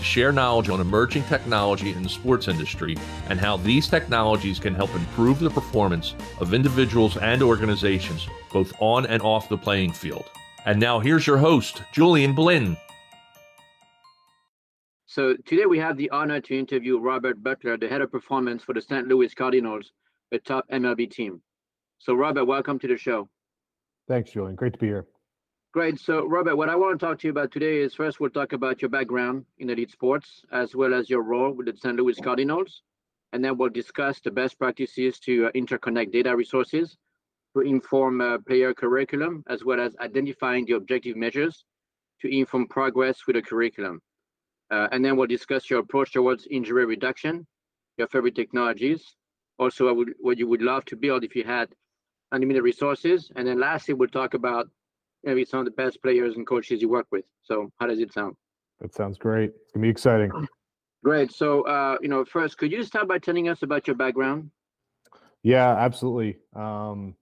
to 0.00 0.06
share 0.06 0.32
knowledge 0.32 0.70
on 0.70 0.80
emerging 0.80 1.22
technology 1.24 1.92
in 1.92 2.02
the 2.02 2.08
sports 2.08 2.48
industry 2.48 2.96
and 3.28 3.38
how 3.38 3.58
these 3.58 3.86
technologies 3.86 4.58
can 4.58 4.74
help 4.74 4.92
improve 4.94 5.38
the 5.38 5.50
performance 5.50 6.14
of 6.40 6.54
individuals 6.54 7.18
and 7.18 7.42
organizations, 7.42 8.26
both 8.50 8.72
on 8.80 9.04
and 9.06 9.22
off 9.22 9.50
the 9.50 9.58
playing 9.58 9.92
field. 9.92 10.24
And 10.64 10.80
now 10.80 11.00
here's 11.00 11.26
your 11.26 11.36
host, 11.36 11.82
Julien 11.92 12.34
Blin. 12.34 12.76
So 15.04 15.36
today 15.44 15.66
we 15.66 15.78
have 15.78 15.98
the 15.98 16.08
honor 16.10 16.40
to 16.40 16.58
interview 16.58 16.98
Robert 16.98 17.42
Butler, 17.42 17.76
the 17.76 17.88
head 17.88 18.00
of 18.00 18.10
performance 18.10 18.62
for 18.62 18.72
the 18.72 18.80
St. 18.80 19.06
Louis 19.06 19.34
Cardinals, 19.34 19.92
a 20.32 20.38
top 20.38 20.66
MLB 20.70 21.10
team. 21.10 21.42
So 21.98 22.14
Robert, 22.14 22.46
welcome 22.46 22.78
to 22.78 22.88
the 22.88 22.96
show. 22.96 23.28
Thanks, 24.08 24.30
Julien. 24.30 24.56
Great 24.56 24.72
to 24.72 24.78
be 24.78 24.86
here. 24.86 25.06
Great. 25.72 26.00
So, 26.00 26.26
Robert, 26.26 26.56
what 26.56 26.68
I 26.68 26.74
want 26.74 26.98
to 26.98 27.06
talk 27.06 27.20
to 27.20 27.28
you 27.28 27.30
about 27.30 27.52
today 27.52 27.78
is 27.78 27.94
first, 27.94 28.18
we'll 28.18 28.30
talk 28.30 28.52
about 28.52 28.82
your 28.82 28.88
background 28.88 29.44
in 29.58 29.70
elite 29.70 29.92
sports, 29.92 30.42
as 30.50 30.74
well 30.74 30.92
as 30.92 31.08
your 31.08 31.22
role 31.22 31.52
with 31.52 31.66
the 31.66 31.76
St. 31.76 31.94
Louis 31.94 32.18
Cardinals. 32.18 32.82
And 33.32 33.44
then 33.44 33.56
we'll 33.56 33.68
discuss 33.68 34.18
the 34.18 34.32
best 34.32 34.58
practices 34.58 35.20
to 35.20 35.46
uh, 35.46 35.52
interconnect 35.52 36.10
data 36.10 36.34
resources 36.34 36.96
to 37.54 37.60
inform 37.62 38.20
uh, 38.20 38.38
player 38.38 38.74
curriculum, 38.74 39.44
as 39.48 39.64
well 39.64 39.80
as 39.80 39.94
identifying 40.00 40.66
the 40.66 40.72
objective 40.72 41.16
measures 41.16 41.64
to 42.20 42.28
inform 42.28 42.66
progress 42.66 43.24
with 43.28 43.36
the 43.36 43.42
curriculum. 43.42 44.00
Uh, 44.72 44.88
and 44.90 45.04
then 45.04 45.16
we'll 45.16 45.28
discuss 45.28 45.70
your 45.70 45.78
approach 45.78 46.12
towards 46.12 46.48
injury 46.50 46.84
reduction, 46.84 47.46
your 47.96 48.08
favorite 48.08 48.34
technologies, 48.34 49.04
also 49.60 50.04
what 50.18 50.36
you 50.36 50.48
would 50.48 50.62
love 50.62 50.84
to 50.86 50.96
build 50.96 51.22
if 51.22 51.36
you 51.36 51.44
had 51.44 51.68
unlimited 52.32 52.64
resources. 52.64 53.30
And 53.36 53.46
then 53.46 53.60
lastly, 53.60 53.94
we'll 53.94 54.08
talk 54.08 54.34
about 54.34 54.68
maybe 55.24 55.44
some 55.44 55.60
of 55.60 55.64
the 55.66 55.70
best 55.72 56.02
players 56.02 56.36
and 56.36 56.46
coaches 56.46 56.80
you 56.80 56.88
work 56.88 57.06
with. 57.10 57.24
So 57.42 57.70
how 57.80 57.86
does 57.86 57.98
it 57.98 58.12
sound? 58.12 58.36
That 58.80 58.94
sounds 58.94 59.18
great. 59.18 59.50
It's 59.50 59.72
gonna 59.72 59.82
be 59.82 59.90
exciting. 59.90 60.30
Great. 61.04 61.32
So 61.32 61.62
uh, 61.62 61.96
you 62.00 62.08
know, 62.08 62.24
first, 62.24 62.58
could 62.58 62.72
you 62.72 62.82
start 62.84 63.08
by 63.08 63.18
telling 63.18 63.48
us 63.48 63.62
about 63.62 63.86
your 63.86 63.96
background? 63.96 64.50
Yeah, 65.42 65.70
absolutely. 65.70 66.36
Um, 66.54 67.14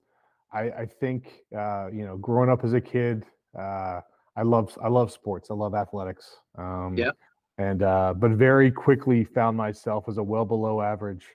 I, 0.51 0.71
I 0.71 0.85
think 0.85 1.43
uh, 1.57 1.87
you 1.91 2.05
know, 2.05 2.17
growing 2.17 2.49
up 2.49 2.63
as 2.63 2.73
a 2.73 2.81
kid, 2.81 3.23
uh, 3.57 4.01
I 4.35 4.43
love 4.43 4.77
I 4.83 4.87
love 4.87 5.11
sports. 5.11 5.49
I 5.51 5.53
love 5.53 5.75
athletics. 5.75 6.37
Um, 6.57 6.95
yeah. 6.97 7.11
And 7.57 7.83
uh, 7.83 8.13
but 8.15 8.31
very 8.31 8.71
quickly 8.71 9.25
found 9.25 9.57
myself 9.57 10.05
as 10.07 10.17
a 10.17 10.23
well 10.23 10.45
below 10.45 10.81
average 10.81 11.25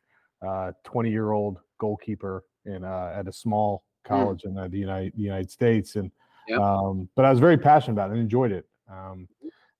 uh, 0.46 0.72
20 0.84 1.10
year 1.10 1.32
old 1.32 1.58
goalkeeper 1.78 2.44
in 2.64 2.84
uh, 2.84 3.12
at 3.14 3.28
a 3.28 3.32
small 3.32 3.84
hmm. 4.06 4.14
college 4.14 4.42
mm. 4.42 4.48
in 4.48 4.54
the, 4.54 4.68
the 4.68 4.78
United 4.78 5.12
the 5.16 5.22
United 5.22 5.50
States, 5.50 5.96
and 5.96 6.10
Yep. 6.48 6.60
Um, 6.60 7.08
but 7.16 7.24
I 7.24 7.30
was 7.30 7.40
very 7.40 7.56
passionate 7.56 7.94
about 7.94 8.10
it 8.10 8.14
and 8.14 8.22
enjoyed 8.22 8.52
it. 8.52 8.66
Um, 8.90 9.28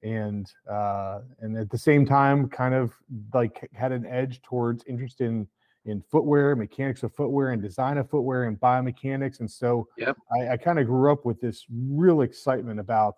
and 0.03 0.51
uh, 0.71 1.21
and 1.41 1.57
at 1.57 1.71
the 1.71 1.79
same 1.79 2.05
time, 2.07 2.49
kind 2.49 2.75
of 2.75 2.93
like 3.33 3.69
had 3.73 3.91
an 3.91 4.07
edge 4.07 4.43
towards 4.43 4.85
interest 4.87 5.21
in 5.21 5.49
in 5.87 6.03
footwear, 6.03 6.55
mechanics 6.57 7.03
of 7.03 7.15
footwear, 7.15 7.51
and 7.51 7.63
design 7.63 7.99
of 7.99 8.09
footwear, 8.09 8.45
and 8.45 8.61
biomechanics. 8.61 9.41
And 9.41 9.51
so 9.51 9.89
yep. 9.99 10.17
I, 10.33 10.51
I 10.51 10.57
kind 10.57 10.79
of 10.79 10.87
grew 10.87 11.13
up 11.13 11.25
with 11.25 11.41
this 11.41 11.65
real 11.71 12.21
excitement 12.21 12.81
about 12.81 13.17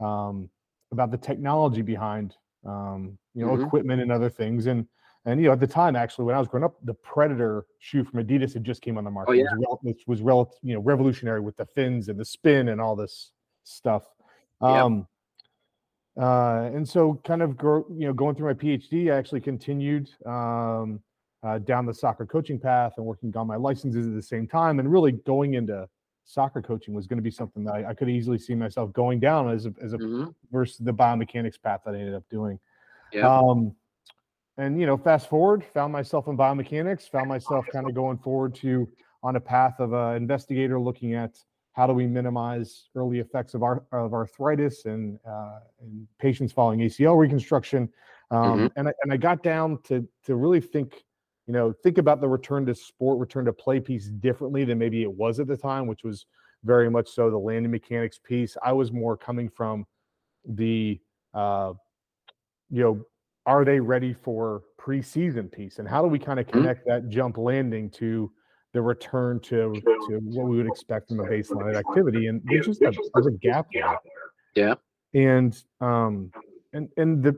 um, 0.00 0.48
about 0.92 1.10
the 1.10 1.18
technology 1.18 1.82
behind 1.82 2.36
um, 2.64 3.18
you 3.34 3.44
know 3.44 3.52
mm-hmm. 3.52 3.64
equipment 3.64 4.00
and 4.00 4.12
other 4.12 4.30
things. 4.30 4.66
And 4.66 4.86
and 5.28 5.38
you 5.38 5.46
know, 5.48 5.52
at 5.52 5.60
the 5.60 5.66
time, 5.66 5.94
actually, 5.94 6.24
when 6.24 6.34
I 6.34 6.38
was 6.38 6.48
growing 6.48 6.64
up, 6.64 6.76
the 6.84 6.94
Predator 6.94 7.66
shoe 7.80 8.02
from 8.02 8.24
Adidas 8.24 8.54
had 8.54 8.64
just 8.64 8.80
came 8.80 8.96
on 8.96 9.04
the 9.04 9.10
market. 9.10 9.30
Oh, 9.30 9.34
yeah. 9.34 9.44
Which 9.82 10.04
was, 10.06 10.22
rel- 10.22 10.54
you 10.62 10.74
know 10.74 10.80
revolutionary 10.80 11.40
with 11.40 11.54
the 11.58 11.66
fins 11.66 12.08
and 12.08 12.18
the 12.18 12.24
spin 12.24 12.68
and 12.68 12.80
all 12.80 12.96
this 12.96 13.32
stuff. 13.62 14.04
Um, 14.62 15.06
yep. 16.16 16.24
uh, 16.24 16.70
and 16.74 16.88
so, 16.88 17.20
kind 17.26 17.42
of, 17.42 17.58
grow, 17.58 17.84
you 17.90 18.06
know, 18.06 18.14
going 18.14 18.36
through 18.36 18.46
my 18.46 18.54
PhD, 18.54 19.12
I 19.12 19.18
actually 19.18 19.42
continued 19.42 20.08
um, 20.24 21.00
uh, 21.42 21.58
down 21.58 21.84
the 21.84 21.92
soccer 21.92 22.24
coaching 22.24 22.58
path 22.58 22.94
and 22.96 23.04
working 23.04 23.36
on 23.36 23.46
my 23.46 23.56
licenses 23.56 24.06
at 24.06 24.14
the 24.14 24.22
same 24.22 24.48
time, 24.48 24.78
and 24.78 24.90
really 24.90 25.12
going 25.12 25.54
into 25.54 25.86
soccer 26.24 26.62
coaching 26.62 26.94
was 26.94 27.06
going 27.06 27.18
to 27.18 27.22
be 27.22 27.30
something 27.30 27.64
that 27.64 27.74
I, 27.74 27.90
I, 27.90 27.94
could 27.94 28.08
easily 28.08 28.38
see 28.38 28.54
myself 28.54 28.92
going 28.92 29.18
down 29.20 29.50
as 29.50 29.66
a, 29.66 29.74
as 29.82 29.92
a 29.94 29.98
mm-hmm. 29.98 30.30
versus 30.50 30.78
the 30.78 30.92
biomechanics 30.92 31.60
path 31.60 31.80
that 31.84 31.94
I 31.94 31.98
ended 31.98 32.14
up 32.14 32.24
doing. 32.30 32.58
Yeah. 33.12 33.38
Um, 33.38 33.74
and 34.58 34.78
you 34.78 34.86
know 34.86 34.96
fast 34.96 35.30
forward 35.30 35.64
found 35.64 35.92
myself 35.92 36.28
in 36.28 36.36
biomechanics 36.36 37.08
found 37.08 37.28
myself 37.28 37.64
kind 37.72 37.88
of 37.88 37.94
going 37.94 38.18
forward 38.18 38.54
to 38.54 38.86
on 39.22 39.36
a 39.36 39.40
path 39.40 39.80
of 39.80 39.92
an 39.92 40.16
investigator 40.16 40.78
looking 40.78 41.14
at 41.14 41.38
how 41.72 41.86
do 41.86 41.92
we 41.92 42.06
minimize 42.08 42.88
early 42.96 43.20
effects 43.20 43.54
of, 43.54 43.62
our, 43.62 43.84
of 43.92 44.12
arthritis 44.12 44.84
and, 44.86 45.16
uh, 45.28 45.60
and 45.80 46.06
patients 46.18 46.52
following 46.52 46.80
acl 46.80 47.16
reconstruction 47.16 47.88
um, 48.30 48.42
mm-hmm. 48.42 48.66
and, 48.76 48.88
I, 48.88 48.92
and 49.02 49.12
i 49.12 49.16
got 49.16 49.42
down 49.42 49.78
to, 49.84 50.06
to 50.24 50.36
really 50.36 50.60
think 50.60 51.04
you 51.46 51.52
know 51.52 51.72
think 51.72 51.98
about 51.98 52.20
the 52.20 52.28
return 52.28 52.66
to 52.66 52.74
sport 52.74 53.18
return 53.18 53.44
to 53.46 53.52
play 53.52 53.80
piece 53.80 54.06
differently 54.06 54.64
than 54.64 54.78
maybe 54.78 55.02
it 55.02 55.12
was 55.12 55.40
at 55.40 55.46
the 55.46 55.56
time 55.56 55.86
which 55.86 56.04
was 56.04 56.26
very 56.64 56.90
much 56.90 57.08
so 57.08 57.30
the 57.30 57.38
landing 57.38 57.70
mechanics 57.70 58.18
piece 58.18 58.56
i 58.62 58.72
was 58.72 58.90
more 58.92 59.16
coming 59.16 59.48
from 59.48 59.86
the 60.44 61.00
uh, 61.34 61.72
you 62.70 62.82
know 62.82 63.04
are 63.48 63.64
they 63.64 63.80
ready 63.80 64.12
for 64.12 64.62
preseason 64.78 65.50
piece 65.50 65.78
and 65.78 65.88
how 65.88 66.02
do 66.02 66.08
we 66.08 66.18
kind 66.18 66.38
of 66.38 66.46
mm-hmm. 66.46 66.58
connect 66.58 66.86
mm-hmm. 66.86 67.06
that 67.06 67.08
jump 67.08 67.38
landing 67.38 67.90
to 67.90 68.30
the 68.74 68.80
return 68.80 69.40
to 69.40 69.72
to 70.06 70.20
what 70.24 70.46
we 70.46 70.58
would 70.58 70.66
expect 70.66 71.08
from 71.08 71.20
a 71.20 71.24
baseline 71.24 71.74
activity 71.74 72.26
and 72.26 72.42
there's 72.44 72.66
just 72.66 72.82
a, 72.82 72.92
there's 73.14 73.26
a 73.26 73.32
gap 73.32 73.66
there 73.72 73.96
yeah 74.54 74.74
and 75.14 75.64
um 75.80 76.30
and 76.74 76.90
and 76.98 77.22
the 77.22 77.34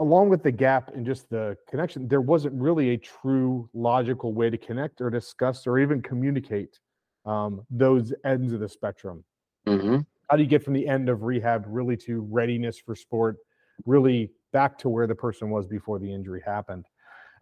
along 0.00 0.28
with 0.28 0.42
the 0.42 0.50
gap 0.50 0.92
and 0.94 1.06
just 1.06 1.30
the 1.30 1.56
connection 1.68 2.08
there 2.08 2.20
wasn't 2.20 2.52
really 2.60 2.90
a 2.90 2.96
true 2.96 3.70
logical 3.72 4.34
way 4.34 4.50
to 4.50 4.58
connect 4.58 5.00
or 5.00 5.08
discuss 5.08 5.64
or 5.66 5.78
even 5.78 6.02
communicate 6.02 6.80
um, 7.24 7.62
those 7.70 8.12
ends 8.24 8.52
of 8.52 8.58
the 8.58 8.68
spectrum 8.68 9.24
mm-hmm. 9.66 9.98
how 10.28 10.36
do 10.36 10.42
you 10.42 10.48
get 10.48 10.64
from 10.64 10.74
the 10.74 10.86
end 10.88 11.08
of 11.08 11.22
rehab 11.22 11.64
really 11.68 11.96
to 11.96 12.26
readiness 12.28 12.78
for 12.78 12.96
sport 12.96 13.36
really 13.84 14.32
back 14.56 14.78
to 14.78 14.88
where 14.88 15.06
the 15.06 15.14
person 15.14 15.50
was 15.50 15.66
before 15.66 15.98
the 15.98 16.10
injury 16.10 16.42
happened. 16.46 16.86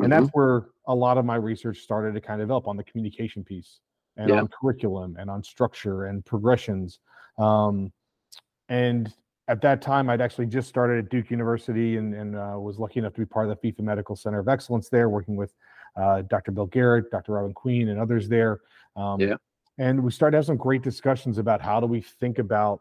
And 0.00 0.10
mm-hmm. 0.10 0.24
that's 0.24 0.34
where 0.34 0.66
a 0.88 0.94
lot 0.94 1.16
of 1.16 1.24
my 1.24 1.36
research 1.36 1.78
started 1.78 2.12
to 2.14 2.20
kind 2.20 2.40
of 2.40 2.48
develop 2.48 2.66
on 2.66 2.76
the 2.76 2.82
communication 2.82 3.44
piece 3.44 3.78
and 4.16 4.28
yeah. 4.28 4.40
on 4.40 4.48
curriculum 4.48 5.16
and 5.20 5.30
on 5.30 5.40
structure 5.44 6.06
and 6.06 6.24
progressions. 6.24 6.98
Um, 7.38 7.92
and 8.68 9.14
at 9.46 9.60
that 9.60 9.80
time, 9.80 10.10
I'd 10.10 10.20
actually 10.20 10.46
just 10.46 10.68
started 10.68 11.04
at 11.04 11.08
Duke 11.08 11.30
University 11.30 11.98
and, 11.98 12.12
and 12.14 12.34
uh, 12.34 12.56
was 12.58 12.80
lucky 12.80 12.98
enough 12.98 13.14
to 13.14 13.20
be 13.20 13.26
part 13.26 13.48
of 13.48 13.56
the 13.56 13.72
FIFA 13.72 13.82
Medical 13.84 14.16
Center 14.16 14.40
of 14.40 14.48
Excellence 14.48 14.88
there, 14.88 15.08
working 15.08 15.36
with 15.36 15.54
uh, 15.94 16.22
Dr. 16.22 16.50
Bill 16.50 16.66
Garrett, 16.66 17.12
Dr. 17.12 17.34
Robin 17.34 17.54
Queen, 17.54 17.90
and 17.90 18.00
others 18.00 18.28
there. 18.28 18.58
Um, 18.96 19.20
yeah. 19.20 19.36
And 19.78 20.02
we 20.02 20.10
started 20.10 20.32
to 20.32 20.38
have 20.38 20.46
some 20.46 20.56
great 20.56 20.82
discussions 20.82 21.38
about 21.38 21.60
how 21.60 21.78
do 21.78 21.86
we 21.86 22.00
think 22.00 22.40
about 22.40 22.80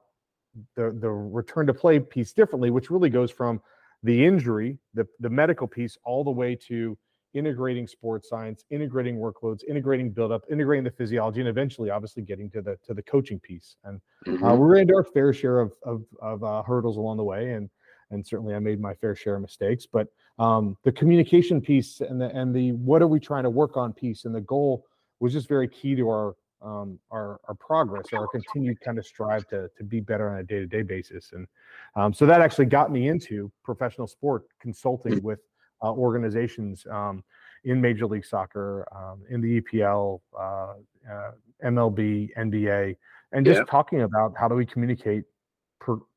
the 0.76 0.96
the 1.00 1.10
return 1.10 1.68
to 1.68 1.74
play 1.74 2.00
piece 2.00 2.34
differently, 2.34 2.72
which 2.72 2.90
really 2.90 3.10
goes 3.10 3.32
from 3.32 3.62
the 4.04 4.26
injury, 4.26 4.78
the, 4.94 5.08
the 5.20 5.30
medical 5.30 5.68
piece, 5.68 5.98
all 6.04 6.24
the 6.24 6.32
way 6.32 6.56
to 6.68 6.98
integrating 7.34 7.88
sports 7.88 8.30
science, 8.30 8.64
integrating 8.70 9.18
workloads, 9.18 9.64
integrating 9.68 10.12
buildup, 10.12 10.44
integrating 10.52 10.84
the 10.84 10.92
physiology, 10.92 11.40
and 11.40 11.50
eventually, 11.50 11.90
obviously, 11.90 12.22
getting 12.22 12.50
to 12.52 12.62
the 12.62 12.78
to 12.86 12.94
the 12.94 13.02
coaching 13.04 13.40
piece. 13.40 13.76
And 13.84 14.00
uh, 14.28 14.30
mm-hmm. 14.30 14.44
uh, 14.44 14.56
we 14.56 14.68
ran 14.68 14.82
into 14.84 14.96
our 14.96 15.04
fair 15.04 15.34
share 15.34 15.60
of 15.60 15.74
of, 15.84 16.04
of 16.22 16.44
uh, 16.44 16.64
hurdles 16.64 16.98
along 16.98 17.18
the 17.18 17.24
way, 17.24 17.54
and 17.54 17.70
and 18.12 18.26
certainly 18.26 18.54
I 18.54 18.60
made 18.60 18.80
my 18.80 18.94
fair 18.94 19.16
share 19.16 19.36
of 19.36 19.42
mistakes. 19.42 19.88
But 19.92 20.08
um, 20.40 20.78
the 20.84 20.92
communication 20.92 21.62
piece 21.62 22.02
and 22.02 22.22
the 22.22 22.30
and 22.36 22.56
the 22.56 22.74
what 22.74 23.02
are 23.02 23.08
we 23.08 23.20
trying 23.20 23.44
to 23.44 23.50
work 23.50 23.78
on 23.78 23.94
piece 23.94 24.26
and 24.26 24.34
the 24.34 24.42
goal 24.42 24.86
was 25.20 25.34
just 25.34 25.48
very 25.48 25.68
key 25.68 25.96
to 25.96 26.10
our 26.10 26.36
um, 26.64 27.00
our, 27.12 27.40
our 27.48 27.56
progress 27.56 28.06
or 28.14 28.20
our 28.20 28.28
continued 28.28 28.80
kind 28.82 28.98
of 28.98 29.06
strive 29.06 29.48
to, 29.48 29.70
to 29.78 29.84
be 29.84 30.00
better 30.00 30.30
on 30.30 30.40
a 30.40 30.44
day-to-day 30.44 30.82
basis 30.82 31.32
and 31.34 31.48
um, 31.96 32.14
so 32.14 32.26
that 32.26 32.42
actually 32.42 32.66
got 32.66 32.92
me 32.92 33.08
into 33.08 33.52
professional 33.64 34.08
sport 34.08 34.46
consulting 34.60 35.22
with 35.22 35.40
uh, 35.82 35.92
organizations 35.92 36.86
um, 36.90 37.24
in 37.66 37.80
major 37.80 38.06
league 38.06 38.26
soccer 38.26 38.88
um, 38.96 39.22
in 39.30 39.42
the 39.42 39.62
epl 39.62 40.22
uh, 40.40 40.74
uh, 41.12 41.32
mlb 41.66 42.30
nba 42.38 42.96
and 43.32 43.46
just 43.46 43.60
yeah. 43.60 43.66
talking 43.66 44.02
about 44.02 44.34
how 44.38 44.48
do 44.48 44.56
we 44.56 44.66
communicate 44.66 45.24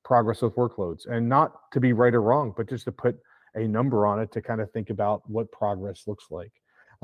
progress 0.04 0.42
with 0.42 0.54
workloads 0.54 1.08
and 1.10 1.28
not 1.28 1.72
to 1.72 1.81
be 1.81 1.92
right 1.92 2.14
or 2.14 2.22
wrong 2.22 2.54
but 2.56 2.69
just 2.69 2.84
to 2.84 2.92
put 2.92 3.19
a 3.56 3.66
number 3.66 4.06
on 4.06 4.20
it 4.20 4.31
to 4.32 4.40
kind 4.40 4.60
of 4.60 4.70
think 4.70 4.90
about 4.90 5.28
what 5.28 5.50
progress 5.50 6.04
looks 6.06 6.26
like. 6.31 6.52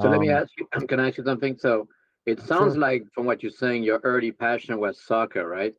So 0.00 0.08
let 0.08 0.20
me 0.20 0.30
um, 0.30 0.42
ask 0.42 0.52
you, 0.56 0.86
can 0.86 1.00
I 1.00 1.08
ask 1.08 1.18
you 1.18 1.24
something? 1.24 1.58
So 1.58 1.88
it 2.26 2.40
sounds 2.40 2.74
sure. 2.74 2.80
like 2.80 3.04
from 3.14 3.26
what 3.26 3.42
you're 3.42 3.52
saying, 3.52 3.82
your 3.82 4.00
early 4.04 4.32
passion 4.32 4.78
was 4.78 5.04
soccer, 5.04 5.46
right? 5.46 5.74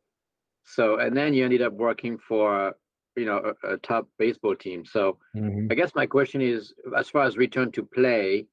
So, 0.64 0.98
and 0.98 1.16
then 1.16 1.34
you 1.34 1.44
ended 1.44 1.62
up 1.62 1.72
working 1.72 2.18
for, 2.18 2.74
you 3.16 3.24
know, 3.24 3.52
a, 3.64 3.74
a 3.74 3.76
top 3.78 4.08
baseball 4.18 4.56
team. 4.56 4.84
So 4.84 5.18
mm-hmm. 5.36 5.68
I 5.70 5.74
guess 5.74 5.94
my 5.94 6.06
question 6.06 6.40
is, 6.40 6.72
as 6.96 7.08
far 7.08 7.24
as 7.24 7.36
return 7.36 7.72
to 7.72 7.82
play, 7.82 8.46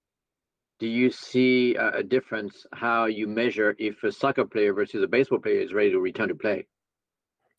do 0.79 0.87
you 0.87 1.11
see 1.11 1.75
a, 1.75 1.97
a 1.97 2.03
difference 2.03 2.65
how 2.73 3.05
you 3.05 3.27
measure 3.27 3.75
if 3.77 4.03
a 4.03 4.11
soccer 4.11 4.45
player 4.45 4.73
versus 4.73 5.03
a 5.03 5.07
baseball 5.07 5.39
player 5.39 5.61
is 5.61 5.73
ready 5.73 5.91
to 5.91 5.99
return 5.99 6.29
to 6.29 6.35
play? 6.35 6.67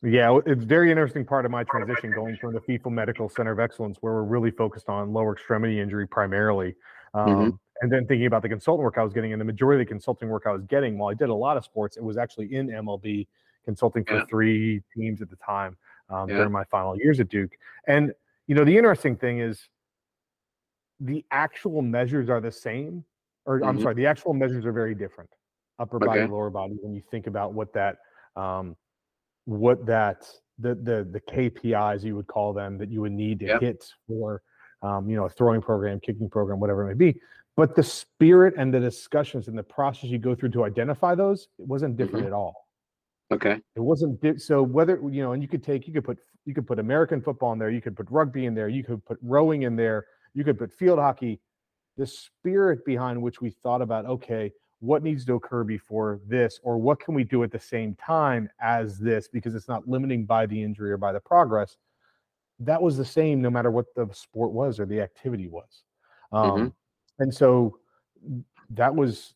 Yeah, 0.02 0.40
it's 0.46 0.64
very 0.64 0.90
interesting 0.90 1.24
part 1.24 1.44
of 1.44 1.52
my 1.52 1.62
transition 1.62 2.10
going 2.10 2.36
from 2.40 2.52
the 2.52 2.60
FIFA 2.60 2.90
Medical 2.90 3.28
Center 3.28 3.52
of 3.52 3.60
Excellence, 3.60 3.98
where 4.00 4.14
we're 4.14 4.24
really 4.24 4.50
focused 4.50 4.88
on 4.88 5.12
lower 5.12 5.32
extremity 5.32 5.78
injury 5.78 6.08
primarily, 6.08 6.74
um, 7.14 7.28
mm-hmm. 7.28 7.50
And 7.82 7.90
then 7.90 8.06
thinking 8.06 8.26
about 8.26 8.42
the 8.42 8.48
consultant 8.48 8.84
work 8.84 8.96
I 8.96 9.02
was 9.02 9.12
getting, 9.12 9.32
and 9.32 9.40
the 9.40 9.44
majority 9.44 9.82
of 9.82 9.88
the 9.88 9.92
consulting 9.92 10.28
work 10.28 10.44
I 10.46 10.52
was 10.52 10.62
getting, 10.62 10.96
while 10.96 11.10
I 11.10 11.14
did 11.14 11.28
a 11.28 11.34
lot 11.34 11.56
of 11.56 11.64
sports, 11.64 11.96
it 11.96 12.02
was 12.02 12.16
actually 12.16 12.54
in 12.54 12.68
MLB 12.68 13.26
consulting 13.64 14.04
for 14.04 14.18
yeah. 14.18 14.24
three 14.26 14.82
teams 14.96 15.20
at 15.20 15.28
the 15.28 15.36
time 15.36 15.76
um, 16.08 16.28
yeah. 16.28 16.36
during 16.36 16.52
my 16.52 16.62
final 16.64 16.96
years 16.96 17.18
at 17.18 17.28
Duke. 17.28 17.50
And 17.88 18.12
you 18.46 18.54
know, 18.54 18.64
the 18.64 18.76
interesting 18.76 19.16
thing 19.16 19.40
is 19.40 19.68
the 21.00 21.24
actual 21.32 21.82
measures 21.82 22.30
are 22.30 22.40
the 22.40 22.52
same, 22.52 23.04
or 23.46 23.58
mm-hmm. 23.58 23.68
I'm 23.68 23.80
sorry, 23.80 23.94
the 23.94 24.06
actual 24.06 24.32
measures 24.32 24.64
are 24.64 24.72
very 24.72 24.94
different. 24.94 25.30
Upper 25.80 25.96
okay. 25.96 26.06
body, 26.06 26.26
lower 26.26 26.50
body. 26.50 26.76
When 26.80 26.94
you 26.94 27.02
think 27.10 27.26
about 27.26 27.52
what 27.52 27.72
that 27.72 27.96
um, 28.36 28.76
what 29.44 29.84
that 29.86 30.28
the 30.60 30.76
the 30.76 31.08
the 31.10 31.20
KPIs 31.20 32.04
you 32.04 32.14
would 32.14 32.28
call 32.28 32.52
them 32.52 32.78
that 32.78 32.90
you 32.90 33.00
would 33.00 33.12
need 33.12 33.40
to 33.40 33.58
hit 33.58 33.84
for 34.06 34.40
um, 34.82 35.10
you 35.10 35.16
know 35.16 35.24
a 35.24 35.30
throwing 35.30 35.60
program, 35.60 35.98
kicking 35.98 36.30
program, 36.30 36.60
whatever 36.60 36.88
it 36.88 36.96
may 36.96 37.12
be. 37.12 37.20
But 37.56 37.76
the 37.76 37.82
spirit 37.82 38.54
and 38.56 38.72
the 38.72 38.80
discussions 38.80 39.48
and 39.48 39.56
the 39.56 39.62
process 39.62 40.04
you 40.04 40.18
go 40.18 40.34
through 40.34 40.50
to 40.50 40.64
identify 40.64 41.14
those 41.14 41.48
it 41.58 41.66
wasn't 41.66 41.96
different 41.96 42.24
mm-hmm. 42.24 42.34
at 42.34 42.36
all. 42.36 42.68
Okay. 43.30 43.60
It 43.76 43.80
wasn't 43.80 44.20
di- 44.20 44.38
so 44.38 44.62
whether 44.62 45.00
you 45.10 45.22
know, 45.22 45.32
and 45.32 45.42
you 45.42 45.48
could 45.48 45.62
take 45.62 45.86
you 45.86 45.92
could 45.92 46.04
put 46.04 46.18
you 46.44 46.54
could 46.54 46.66
put 46.66 46.78
American 46.78 47.20
football 47.20 47.52
in 47.52 47.58
there, 47.58 47.70
you 47.70 47.80
could 47.80 47.96
put 47.96 48.10
rugby 48.10 48.46
in 48.46 48.54
there, 48.54 48.68
you 48.68 48.84
could 48.84 49.04
put 49.04 49.18
rowing 49.22 49.62
in 49.62 49.76
there, 49.76 50.06
you 50.34 50.44
could 50.44 50.58
put 50.58 50.72
field 50.72 50.98
hockey. 50.98 51.40
The 51.98 52.06
spirit 52.06 52.84
behind 52.86 53.20
which 53.20 53.40
we 53.40 53.50
thought 53.50 53.82
about 53.82 54.06
okay, 54.06 54.52
what 54.82 55.04
needs 55.04 55.24
to 55.24 55.34
occur 55.34 55.62
before 55.62 56.20
this 56.26 56.58
or 56.64 56.76
what 56.76 56.98
can 56.98 57.14
we 57.14 57.22
do 57.22 57.44
at 57.44 57.52
the 57.52 57.60
same 57.60 57.94
time 57.94 58.50
as 58.60 58.98
this 58.98 59.28
because 59.28 59.54
it's 59.54 59.68
not 59.68 59.86
limiting 59.86 60.26
by 60.26 60.44
the 60.44 60.60
injury 60.60 60.90
or 60.90 60.96
by 60.96 61.12
the 61.12 61.20
progress 61.20 61.76
that 62.58 62.82
was 62.82 62.96
the 62.96 63.04
same 63.04 63.40
no 63.40 63.48
matter 63.48 63.70
what 63.70 63.86
the 63.94 64.08
sport 64.12 64.50
was 64.50 64.80
or 64.80 64.86
the 64.86 65.00
activity 65.00 65.46
was 65.46 65.84
um, 66.32 66.50
mm-hmm. 66.50 66.66
And 67.22 67.34
so 67.34 67.78
that 68.70 68.94
was 68.94 69.34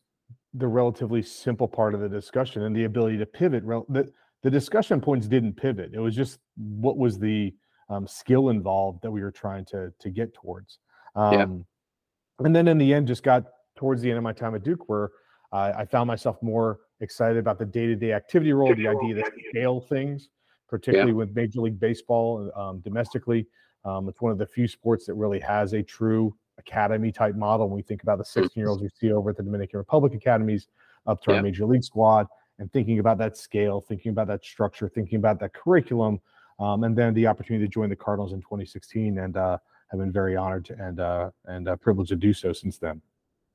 the 0.53 0.67
relatively 0.67 1.21
simple 1.21 1.67
part 1.67 1.93
of 1.93 1.99
the 1.99 2.09
discussion 2.09 2.63
and 2.63 2.75
the 2.75 2.85
ability 2.85 3.17
to 3.17 3.25
pivot 3.25 3.65
the, 3.89 4.11
the 4.43 4.49
discussion 4.49 5.01
points 5.01 5.27
didn't 5.27 5.53
pivot 5.53 5.91
it 5.93 5.99
was 5.99 6.15
just 6.15 6.39
what 6.57 6.97
was 6.97 7.19
the 7.19 7.53
um, 7.89 8.07
skill 8.07 8.49
involved 8.49 9.01
that 9.01 9.11
we 9.11 9.21
were 9.21 9.31
trying 9.31 9.65
to 9.65 9.91
to 9.99 10.09
get 10.09 10.33
towards 10.33 10.79
um, 11.15 11.33
yeah. 11.33 12.45
and 12.45 12.55
then 12.55 12.67
in 12.67 12.77
the 12.77 12.93
end 12.93 13.07
just 13.07 13.23
got 13.23 13.45
towards 13.75 14.01
the 14.01 14.09
end 14.09 14.17
of 14.17 14.23
my 14.23 14.33
time 14.33 14.55
at 14.55 14.63
duke 14.63 14.87
where 14.87 15.11
uh, 15.53 15.73
I 15.77 15.85
found 15.85 16.07
myself 16.07 16.37
more 16.41 16.79
excited 16.99 17.37
about 17.37 17.59
the 17.59 17.65
day-to-day 17.65 18.13
activity 18.13 18.53
role, 18.53 18.73
the 18.75 18.87
idea 18.87 19.15
that 19.15 19.31
scale 19.49 19.79
things, 19.79 20.29
particularly 20.67 21.11
yeah. 21.11 21.17
with 21.17 21.35
Major 21.35 21.61
League 21.61 21.79
Baseball 21.79 22.51
um, 22.55 22.79
domestically. 22.79 23.47
Um, 23.85 24.09
it's 24.09 24.21
one 24.21 24.31
of 24.31 24.37
the 24.37 24.45
few 24.45 24.67
sports 24.67 25.05
that 25.05 25.13
really 25.13 25.39
has 25.39 25.73
a 25.73 25.81
true 25.81 26.35
academy 26.57 27.11
type 27.11 27.35
model. 27.35 27.67
When 27.67 27.75
we 27.75 27.81
think 27.81 28.03
about 28.03 28.17
the 28.17 28.23
16-year-olds 28.23 28.81
we 28.81 28.89
see 28.89 29.11
over 29.11 29.29
at 29.31 29.37
the 29.37 29.43
Dominican 29.43 29.77
Republic 29.77 30.13
academies, 30.13 30.67
up 31.05 31.21
to 31.23 31.31
yeah. 31.31 31.37
our 31.37 31.43
Major 31.43 31.65
League 31.65 31.83
squad, 31.83 32.27
and 32.59 32.71
thinking 32.71 32.99
about 32.99 33.17
that 33.19 33.37
scale, 33.37 33.81
thinking 33.81 34.11
about 34.11 34.27
that 34.27 34.43
structure, 34.43 34.89
thinking 34.89 35.17
about 35.17 35.39
that 35.39 35.53
curriculum, 35.53 36.19
um, 36.59 36.83
and 36.83 36.95
then 36.95 37.13
the 37.13 37.27
opportunity 37.27 37.65
to 37.65 37.71
join 37.71 37.89
the 37.89 37.95
Cardinals 37.95 38.33
in 38.33 38.39
2016, 38.39 39.19
and 39.19 39.37
uh, 39.37 39.57
have 39.89 39.99
been 39.99 40.11
very 40.11 40.35
honored 40.35 40.65
to, 40.65 40.73
and 40.73 40.99
uh, 40.99 41.29
and 41.45 41.67
uh, 41.67 41.75
privileged 41.75 42.09
to 42.09 42.15
do 42.15 42.33
so 42.33 42.51
since 42.51 42.77
then. 42.77 43.01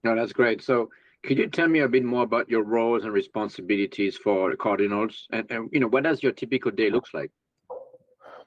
No, 0.04 0.14
that's 0.14 0.32
great. 0.32 0.62
So 0.62 0.90
could 1.24 1.38
you 1.38 1.48
tell 1.48 1.68
me 1.68 1.80
a 1.80 1.88
bit 1.88 2.04
more 2.04 2.22
about 2.22 2.48
your 2.48 2.64
roles 2.64 3.04
and 3.04 3.12
responsibilities 3.12 4.16
for 4.16 4.50
the 4.50 4.56
Cardinals, 4.56 5.26
and, 5.32 5.50
and 5.50 5.68
you 5.72 5.80
know 5.80 5.88
what 5.88 6.04
does 6.04 6.22
your 6.22 6.32
typical 6.32 6.70
day 6.70 6.90
looks 6.90 7.10
like? 7.12 7.30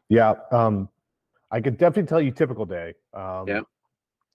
Yeah, 0.10 0.36
um, 0.52 0.90
I 1.52 1.62
could 1.62 1.78
definitely 1.78 2.08
tell 2.08 2.22
you 2.22 2.32
typical 2.32 2.66
day. 2.66 2.94
Um, 3.14 3.48
yeah, 3.48 3.62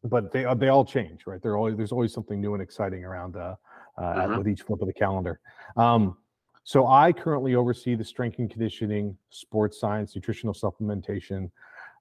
but 0.05 0.33
they 0.33 0.45
uh, 0.45 0.55
they 0.55 0.69
all 0.69 0.85
change, 0.85 1.27
right? 1.27 1.41
There 1.43 1.57
always 1.57 1.77
there's 1.77 1.93
always 1.93 2.13
something 2.13 2.41
new 2.41 2.55
and 2.55 2.63
exciting 2.63 3.05
around 3.05 3.37
uh, 3.37 3.57
uh, 3.99 4.01
uh-huh. 4.01 4.39
with 4.39 4.49
each 4.49 4.63
flip 4.63 4.81
of 4.81 4.87
the 4.87 4.95
calendar. 4.95 5.41
Um, 5.77 6.17
so 6.65 6.87
I 6.87 7.13
currently 7.13 7.55
oversee 7.55 7.95
the 7.95 8.05
strength 8.05 8.39
and 8.39 8.51
conditioning, 8.51 9.17
sports 9.31 9.81
science, 9.81 10.15
nutritional 10.15 10.55
supplementation, 10.55 11.51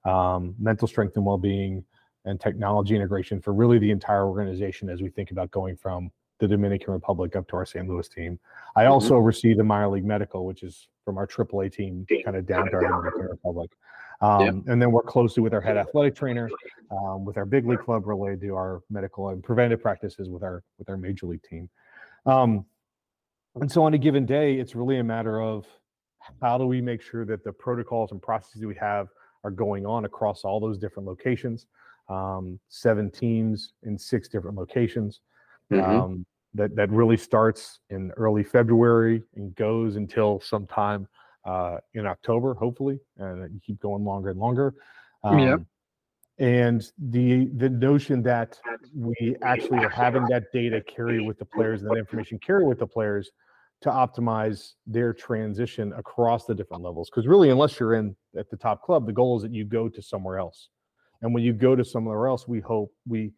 um, 0.04 0.54
mental 0.58 0.86
strength 0.86 1.16
and 1.16 1.24
well-being, 1.24 1.84
and 2.24 2.40
technology 2.40 2.94
integration 2.94 3.40
for 3.40 3.52
really 3.52 3.78
the 3.78 3.90
entire 3.90 4.26
organization 4.26 4.88
as 4.88 5.02
we 5.02 5.08
think 5.08 5.30
about 5.30 5.50
going 5.50 5.76
from 5.76 6.10
the 6.38 6.48
Dominican 6.48 6.92
Republic 6.92 7.36
up 7.36 7.48
to 7.48 7.56
our 7.56 7.66
St. 7.66 7.88
Louis 7.88 8.08
team. 8.08 8.38
I 8.76 8.82
mm-hmm. 8.82 8.92
also 8.92 9.16
oversee 9.16 9.54
the 9.54 9.64
minor 9.64 9.88
league 9.88 10.04
medical, 10.04 10.46
which 10.46 10.62
is 10.62 10.88
from 11.04 11.18
our 11.18 11.26
AAA 11.26 11.72
team 11.72 12.06
kind 12.24 12.36
of 12.36 12.46
down 12.46 12.66
to 12.70 12.76
our 12.76 12.82
Dominican 12.82 13.28
Republic. 13.30 13.70
Um, 14.22 14.40
yep. 14.40 14.54
And 14.66 14.82
then 14.82 14.92
work 14.92 15.06
closely 15.06 15.42
with 15.42 15.54
our 15.54 15.60
head 15.60 15.78
athletic 15.78 16.14
trainer, 16.14 16.50
um, 16.90 17.24
with 17.24 17.38
our 17.38 17.46
big 17.46 17.66
league 17.66 17.80
club 17.80 18.06
related 18.06 18.40
to 18.42 18.54
our 18.54 18.82
medical 18.90 19.30
and 19.30 19.42
preventive 19.42 19.80
practices 19.80 20.28
with 20.28 20.42
our 20.42 20.62
with 20.78 20.90
our 20.90 20.96
major 20.96 21.26
league 21.26 21.42
team. 21.42 21.70
Um, 22.26 22.66
and 23.54 23.70
so 23.70 23.82
on 23.82 23.94
a 23.94 23.98
given 23.98 24.26
day, 24.26 24.54
it's 24.56 24.74
really 24.74 24.98
a 24.98 25.04
matter 25.04 25.40
of 25.40 25.66
how 26.42 26.58
do 26.58 26.66
we 26.66 26.80
make 26.80 27.00
sure 27.02 27.24
that 27.24 27.44
the 27.44 27.52
protocols 27.52 28.12
and 28.12 28.20
processes 28.20 28.64
we 28.64 28.74
have 28.74 29.08
are 29.42 29.50
going 29.50 29.86
on 29.86 30.04
across 30.04 30.44
all 30.44 30.60
those 30.60 30.76
different 30.76 31.08
locations. 31.08 31.66
Um, 32.08 32.60
seven 32.68 33.10
teams 33.10 33.72
in 33.84 33.96
six 33.96 34.28
different 34.28 34.56
locations. 34.56 35.20
Mm-hmm. 35.72 35.98
Um, 35.98 36.26
that 36.54 36.74
that 36.74 36.90
really 36.90 37.16
starts 37.16 37.78
in 37.90 38.10
early 38.16 38.42
February 38.42 39.22
and 39.36 39.54
goes 39.54 39.96
until 39.96 40.40
sometime 40.40 41.06
uh, 41.44 41.78
in 41.94 42.06
October, 42.06 42.54
hopefully, 42.54 42.98
and 43.18 43.52
you 43.52 43.60
keep 43.64 43.80
going 43.80 44.04
longer 44.04 44.30
and 44.30 44.38
longer. 44.38 44.74
Um, 45.24 45.38
yeah. 45.38 45.56
And 46.38 46.82
the 46.98 47.50
the 47.56 47.68
notion 47.68 48.22
that 48.22 48.58
we 48.94 49.36
actually 49.42 49.84
are 49.84 49.90
having 49.90 50.24
that 50.26 50.44
data 50.54 50.80
carry 50.80 51.20
with 51.20 51.38
the 51.38 51.44
players 51.44 51.82
and 51.82 51.90
that 51.90 51.98
information 51.98 52.38
carry 52.38 52.64
with 52.64 52.78
the 52.78 52.86
players 52.86 53.30
to 53.82 53.90
optimize 53.90 54.72
their 54.86 55.12
transition 55.12 55.92
across 55.98 56.46
the 56.46 56.54
different 56.54 56.82
levels. 56.82 57.10
Because 57.10 57.26
really, 57.26 57.50
unless 57.50 57.78
you're 57.78 57.94
in 57.94 58.16
at 58.38 58.48
the 58.50 58.56
top 58.56 58.82
club, 58.82 59.06
the 59.06 59.12
goal 59.12 59.36
is 59.36 59.42
that 59.42 59.52
you 59.52 59.64
go 59.64 59.88
to 59.88 60.00
somewhere 60.00 60.38
else. 60.38 60.68
And 61.22 61.34
when 61.34 61.42
you 61.42 61.52
go 61.52 61.76
to 61.76 61.84
somewhere 61.84 62.26
else, 62.26 62.48
we 62.48 62.60
hope 62.60 62.90
we 63.06 63.32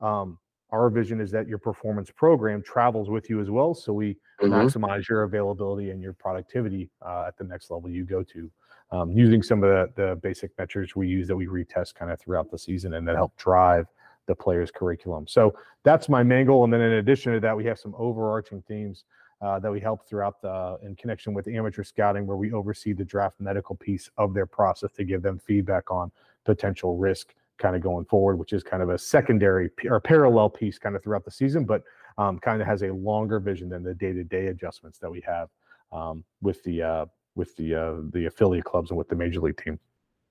um, 0.00 0.38
our 0.70 0.90
vision 0.90 1.20
is 1.20 1.30
that 1.30 1.48
your 1.48 1.58
performance 1.58 2.10
program 2.10 2.62
travels 2.62 3.08
with 3.08 3.30
you 3.30 3.40
as 3.40 3.50
well. 3.50 3.74
So 3.74 3.92
we 3.92 4.16
mm-hmm. 4.40 4.52
maximize 4.52 5.08
your 5.08 5.22
availability 5.22 5.90
and 5.90 6.02
your 6.02 6.12
productivity 6.12 6.90
uh, 7.04 7.24
at 7.28 7.36
the 7.38 7.44
next 7.44 7.70
level 7.70 7.88
you 7.88 8.04
go 8.04 8.22
to, 8.22 8.50
um, 8.90 9.10
using 9.10 9.42
some 9.42 9.64
of 9.64 9.70
the, 9.70 9.92
the 10.02 10.16
basic 10.16 10.50
metrics 10.58 10.94
we 10.94 11.08
use 11.08 11.26
that 11.28 11.36
we 11.36 11.46
retest 11.46 11.94
kind 11.94 12.10
of 12.10 12.20
throughout 12.20 12.50
the 12.50 12.58
season 12.58 12.94
and 12.94 13.08
that 13.08 13.16
help 13.16 13.36
drive 13.36 13.86
the 14.26 14.34
player's 14.34 14.70
curriculum. 14.70 15.26
So 15.26 15.54
that's 15.84 16.08
my 16.08 16.22
main 16.22 16.46
goal. 16.46 16.64
And 16.64 16.72
then 16.72 16.82
in 16.82 16.92
addition 16.94 17.32
to 17.32 17.40
that, 17.40 17.56
we 17.56 17.64
have 17.64 17.78
some 17.78 17.94
overarching 17.96 18.62
themes 18.68 19.04
uh, 19.40 19.58
that 19.60 19.70
we 19.70 19.80
help 19.80 20.06
throughout 20.06 20.42
the 20.42 20.78
in 20.82 20.96
connection 20.96 21.32
with 21.32 21.48
amateur 21.48 21.84
scouting, 21.84 22.26
where 22.26 22.36
we 22.36 22.52
oversee 22.52 22.92
the 22.92 23.04
draft 23.04 23.40
medical 23.40 23.76
piece 23.76 24.10
of 24.18 24.34
their 24.34 24.46
process 24.46 24.90
to 24.92 25.04
give 25.04 25.22
them 25.22 25.38
feedback 25.38 25.90
on 25.90 26.10
potential 26.44 26.96
risk 26.96 27.34
kind 27.58 27.76
of 27.76 27.82
going 27.82 28.04
forward, 28.04 28.36
which 28.36 28.52
is 28.52 28.62
kind 28.62 28.82
of 28.82 28.90
a 28.90 28.98
secondary 28.98 29.70
or 29.86 30.00
parallel 30.00 30.48
piece 30.48 30.78
kind 30.78 30.96
of 30.96 31.02
throughout 31.02 31.24
the 31.24 31.30
season, 31.30 31.64
but 31.64 31.82
um, 32.16 32.38
kind 32.38 32.60
of 32.60 32.66
has 32.66 32.82
a 32.82 32.92
longer 32.92 33.38
vision 33.40 33.68
than 33.68 33.82
the 33.82 33.94
day-to-day 33.94 34.46
adjustments 34.46 34.98
that 34.98 35.10
we 35.10 35.22
have 35.26 35.48
um, 35.92 36.24
with 36.40 36.62
the 36.64 36.82
uh, 36.82 37.06
with 37.34 37.54
the 37.56 37.74
uh, 37.74 37.94
the 38.12 38.26
affiliate 38.26 38.64
clubs 38.64 38.90
and 38.90 38.98
with 38.98 39.08
the 39.08 39.16
major 39.16 39.40
league 39.40 39.62
team. 39.62 39.78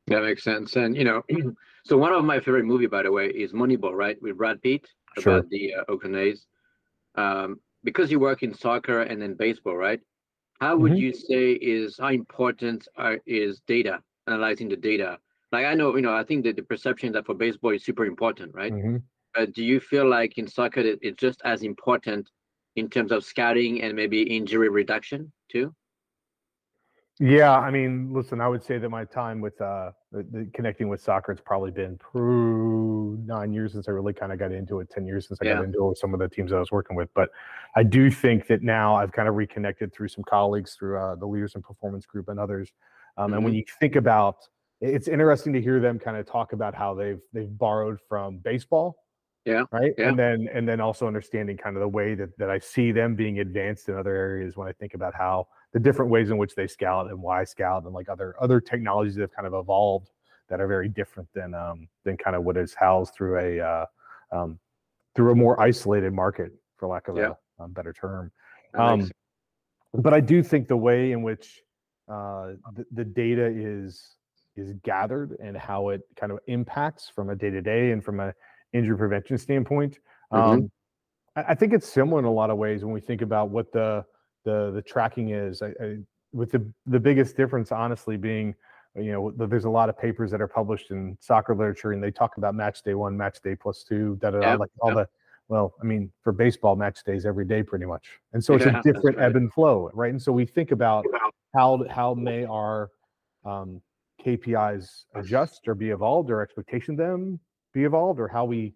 That 0.08 0.24
makes 0.24 0.44
sense. 0.44 0.76
And 0.76 0.96
you 0.96 1.04
know, 1.04 1.22
so 1.86 1.98
one 1.98 2.14
of 2.14 2.24
my 2.24 2.40
favorite 2.40 2.66
movie, 2.66 2.88
by 2.88 3.04
the 3.04 3.12
way, 3.12 3.28
is 3.28 3.54
Moneyball, 3.54 3.94
right, 3.94 4.22
with 4.22 4.38
Brad 4.38 4.62
Pitt 4.62 4.88
about 5.18 5.24
sure. 5.24 5.46
the 5.50 5.76
uh, 5.76 5.84
Oakland 5.90 6.16
A's. 6.16 6.46
Um, 7.16 7.60
because 7.84 8.12
you 8.12 8.20
work 8.20 8.44
in 8.44 8.54
soccer 8.54 9.04
and 9.04 9.22
then 9.22 9.36
baseball, 9.36 9.76
right? 9.76 10.00
How 10.60 10.76
would 10.76 10.94
mm-hmm. 10.94 11.02
you 11.02 11.14
say 11.14 11.52
is 11.54 11.98
how 12.00 12.10
important 12.10 12.88
are, 12.98 13.20
is 13.26 13.62
data, 13.68 14.02
analyzing 14.28 14.70
the 14.70 14.76
data 14.76 15.20
like 15.52 15.66
I 15.66 15.74
know, 15.74 15.96
you 15.96 16.02
know, 16.02 16.14
I 16.14 16.24
think 16.24 16.44
that 16.46 16.56
the 16.56 16.64
perception 16.64 17.12
that 17.14 17.26
for 17.26 17.36
baseball 17.36 17.72
is 17.72 17.84
super 17.84 18.06
important, 18.06 18.54
right? 18.54 18.74
Mm-hmm. 18.74 18.98
But 19.34 19.54
do 19.54 19.64
you 19.64 19.80
feel 19.80 20.08
like 20.10 20.38
in 20.38 20.48
soccer 20.48 20.82
it, 20.82 21.00
it's 21.02 21.20
just 21.20 21.42
as 21.46 21.64
important 21.64 22.30
in 22.76 22.90
terms 22.90 23.12
of 23.12 23.24
scouting 23.24 23.82
and 23.82 23.96
maybe 23.96 24.22
injury 24.24 24.70
reduction 24.70 25.32
too? 25.52 25.74
Yeah, 27.20 27.58
I 27.58 27.72
mean, 27.72 28.14
listen, 28.14 28.42
I 28.42 28.48
would 28.48 28.64
say 28.64 28.78
that 28.78 28.90
my 28.90 29.04
time 29.04 29.42
with 29.42 29.60
uh, 29.60 29.92
the, 30.12 30.22
the 30.32 30.50
connecting 30.54 30.88
with 30.88 31.02
soccer, 31.02 31.32
it's 31.32 31.42
probably 31.44 31.72
been 31.72 31.98
nine 33.26 33.52
years 33.52 33.74
since 33.74 33.88
I 33.88 33.92
really 33.92 34.14
kind 34.14 34.32
of 34.32 34.38
got 34.38 34.52
into 34.52 34.82
it. 34.82 34.90
Ten 34.92 35.08
years 35.08 35.28
since 35.28 35.40
I 35.42 35.46
Yeah. 35.46 35.56
got 35.56 35.64
into 35.64 35.84
it 35.84 35.90
with 35.90 35.98
some 35.98 36.14
of 36.14 36.20
the 36.20 36.30
teams 36.30 36.54
I 36.54 36.60
was 36.60 36.72
working 36.72 36.96
with. 36.96 37.10
But 37.16 37.30
I 37.76 37.82
do 37.82 38.12
think 38.12 38.46
that 38.48 38.62
now 38.62 38.96
I've 38.96 39.12
kind 39.12 39.28
of 39.28 39.36
reconnected 39.36 39.92
through 39.94 40.10
some 40.10 40.24
colleagues, 40.26 40.76
through 40.76 41.00
uh, 41.00 41.16
the 41.16 41.26
Leaders 41.26 41.56
and 41.56 41.64
Performance 41.64 42.06
Group 42.06 42.30
and 42.30 42.40
others. 42.40 42.72
Um, 43.18 43.34
And 43.34 43.44
when 43.44 43.54
Mm-hmm. 43.54 43.58
you 43.58 43.66
think 43.80 43.96
about, 43.96 44.36
it's 44.82 45.08
interesting 45.08 45.54
to 45.54 45.62
hear 45.62 45.80
them 45.80 45.98
kind 46.00 46.18
of 46.18 46.26
talk 46.26 46.54
about 46.54 46.76
how 46.76 46.94
they've 46.94 47.20
they've 47.34 47.58
borrowed 47.58 48.00
from 48.08 48.38
baseball. 48.38 48.98
Yeah, 49.46 49.64
Right. 49.72 49.94
yeah. 49.98 50.10
And 50.10 50.20
then 50.20 50.50
and 50.54 50.68
then 50.68 50.82
also 50.82 51.08
understanding 51.08 51.56
kind 51.58 51.76
of 51.76 51.82
the 51.82 51.88
way 51.88 52.16
that 52.16 52.38
that 52.38 52.50
I 52.50 52.60
see 52.60 52.92
them 52.92 53.16
being 53.16 53.40
advanced 53.40 53.88
in 53.90 53.96
other 53.98 54.14
areas 54.14 54.58
when 54.58 54.68
I 54.68 54.74
think 54.74 54.94
about 54.94 55.14
how 55.16 55.48
the 55.74 55.80
different 55.80 56.12
ways 56.12 56.30
in 56.30 56.38
which 56.38 56.54
they 56.54 56.68
scout 56.68 57.08
and 57.10 57.22
why 57.22 57.44
scout 57.46 57.84
and 57.86 57.94
like 57.94 58.10
other 58.10 58.36
other 58.42 58.60
technologies 58.60 59.16
that 59.16 59.22
have 59.22 59.32
kind 59.32 59.48
of 59.48 59.54
evolved 59.54 60.12
that 60.50 60.60
are 60.62 60.68
very 60.68 60.90
different 60.90 61.30
than 61.34 61.54
um 61.54 61.88
than 62.04 62.18
kind 62.18 62.36
of 62.36 62.44
what 62.44 62.58
is 62.58 62.74
housed 62.74 63.14
through 63.14 63.38
a 63.40 63.60
uh, 63.60 63.86
um, 64.32 64.60
through 65.16 65.32
a 65.32 65.36
more 65.36 65.60
isolated 65.62 66.14
market 66.14 66.52
for 66.76 66.88
lack 66.88 67.08
of 67.08 67.16
Yeah. 67.18 67.34
a, 67.60 67.68
better 67.70 67.94
term 67.94 68.32
um, 68.74 69.10
but 69.94 70.14
I 70.14 70.20
do 70.20 70.44
think 70.44 70.68
the 70.68 70.78
way 70.78 71.14
in 71.14 71.24
which 71.24 71.64
uh, 72.10 72.52
the, 72.74 72.86
the 72.92 73.06
data 73.06 73.46
is 73.46 74.17
is 74.58 74.74
gathered 74.84 75.38
and 75.42 75.56
how 75.56 75.90
it 75.90 76.02
kind 76.16 76.32
of 76.32 76.40
impacts 76.48 77.10
from 77.10 77.30
a 77.30 77.36
day 77.36 77.50
to 77.50 77.62
day 77.62 77.92
and 77.92 78.04
from 78.04 78.20
a 78.20 78.34
injury 78.74 78.98
prevention 78.98 79.38
standpoint. 79.38 80.00
Mhm. 80.34 80.54
Um, 80.54 80.72
I, 81.36 81.46
I 81.50 81.56
think 81.56 81.74
it's 81.74 81.88
similar 81.88 82.20
in 82.20 82.26
a 82.26 82.32
lot 82.32 82.50
of 82.50 82.58
ways 82.58 82.84
when 82.84 82.94
we 82.94 83.02
think 83.02 83.22
about 83.22 83.50
what 83.50 83.72
the 83.72 84.04
the 84.44 84.72
the 84.72 84.82
tracking 84.82 85.30
is. 85.30 85.62
I, 85.62 85.68
I, 85.82 85.98
with 86.34 86.52
the 86.52 86.70
the 86.86 87.00
biggest 87.00 87.38
difference, 87.38 87.72
honestly, 87.72 88.18
being 88.18 88.56
you 88.96 89.12
know 89.12 89.32
th- 89.32 89.50
there's 89.50 89.66
a 89.66 89.70
lot 89.70 89.90
of 89.90 89.98
papers 89.98 90.32
that 90.32 90.42
are 90.42 90.48
published 90.48 90.92
in 90.92 91.18
soccer 91.22 91.56
literature 91.56 91.92
and 91.92 92.04
they 92.04 92.12
talk 92.12 92.38
about 92.38 92.56
match 92.56 92.82
day 92.84 92.96
one, 92.96 93.16
match 93.16 93.40
day 93.42 93.56
plus 93.56 93.84
two, 93.84 94.18
da 94.22 94.32
da 94.32 94.42
da, 94.42 94.54
like 94.56 94.72
all 94.80 94.92
the 94.94 95.08
well, 95.50 95.76
I 95.82 95.86
mean, 95.86 96.12
for 96.24 96.34
baseball, 96.34 96.76
match 96.76 97.06
days 97.06 97.26
every 97.26 97.46
day, 97.46 97.64
pretty 97.64 97.86
much, 97.86 98.20
and 98.34 98.44
so 98.44 98.56
it's 98.56 98.66
Yeah, 98.66 98.80
a 98.80 98.82
different 98.84 99.18
right. 99.18 99.28
ebb 99.28 99.36
and 99.38 99.54
flow, 99.54 99.90
right? 99.94 100.10
And 100.10 100.22
so 100.22 100.32
we 100.34 100.46
think 100.46 100.72
about 100.72 101.06
how 101.56 101.86
how 101.90 102.14
may 102.14 102.44
our 102.44 102.90
um, 103.46 103.82
KPIs 104.26 105.06
adjust 105.16 105.68
or 105.68 105.76
be 105.76 105.90
evolved, 105.90 106.30
or 106.30 106.42
expectation 106.42 106.94
of 106.94 106.98
them 106.98 107.40
be 107.74 107.84
evolved, 107.84 108.20
or 108.20 108.28
how 108.28 108.46
we 108.46 108.74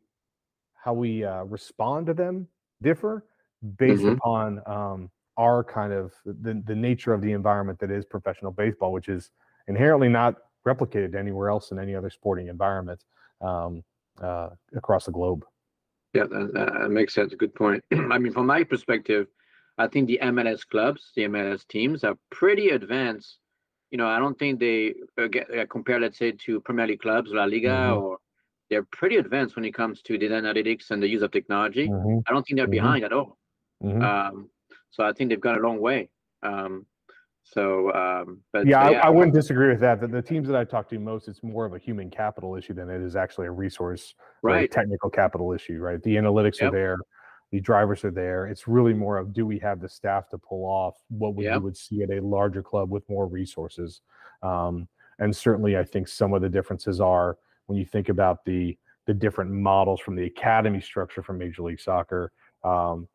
how 0.75 0.93
we 0.93 1.24
uh, 1.24 1.43
respond 1.43 2.07
to 2.07 2.13
them 2.13 2.48
differ 2.81 3.25
based 3.77 4.01
Mhm. 4.03 4.17
upon 4.17 4.62
um, 4.65 5.12
our 5.38 5.63
kind 5.63 5.93
of 5.93 6.12
the, 6.25 6.62
the 6.65 6.75
nature 6.75 7.13
of 7.13 7.21
the 7.21 7.31
environment 7.31 7.79
that 7.79 7.91
is 7.91 8.03
professional 8.05 8.51
baseball, 8.51 8.91
which 8.91 9.07
is 9.07 9.29
inherently 9.67 10.10
not 10.10 10.36
replicated 10.67 11.15
anywhere 11.15 11.50
else 11.50 11.71
in 11.71 11.79
any 11.79 11.95
other 11.95 12.10
sporting 12.10 12.48
environment 12.48 13.03
um, 13.41 13.83
uh, 14.21 14.50
across 14.75 15.05
the 15.05 15.12
globe. 15.12 15.45
Yeah, 16.13 16.24
that, 16.24 16.53
that 16.53 16.74
that 16.81 16.89
makes 16.89 17.13
sense. 17.13 17.33
Good 17.36 17.53
point. 17.55 17.83
I 17.91 18.17
mean, 18.17 18.33
from 18.33 18.48
my 18.48 18.63
perspective, 18.63 19.27
I 19.77 19.88
think 19.88 20.07
the 20.07 20.19
MLS 20.24 20.67
clubs, 20.67 21.12
the 21.15 21.24
MLS 21.24 21.65
teams, 21.67 22.03
are 22.03 22.15
pretty 22.31 22.69
advanced. 22.69 23.38
You 23.91 23.98
know, 23.98 24.07
I 24.07 24.19
don't 24.19 24.39
think 24.39 24.60
they 24.60 24.95
uh, 25.17 25.27
get 25.27 25.53
uh, 25.55 25.65
compare, 25.67 26.00
let's 26.00 26.17
say, 26.17 26.31
to 26.31 26.62
Premier 26.62 26.88
League 26.88 27.01
clubs, 27.01 27.31
La 27.31 27.43
Liga, 27.43 27.67
Mhm. 27.67 28.01
or 28.01 28.19
they're 28.69 28.83
pretty 28.83 29.17
advanced 29.17 29.57
when 29.57 29.65
it 29.65 29.74
comes 29.74 30.01
to 30.03 30.17
data 30.17 30.33
analytics 30.36 30.91
and 30.91 31.03
the 31.03 31.07
use 31.07 31.21
of 31.21 31.31
technology. 31.31 31.89
Mhm, 31.89 32.24
I 32.25 32.31
don't 32.31 32.43
think 32.48 32.57
they're 32.57 32.67
Mhm. 32.67 32.71
behind 32.71 33.03
at 33.03 33.12
all. 33.12 33.38
mhm. 33.83 34.01
Um, 34.01 34.50
so 34.91 35.03
I 35.03 35.12
think 35.12 35.29
they've 35.29 35.41
gone 35.41 35.57
a 35.57 35.62
long 35.62 35.79
way. 35.81 36.10
Um, 36.41 36.86
so, 37.43 37.91
um, 37.93 38.43
but 38.53 38.65
yeah, 38.65 38.79
I, 38.79 38.91
I 39.07 39.10
wouldn't 39.10 39.33
disagree 39.33 39.69
with 39.69 39.81
that. 39.81 40.00
The, 40.00 40.07
the 40.07 40.21
teams 40.21 40.48
that 40.48 40.55
I 40.55 40.63
talk 40.63 40.88
to 40.89 41.00
most, 41.00 41.27
it's 41.27 41.43
more 41.43 41.65
of 41.65 41.74
a 41.74 41.79
human 41.79 42.10
capital 42.10 42.55
issue 42.55 42.74
than 42.74 42.89
it 42.89 43.01
is 43.01 43.15
actually 43.17 43.48
a 43.48 43.51
resource 43.51 44.13
right. 44.41 44.71
technical 44.71 45.10
capital 45.10 45.51
issue, 45.51 45.79
right? 45.79 46.01
The 46.01 46.15
analytics 46.15 46.62
Yep. 46.62 46.69
are 46.69 46.71
there, 46.71 46.98
the 47.51 47.60
drivers 47.60 48.03
are 48.05 48.12
there. 48.12 48.48
It's 48.48 48.67
really 48.67 48.93
more 48.93 49.17
of 49.17 49.34
do 49.34 49.46
we 49.46 49.60
have 49.60 49.81
the 49.81 49.89
staff 49.89 50.29
to 50.29 50.38
pull 50.38 50.63
off 50.65 50.96
what 51.10 51.36
we, 51.36 51.46
Yep. 51.46 51.55
you 51.55 51.62
would 51.62 51.77
see 51.77 52.01
at 52.03 52.10
a 52.10 52.22
larger 52.22 52.63
club 52.63 52.89
with 52.89 53.08
more 53.10 53.27
resources. 53.27 54.01
Um, 54.41 54.88
and 55.20 55.36
certainly, 55.36 55.77
I 55.77 55.84
think 55.84 56.08
some 56.08 56.34
of 56.34 56.41
the 56.41 56.50
differences 56.50 57.00
are 57.01 57.38
when 57.67 57.77
you 57.77 57.86
think 57.86 58.10
about 58.10 58.43
the 58.46 58.77
the 59.08 59.13
different 59.13 59.51
models 59.51 60.00
from 60.00 60.15
the 60.15 60.25
academy 60.25 60.79
structure 60.79 61.24
from 61.24 61.39
Major 61.39 61.63
League 61.63 61.79
Soccer, 61.81 62.31
um, 62.63 63.08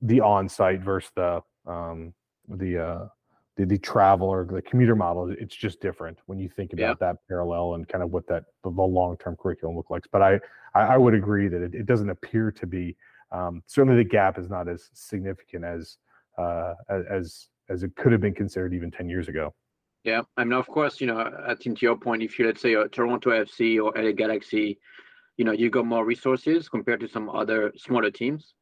the 0.00 0.20
on-site 0.20 0.80
versus 0.80 1.10
the 1.14 1.40
um, 1.66 2.12
the 2.48 2.78
uh, 2.78 3.08
the, 3.56 3.64
the 3.66 3.78
travel 3.78 4.28
or 4.28 4.44
the 4.44 4.60
commuter 4.62 4.96
model 4.96 5.30
it's 5.38 5.54
just 5.54 5.80
different 5.80 6.18
when 6.26 6.38
you 6.40 6.48
think 6.48 6.72
about 6.72 6.82
Yeah. 7.00 7.06
that 7.06 7.16
parallel 7.28 7.74
and 7.74 7.88
kind 7.88 8.02
of 8.02 8.10
what 8.10 8.26
that 8.26 8.44
the, 8.64 8.70
the 8.70 8.82
long-term 8.82 9.36
curriculum 9.36 9.76
looks 9.76 9.90
like 9.90 10.02
but 10.10 10.22
i 10.22 10.40
i, 10.74 10.94
I 10.94 10.96
would 10.96 11.14
agree 11.14 11.46
that 11.46 11.62
it, 11.62 11.72
it 11.72 11.86
doesn't 11.86 12.10
appear 12.10 12.50
to 12.50 12.66
be 12.66 12.96
um, 13.32 13.62
certainly 13.66 14.02
the 14.02 14.08
gap 14.08 14.38
is 14.38 14.48
not 14.50 14.68
as 14.68 14.88
significant 14.92 15.64
as 15.64 15.98
uh, 16.38 16.74
as- 16.90 17.48
as 17.70 17.82
it 17.82 17.94
could 17.96 18.12
have 18.12 18.20
been 18.20 18.34
considered 18.34 18.74
even 18.74 18.90
10 18.90 19.08
years 19.08 19.28
ago 19.28 19.54
Yeah, 20.04 20.22
I 20.36 20.44
mean, 20.44 20.52
of 20.52 20.66
course, 20.66 21.00
you 21.00 21.06
know, 21.06 21.18
I 21.48 21.54
think 21.54 21.78
to 21.78 21.86
your 21.86 21.96
point, 21.96 22.22
if 22.22 22.38
you 22.38 22.44
let's 22.46 22.60
say 22.60 22.74
a 22.74 22.88
Toronto 22.88 23.30
FC 23.30 23.78
or 23.82 23.90
LA 23.96 24.12
Galaxy, 24.12 24.78
you 25.38 25.44
know, 25.46 25.52
you 25.52 25.70
got 25.70 25.86
more 25.86 26.04
resources 26.04 26.68
compared 26.68 27.00
to 27.00 27.08
some 27.08 27.30
other 27.30 27.72
smaller 27.76 28.10
teams. 28.10 28.52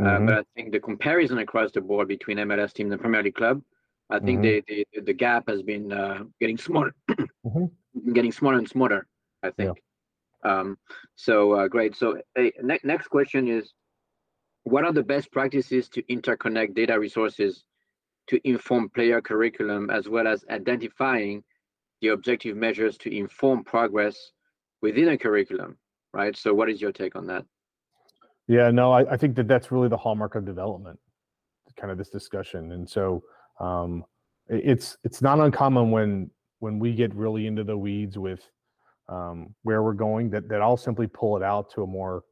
Uh, 0.00 0.18
Mhm. 0.18 0.26
but 0.26 0.34
I 0.40 0.44
think 0.54 0.72
the 0.72 0.80
comparison 0.80 1.38
across 1.38 1.70
the 1.72 1.80
board 1.80 2.06
between 2.08 2.36
MLS 2.38 2.72
teams 2.74 2.92
and 2.92 3.00
Premier 3.00 3.22
League 3.22 3.34
club, 3.40 3.62
I 4.10 4.18
think 4.18 4.40
Mhm. 4.40 4.42
they, 4.46 4.56
they, 4.68 5.00
the 5.10 5.14
gap 5.24 5.48
has 5.48 5.62
been 5.62 5.86
uh, 5.92 6.24
getting 6.40 6.58
smaller, 6.58 6.92
Mhm. 7.46 7.70
getting 8.12 8.32
smaller 8.32 8.58
and 8.58 8.68
smaller. 8.68 9.06
I 9.42 9.50
think. 9.52 9.78
Um, 10.50 10.76
so 11.26 11.34
uh, 11.58 11.66
great. 11.68 11.92
So 11.96 12.06
ne- 12.36 12.84
next 12.92 13.08
question 13.08 13.48
is, 13.48 13.72
what 14.64 14.84
are 14.84 14.92
the 14.92 15.02
best 15.02 15.30
practices 15.30 15.88
to 15.90 16.02
interconnect 16.04 16.74
data 16.74 16.98
resources 16.98 17.64
to 18.26 18.40
inform 18.48 18.88
player 18.88 19.20
curriculum 19.20 19.90
as 19.90 20.08
well 20.08 20.26
as 20.26 20.44
identifying 20.50 21.44
the 22.00 22.08
objective 22.08 22.56
measures 22.56 22.96
to 22.98 23.14
inform 23.14 23.62
progress 23.62 24.32
within 24.82 25.10
a 25.10 25.18
curriculum? 25.18 25.76
Right. 26.12 26.36
So 26.36 26.54
what 26.54 26.70
is 26.70 26.80
your 26.80 26.92
take 26.92 27.16
on 27.16 27.26
that? 27.26 27.44
Yeah, 28.46 28.70
no, 28.70 28.92
I, 28.92 29.12
I 29.12 29.16
think 29.16 29.36
that 29.36 29.48
that's 29.48 29.72
really 29.72 29.88
the 29.88 29.96
hallmark 29.96 30.34
of 30.34 30.44
development, 30.44 30.98
kind 31.76 31.90
of 31.90 31.98
this 31.98 32.10
discussion. 32.10 32.72
And 32.72 32.88
so 32.88 33.22
um, 33.58 34.04
it's 34.48 34.96
it's 35.02 35.22
not 35.22 35.40
uncommon 35.40 35.90
when 35.90 36.30
when 36.60 36.78
we 36.78 36.94
get 36.94 37.14
really 37.14 37.46
into 37.46 37.64
the 37.64 37.76
weeds 37.76 38.16
with 38.16 38.48
um, 39.08 39.54
where 39.62 39.82
we're 39.82 39.92
going 39.92 40.30
that 40.30 40.48
that 40.48 40.60
I'll 40.60 40.76
simply 40.76 41.06
pull 41.06 41.36
it 41.36 41.42
out 41.42 41.70
to 41.72 41.82
a 41.82 41.86
more 41.86 42.24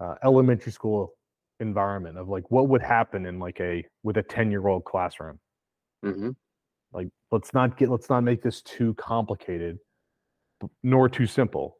uh, 0.00 0.16
elementary 0.24 0.72
school 0.72 1.14
environment 1.62 2.18
of 2.18 2.28
like 2.28 2.44
what 2.50 2.68
would 2.68 2.82
happen 2.82 3.24
in 3.24 3.38
like 3.38 3.58
a 3.60 3.84
with 4.02 4.18
a 4.18 4.22
10 4.22 4.50
year 4.50 4.66
old 4.68 4.84
classroom? 4.84 5.38
Hmm 6.02 6.30
like 6.92 7.08
let's 7.30 7.54
not 7.54 7.76
get 7.76 7.88
let's 7.90 8.10
not 8.10 8.22
make 8.22 8.42
this 8.42 8.62
too 8.62 8.94
complicated 8.94 9.78
nor 10.82 11.08
too 11.08 11.26
simple. 11.26 11.76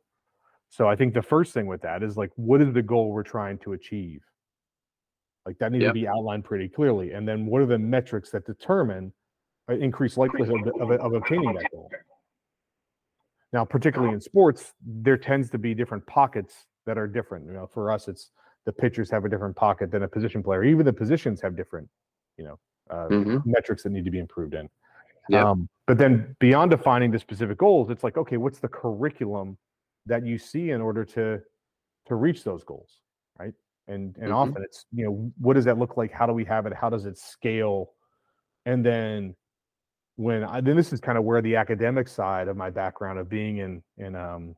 So 0.70 0.88
i 0.88 0.96
think 0.96 1.14
the 1.14 1.22
first 1.22 1.52
thing 1.52 1.66
with 1.66 1.82
that 1.82 2.02
is 2.02 2.16
like 2.16 2.30
what 2.36 2.60
is 2.62 2.72
the 2.72 2.82
goal 2.82 3.12
we're 3.12 3.22
trying 3.22 3.58
to 3.58 3.74
achieve? 3.74 4.20
Like 5.46 5.58
that 5.58 5.72
needs 5.72 5.82
Yep. 5.82 5.90
to 5.90 6.00
be 6.00 6.08
outlined 6.08 6.44
pretty 6.44 6.68
clearly 6.68 7.12
and 7.12 7.26
then 7.28 7.46
what 7.46 7.62
are 7.62 7.66
the 7.66 7.78
metrics 7.78 8.30
that 8.30 8.46
determine 8.46 9.12
an 9.68 9.82
increased 9.82 10.16
likelihood 10.16 10.66
of, 10.80 10.90
of, 10.90 11.00
of 11.00 11.14
obtaining 11.14 11.54
that 11.54 11.70
goal? 11.70 11.90
Now 13.52 13.64
particularly 13.64 14.14
in 14.14 14.20
sports 14.20 14.72
there 14.84 15.18
tends 15.18 15.50
to 15.50 15.58
be 15.58 15.74
different 15.74 16.06
pockets 16.06 16.66
that 16.86 16.98
are 16.98 17.06
different. 17.06 17.46
You 17.46 17.52
know 17.52 17.66
for 17.66 17.92
us 17.92 18.08
it's 18.08 18.30
the 18.66 18.72
pitchers 18.72 19.10
have 19.10 19.24
a 19.24 19.28
different 19.28 19.56
pocket 19.56 19.90
than 19.90 20.02
a 20.04 20.08
position 20.08 20.42
player 20.42 20.64
even 20.64 20.84
the 20.84 20.92
positions 20.92 21.40
have 21.40 21.56
different 21.56 21.88
you 22.36 22.44
know 22.44 22.58
uh, 22.90 23.08
hmm 23.08 23.36
metrics 23.44 23.82
that 23.82 23.90
need 23.90 24.04
to 24.04 24.10
be 24.10 24.18
improved 24.18 24.54
in. 24.54 24.68
Um, 25.32 25.68
but 25.86 25.98
then 25.98 26.36
beyond 26.40 26.70
defining 26.70 27.10
the 27.10 27.18
specific 27.18 27.58
goals, 27.58 27.90
it's 27.90 28.04
like, 28.04 28.16
okay, 28.16 28.36
what's 28.36 28.58
the 28.58 28.68
curriculum 28.68 29.56
that 30.06 30.26
you 30.26 30.36
see 30.36 30.70
in 30.70 30.80
order 30.80 31.04
to 31.04 31.40
to 32.06 32.14
reach 32.16 32.44
those 32.44 32.64
goals, 32.64 32.98
right? 33.38 33.54
And 33.88 34.16
and 34.18 34.32
Mhm. 34.32 34.32
often 34.32 34.62
it's 34.62 34.86
you 34.92 35.04
know 35.06 35.32
what 35.38 35.54
does 35.54 35.64
that 35.64 35.78
look 35.78 35.96
like? 35.96 36.12
How 36.12 36.26
do 36.26 36.32
we 36.32 36.44
have 36.44 36.66
it? 36.66 36.74
How 36.74 36.90
does 36.90 37.06
it 37.06 37.16
scale? 37.18 37.92
And 38.66 38.84
then 38.84 39.34
when 40.16 40.44
I 40.44 40.60
then 40.60 40.76
this 40.76 40.92
is 40.92 41.00
kind 41.00 41.16
of 41.16 41.24
where 41.24 41.40
the 41.40 41.56
academic 41.56 42.08
side 42.08 42.48
of 42.48 42.56
my 42.56 42.70
background 42.70 43.18
of 43.18 43.28
being 43.28 43.58
in 43.58 43.82
in 43.96 44.14
um 44.14 44.56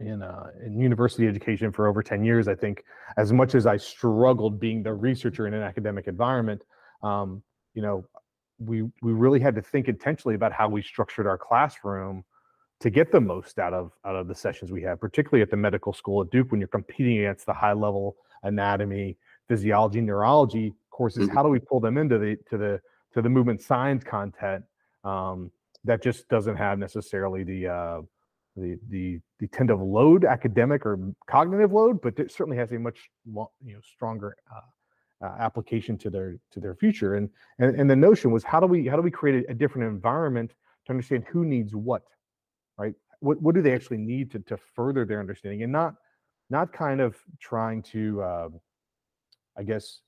in 0.00 0.22
uh 0.22 0.50
in 0.64 0.78
university 0.78 1.26
education 1.26 1.72
for 1.72 1.86
over 1.86 2.02
10 2.02 2.24
years 2.24 2.48
i 2.48 2.54
think 2.54 2.84
as 3.16 3.32
much 3.32 3.54
as 3.54 3.66
i 3.66 3.76
struggled 3.76 4.60
being 4.60 4.82
the 4.82 4.92
researcher 4.92 5.46
in 5.46 5.54
an 5.54 5.62
academic 5.62 6.06
environment 6.06 6.62
um 7.02 7.42
you 7.74 7.82
know 7.82 8.04
we 8.58 8.82
we 9.02 9.12
really 9.12 9.40
had 9.40 9.54
to 9.54 9.62
think 9.62 9.88
intentionally 9.88 10.34
about 10.34 10.52
how 10.52 10.68
we 10.68 10.82
structured 10.82 11.26
our 11.26 11.38
classroom 11.38 12.24
to 12.80 12.90
get 12.90 13.10
the 13.10 13.20
most 13.20 13.58
out 13.58 13.72
of 13.74 13.92
out 14.04 14.16
of 14.16 14.28
the 14.28 14.34
sessions 14.34 14.70
we 14.70 14.82
have 14.82 15.00
particularly 15.00 15.42
at 15.42 15.50
the 15.50 15.56
medical 15.56 15.92
school 15.92 16.22
at 16.22 16.30
duke 16.30 16.50
when 16.50 16.60
you're 16.60 16.68
competing 16.68 17.18
against 17.18 17.46
the 17.46 17.54
high 17.54 17.72
level 17.72 18.16
anatomy 18.44 19.16
physiology 19.48 20.00
neurology 20.00 20.74
courses 20.90 21.28
Mhm. 21.28 21.34
how 21.34 21.42
do 21.42 21.48
we 21.48 21.58
pull 21.58 21.80
them 21.80 21.98
into 21.98 22.18
the 22.18 22.36
to 22.50 22.56
the 22.58 22.80
to 23.14 23.22
the 23.22 23.28
movement 23.28 23.60
science 23.60 24.04
content 24.04 24.64
um, 25.04 25.50
that 25.84 26.02
just 26.02 26.28
doesn't 26.28 26.56
have 26.56 26.78
necessarily 26.78 27.44
the 27.44 27.66
uh, 27.68 28.02
the 28.58 28.78
the 28.88 29.20
the 29.40 29.48
tend 29.48 29.70
of 29.70 29.80
load, 29.80 30.24
academic 30.24 30.84
or 30.84 30.98
cognitive 31.28 31.72
load, 31.72 32.00
but 32.00 32.18
it 32.18 32.30
certainly 32.30 32.56
has 32.56 32.72
a 32.72 32.78
much 32.78 33.10
you 33.24 33.74
know 33.74 33.80
stronger 33.82 34.36
uh, 34.54 35.26
uh, 35.26 35.34
application 35.38 35.98
to 35.98 36.10
their 36.10 36.36
to 36.52 36.60
their 36.60 36.74
future. 36.74 37.14
And, 37.14 37.30
and 37.58 37.78
and 37.78 37.90
the 37.90 37.96
notion 37.96 38.30
was 38.30 38.44
how 38.44 38.60
do 38.60 38.66
we 38.66 38.86
how 38.86 38.96
do 38.96 39.02
we 39.02 39.10
create 39.10 39.44
a, 39.46 39.52
a 39.52 39.54
different 39.54 39.88
environment 39.88 40.52
to 40.86 40.90
understand 40.92 41.24
who 41.30 41.44
needs 41.44 41.74
what, 41.74 42.02
right? 42.76 42.94
What 43.20 43.40
what 43.42 43.54
do 43.54 43.62
they 43.62 43.74
actually 43.74 43.98
need 43.98 44.30
to 44.32 44.38
to 44.40 44.56
further 44.74 45.04
their 45.04 45.20
understanding, 45.20 45.62
and 45.62 45.72
not 45.72 45.94
not 46.50 46.72
kind 46.72 47.00
of 47.00 47.14
trying 47.40 47.82
to, 47.82 48.22
uh, 48.22 48.48
I 49.56 49.62
guess, 49.64 50.00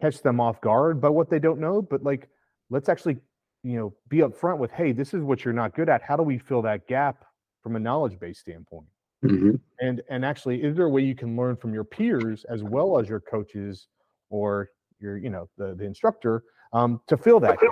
catch 0.00 0.22
them 0.22 0.40
off 0.40 0.60
guard 0.60 1.00
by 1.00 1.08
what 1.08 1.28
they 1.28 1.40
don't 1.40 1.58
know, 1.58 1.82
but 1.82 2.02
like 2.02 2.28
let's 2.70 2.88
actually 2.88 3.16
you 3.62 3.76
know 3.78 3.94
be 4.08 4.18
upfront 4.18 4.58
with, 4.58 4.70
hey, 4.70 4.92
this 4.92 5.14
is 5.14 5.22
what 5.22 5.44
you're 5.44 5.54
not 5.54 5.74
good 5.74 5.88
at. 5.88 6.02
How 6.02 6.16
do 6.16 6.22
we 6.22 6.38
fill 6.38 6.62
that 6.62 6.86
gap 6.86 7.24
from 7.62 7.76
a 7.76 7.80
knowledge 7.80 8.18
based 8.18 8.40
standpoint? 8.40 8.86
Mm-hmm. 9.24 9.52
And 9.80 10.02
and 10.08 10.24
actually, 10.24 10.62
is 10.62 10.76
there 10.76 10.86
a 10.86 10.90
way 10.90 11.02
you 11.02 11.14
can 11.14 11.36
learn 11.36 11.56
from 11.56 11.72
your 11.72 11.84
peers 11.84 12.44
as 12.48 12.62
well 12.62 12.98
as 12.98 13.08
your 13.08 13.20
coaches 13.20 13.88
or 14.30 14.70
your 14.98 15.16
you 15.16 15.30
know 15.30 15.48
the 15.56 15.74
the 15.74 15.84
instructor 15.84 16.42
um, 16.72 17.00
to 17.06 17.16
fill 17.16 17.40
that 17.40 17.60
gap? 17.60 17.70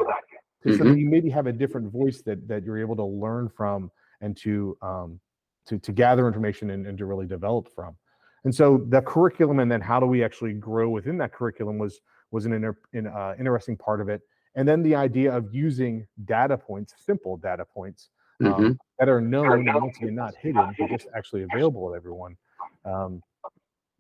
Mm-hmm. 0.65 0.77
So 0.77 0.93
you 0.93 1.09
maybe 1.09 1.31
have 1.31 1.47
a 1.47 1.53
different 1.53 1.91
voice 1.91 2.23
that 2.23 2.47
that 2.47 2.65
you're 2.65 2.79
able 2.79 2.97
to 2.97 3.05
learn 3.05 3.49
from 3.49 3.91
and 4.21 4.37
to 4.39 4.77
um, 4.83 5.21
to 5.67 5.79
to 5.79 5.93
gather 5.93 6.27
information 6.27 6.71
and, 6.71 6.87
and 6.87 6.97
to 6.99 7.07
really 7.07 7.27
develop 7.27 7.69
from. 7.75 7.97
And 8.45 8.55
so 8.55 8.87
the 8.89 9.03
curriculum 9.03 9.59
and 9.59 9.71
then 9.71 9.81
how 9.81 10.01
do 10.01 10.07
we 10.07 10.25
actually 10.25 10.55
grow 10.55 10.89
within 10.89 11.19
that 11.19 11.33
curriculum 11.33 11.79
was 11.79 12.01
was 12.31 12.47
an 12.47 12.53
inter, 12.53 12.77
in, 12.93 13.07
uh, 13.07 13.35
interesting 13.39 13.77
part 13.77 14.01
of 14.01 14.09
it. 14.09 14.23
And 14.55 14.67
then 14.67 14.83
the 14.83 14.95
idea 14.95 15.35
of 15.35 15.53
using 15.55 16.07
data 16.25 16.57
points, 16.57 16.95
simple 16.97 17.37
data 17.37 17.65
points 17.65 18.09
um, 18.41 18.53
mm-hmm. 18.53 18.73
that 18.99 19.09
are 19.09 19.21
known 19.21 19.69
and 19.69 19.75
once 19.75 19.97
again 19.97 20.15
not 20.15 20.35
hidden, 20.37 20.75
but 20.79 20.89
just 20.91 21.09
actually 21.17 21.43
available 21.43 21.89
to 21.91 21.95
everyone 21.95 22.37
um, 22.85 23.23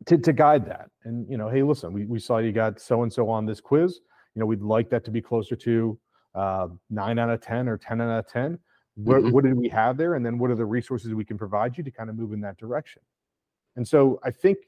to, 0.06 0.18
to 0.18 0.32
guide 0.32 0.66
that. 0.66 0.90
And 1.04 1.28
you 1.30 1.37
know, 1.37 1.49
hey, 1.49 1.62
listen, 1.62 1.92
we, 1.92 2.04
we 2.06 2.18
saw 2.18 2.38
you 2.38 2.52
got 2.52 2.80
so 2.80 3.02
and 3.02 3.12
so 3.12 3.28
on 3.28 3.47
this 3.47 3.61
quiz. 3.61 4.00
You 4.35 4.40
know, 4.40 4.47
we'd 4.47 4.62
like 4.62 4.88
that 4.90 5.04
to 5.04 5.11
be 5.11 5.20
closer 5.20 5.56
to 5.56 5.99
uh, 6.35 6.68
nine 6.88 7.18
out 7.18 7.30
of 7.30 7.40
ten 7.40 7.68
or 7.68 7.76
ten 7.76 8.00
out 8.00 8.18
of 8.18 8.28
ten. 8.28 8.59
What, 8.94 9.18
mm-hmm. 9.18 9.30
what 9.30 9.44
did 9.44 9.54
we 9.54 9.68
have 9.68 9.97
there, 9.97 10.14
and 10.14 10.25
then 10.25 10.38
what 10.38 10.50
are 10.50 10.56
the 10.56 10.64
resources 10.64 11.14
we 11.14 11.25
can 11.25 11.38
provide 11.38 11.78
you 11.78 11.85
to 11.85 11.90
kind 11.90 12.11
of 12.11 12.16
move 12.16 12.32
in 12.32 12.40
that 12.42 12.59
direction? 12.59 13.02
And 13.76 13.87
so 13.87 14.20
I 14.25 14.30
think 14.30 14.59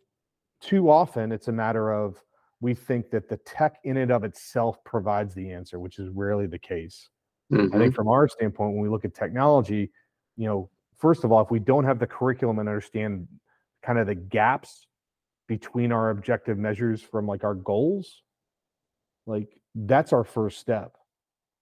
too 0.60 0.90
often 0.90 1.32
it's 1.32 1.48
a 1.48 1.52
matter 1.52 1.92
of 1.92 2.22
we 2.60 2.74
think 2.74 3.10
that 3.10 3.28
the 3.28 3.36
tech 3.38 3.76
in 3.84 3.96
and 3.98 4.12
of 4.12 4.22
itself 4.24 4.82
provides 4.84 5.34
the 5.34 5.50
answer, 5.50 5.80
which 5.80 5.98
is 5.98 6.08
rarely 6.10 6.46
the 6.46 6.58
case. 6.58 7.08
Mm-hmm. 7.52 7.75
I 7.75 7.78
think 7.78 7.94
from 7.94 8.09
our 8.09 8.28
standpoint, 8.28 8.73
when 8.73 8.82
we 8.82 8.88
look 8.88 9.04
at 9.04 9.14
technology, 9.14 9.90
you 10.37 10.47
know, 10.47 10.71
first 10.99 11.25
of 11.25 11.32
all, 11.32 11.42
if 11.42 11.50
we 11.50 11.59
don't 11.59 11.85
have 11.85 11.99
the 11.99 12.06
curriculum 12.06 12.59
and 12.59 12.68
understand 12.68 13.28
kind 13.85 13.99
of 13.99 14.06
the 14.06 14.14
gaps 14.14 14.87
between 15.49 15.92
our 15.92 16.11
objective 16.11 16.56
measures 16.56 17.02
from 17.02 17.26
like 17.26 17.44
our 17.44 17.54
goals, 17.54 18.23
like 19.26 19.49
that's 19.75 20.12
our 20.12 20.25
first 20.25 20.59
step. 20.59 20.97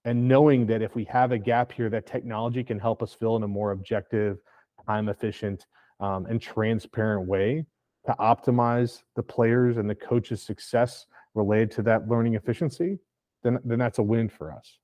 And 0.05 0.29
knowing 0.29 0.67
that 0.67 0.81
if 0.81 0.95
we 0.95 1.05
have 1.05 1.33
a 1.33 1.39
gap 1.39 1.73
here, 1.73 1.91
that 1.91 2.07
technology 2.07 2.65
can 2.65 2.79
help 2.79 3.03
us 3.03 3.13
fill 3.13 3.37
in 3.37 3.43
a 3.43 3.49
more 3.49 3.73
objective, 3.73 4.39
time 4.87 5.09
efficient, 5.09 5.67
um, 5.99 6.27
and 6.27 6.41
transparent 6.41 7.27
way 7.27 7.67
to 8.07 8.15
optimize 8.19 9.03
the 9.17 9.23
players 9.23 9.77
and 9.77 9.91
the 9.91 9.95
coach's 9.95 10.43
success 10.43 11.07
related 11.35 11.71
to 11.73 11.83
that 11.83 12.09
learning 12.09 12.35
efficiency, 12.35 12.99
then, 13.43 13.59
then 13.65 13.79
that's 13.79 13.99
a 13.99 14.03
win 14.03 14.29
for 14.29 14.53
us. 14.53 14.79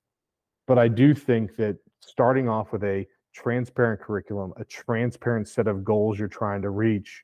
But 0.66 0.78
I 0.78 0.88
do 0.88 1.14
think 1.14 1.56
that 1.56 1.76
starting 2.00 2.48
off 2.48 2.72
with 2.72 2.84
a 2.84 3.06
transparent 3.32 4.00
curriculum, 4.00 4.52
a 4.56 4.64
transparent 4.64 5.48
set 5.48 5.66
of 5.66 5.84
goals 5.84 6.18
you're 6.18 6.28
trying 6.28 6.62
to 6.62 6.70
reach, 6.70 7.22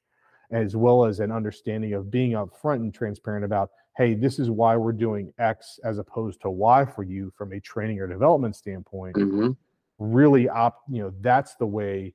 as 0.51 0.77
well 0.77 1.05
as 1.05 1.21
an 1.21 1.33
understanding 1.33 1.95
of 1.95 2.11
being 2.11 2.33
upfront 2.33 2.77
and 2.77 2.95
transparent 2.95 3.45
about, 3.45 3.71
hey, 3.97 4.15
this 4.15 4.39
is 4.39 4.51
why 4.51 4.77
we're 4.77 4.93
doing 4.93 5.33
X 5.39 5.81
as 5.85 5.99
opposed 5.99 6.41
to 6.43 6.51
Y 6.51 6.85
for 6.85 7.03
you 7.03 7.33
from 7.37 7.53
a 7.53 7.61
training 7.61 7.99
or 8.01 8.07
development 8.07 8.55
standpoint. 8.55 9.17
Mm-hmm. 9.17 9.51
Really, 9.99 10.49
op, 10.49 10.81
you 10.91 11.03
know, 11.03 11.13
that's 11.21 11.55
the 11.57 11.67
way 11.67 12.15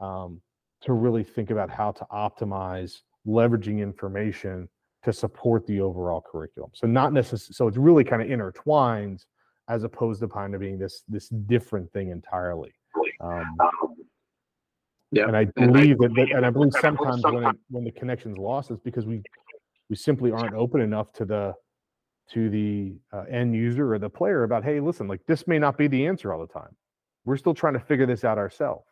um, 0.00 0.40
to 0.82 0.92
really 0.92 1.24
think 1.24 1.50
about 1.50 1.70
how 1.70 1.92
to 1.92 2.06
optimize 2.12 3.02
leveraging 3.26 3.80
information 3.80 4.68
to 5.04 5.12
support 5.12 5.66
the 5.66 5.80
overall 5.80 6.24
curriculum. 6.30 6.70
So 6.74 6.86
not 6.86 7.12
necessarily, 7.12 7.52
so 7.52 7.68
it's 7.68 7.76
really 7.76 8.04
kind 8.04 8.22
of 8.22 8.30
intertwined 8.30 9.24
as 9.68 9.84
opposed 9.84 10.20
to 10.20 10.28
kind 10.28 10.54
of 10.54 10.60
being 10.60 10.78
this 10.78 11.02
this 11.08 11.28
different 11.28 11.92
thing 11.92 12.10
entirely. 12.10 12.72
Um, 13.20 13.56
yeah, 15.10 15.26
and 15.26 15.36
I 15.36 15.44
believe 15.44 15.98
that, 15.98 16.14
that, 16.14 16.30
and 16.32 16.44
I 16.44 16.50
believe 16.50 16.72
sometimes 16.80 17.22
when 17.24 17.44
it, 17.44 17.56
when 17.70 17.84
the 17.84 17.92
connection's 17.92 18.38
lost, 18.38 18.70
is 18.70 18.78
because 18.80 19.06
we 19.06 19.22
we 19.88 19.96
simply 19.96 20.30
aren't 20.30 20.54
open 20.54 20.80
enough 20.80 21.12
to 21.14 21.24
the 21.24 21.54
to 22.32 22.50
the 22.50 22.94
uh, 23.12 23.24
end 23.30 23.54
user 23.54 23.94
or 23.94 23.98
the 23.98 24.10
player 24.10 24.42
about, 24.44 24.62
hey, 24.62 24.80
listen, 24.80 25.08
like 25.08 25.20
this 25.26 25.46
may 25.46 25.58
not 25.58 25.78
be 25.78 25.88
the 25.88 26.06
answer 26.06 26.32
all 26.32 26.40
the 26.40 26.52
time. 26.52 26.76
We're 27.24 27.38
still 27.38 27.54
trying 27.54 27.72
to 27.72 27.80
figure 27.80 28.04
this 28.04 28.22
out 28.22 28.36
ourselves 28.36 28.84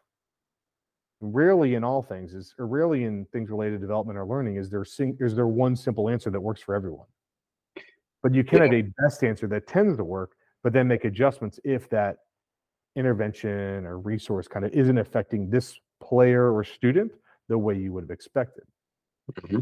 rarely 1.21 1.75
in 1.75 1.85
all 1.85 2.03
things 2.03 2.35
is 2.35 2.55
or 2.59 2.67
rarely 2.67 3.05
in 3.05 3.25
things 3.33 3.51
related 3.51 3.73
to 3.73 3.79
development 3.79 4.19
or 4.19 4.27
learning 4.27 4.57
is 4.57 4.69
there 4.69 4.85
sing, 4.85 5.17
is 5.21 5.35
there 5.35 5.47
one 5.47 5.75
simple 5.75 6.09
answer 6.09 6.31
that 6.31 6.41
works 6.41 6.61
for 6.61 6.75
everyone 6.75 7.07
but 8.23 8.35
you 8.35 8.45
can 8.45 8.59
yeah. 8.59 8.65
have 8.65 8.75
a 8.75 8.83
best 9.03 9.25
answer 9.25 9.47
that 9.47 9.67
tends 9.67 9.97
to 9.97 10.05
work 10.05 10.36
but 10.67 10.73
then 10.73 10.89
make 10.89 11.05
adjustments 11.05 11.61
if 11.63 11.89
that 11.91 12.17
intervention 12.97 13.87
or 13.87 14.01
resource 14.01 14.49
kind 14.49 14.65
of 14.65 14.73
isn't 14.73 14.99
affecting 14.99 15.49
this 15.49 15.79
player 16.03 16.53
or 16.53 16.65
student 16.65 17.13
the 17.49 17.57
way 17.57 17.77
you 17.77 17.93
would 17.93 18.03
have 18.03 18.11
expected 18.11 18.65
mm-hmm. 19.33 19.61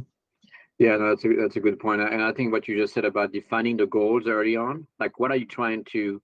yeah 0.78 0.96
no, 0.96 1.10
that's 1.10 1.24
a 1.24 1.28
that's 1.40 1.56
a 1.56 1.60
good 1.60 1.78
point. 1.78 2.00
and 2.00 2.22
i 2.22 2.32
think 2.32 2.52
what 2.52 2.66
you 2.66 2.76
just 2.76 2.94
said 2.94 3.04
about 3.04 3.32
defining 3.32 3.76
the 3.76 3.86
goals 3.86 4.26
early 4.26 4.56
on 4.56 4.86
like 4.98 5.18
what 5.18 5.30
are 5.30 5.36
you 5.36 5.46
trying 5.46 5.84
to 5.84 6.22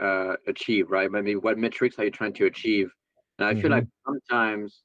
uh, 0.00 0.34
achieve 0.46 0.90
right 0.90 1.10
i 1.14 1.20
mean 1.20 1.38
what 1.38 1.58
metrics 1.58 1.98
are 1.98 2.04
you 2.04 2.10
trying 2.10 2.32
to 2.32 2.46
achieve 2.46 2.92
and 3.38 3.48
I 3.48 3.52
mm-hmm. 3.52 3.62
feel 3.62 3.70
like 3.70 3.86
sometimes 4.06 4.82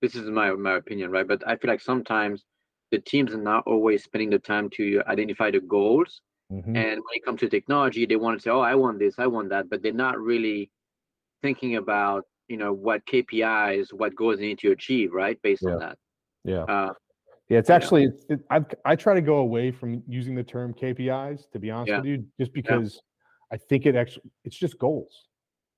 this 0.00 0.14
is 0.14 0.30
my 0.30 0.52
my 0.52 0.76
opinion, 0.76 1.10
right? 1.10 1.26
But 1.26 1.46
I 1.46 1.56
feel 1.56 1.70
like 1.70 1.80
sometimes 1.80 2.44
the 2.90 2.98
teams 2.98 3.34
are 3.34 3.42
not 3.42 3.64
always 3.66 4.04
spending 4.04 4.30
the 4.30 4.38
time 4.38 4.70
to 4.70 5.02
identify 5.06 5.50
the 5.50 5.60
goals. 5.60 6.22
Mm-hmm. 6.50 6.76
And 6.76 6.96
when 6.96 7.12
it 7.12 7.24
comes 7.24 7.40
to 7.40 7.48
technology, 7.48 8.06
they 8.06 8.16
want 8.16 8.38
to 8.38 8.42
say, 8.42 8.50
"Oh, 8.50 8.60
I 8.60 8.74
want 8.74 8.98
this, 8.98 9.14
I 9.18 9.26
want 9.26 9.50
that," 9.50 9.70
but 9.70 9.82
they're 9.82 9.92
not 9.92 10.18
really 10.18 10.70
thinking 11.42 11.76
about 11.76 12.24
you 12.48 12.56
know 12.56 12.72
what 12.72 13.06
KPIs, 13.06 13.92
what 13.92 14.14
goals 14.16 14.38
they 14.38 14.46
need 14.46 14.58
to 14.60 14.72
achieve, 14.72 15.12
right? 15.12 15.40
Based 15.42 15.62
yeah. 15.62 15.70
on 15.70 15.78
that. 15.78 15.98
Yeah. 16.44 16.62
Uh, 16.62 16.92
yeah, 17.48 17.58
it's 17.58 17.70
actually 17.70 18.04
it, 18.04 18.24
it, 18.28 18.40
I 18.50 18.64
I 18.84 18.96
try 18.96 19.14
to 19.14 19.20
go 19.20 19.36
away 19.36 19.70
from 19.70 20.02
using 20.08 20.34
the 20.34 20.44
term 20.44 20.74
KPIs 20.74 21.50
to 21.52 21.58
be 21.58 21.70
honest 21.70 21.90
yeah. 21.90 21.96
with 21.98 22.06
you, 22.06 22.24
just 22.38 22.52
because 22.52 23.00
yeah. 23.50 23.56
I 23.56 23.58
think 23.68 23.86
it 23.86 23.96
actually 23.96 24.30
it's 24.44 24.56
just 24.56 24.78
goals. 24.78 25.28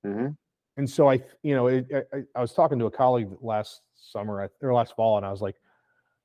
Mm-hmm 0.06 0.28
and 0.76 0.88
so 0.88 1.10
I, 1.10 1.20
you 1.42 1.54
know, 1.54 1.66
it, 1.66 1.86
I, 2.12 2.22
I, 2.34 2.40
was 2.40 2.52
talking 2.52 2.78
to 2.78 2.86
a 2.86 2.90
colleague 2.90 3.28
last 3.40 3.82
summer 3.94 4.50
or 4.62 4.72
last 4.72 4.96
fall, 4.96 5.16
and 5.18 5.26
I 5.26 5.30
was 5.30 5.42
like, 5.42 5.56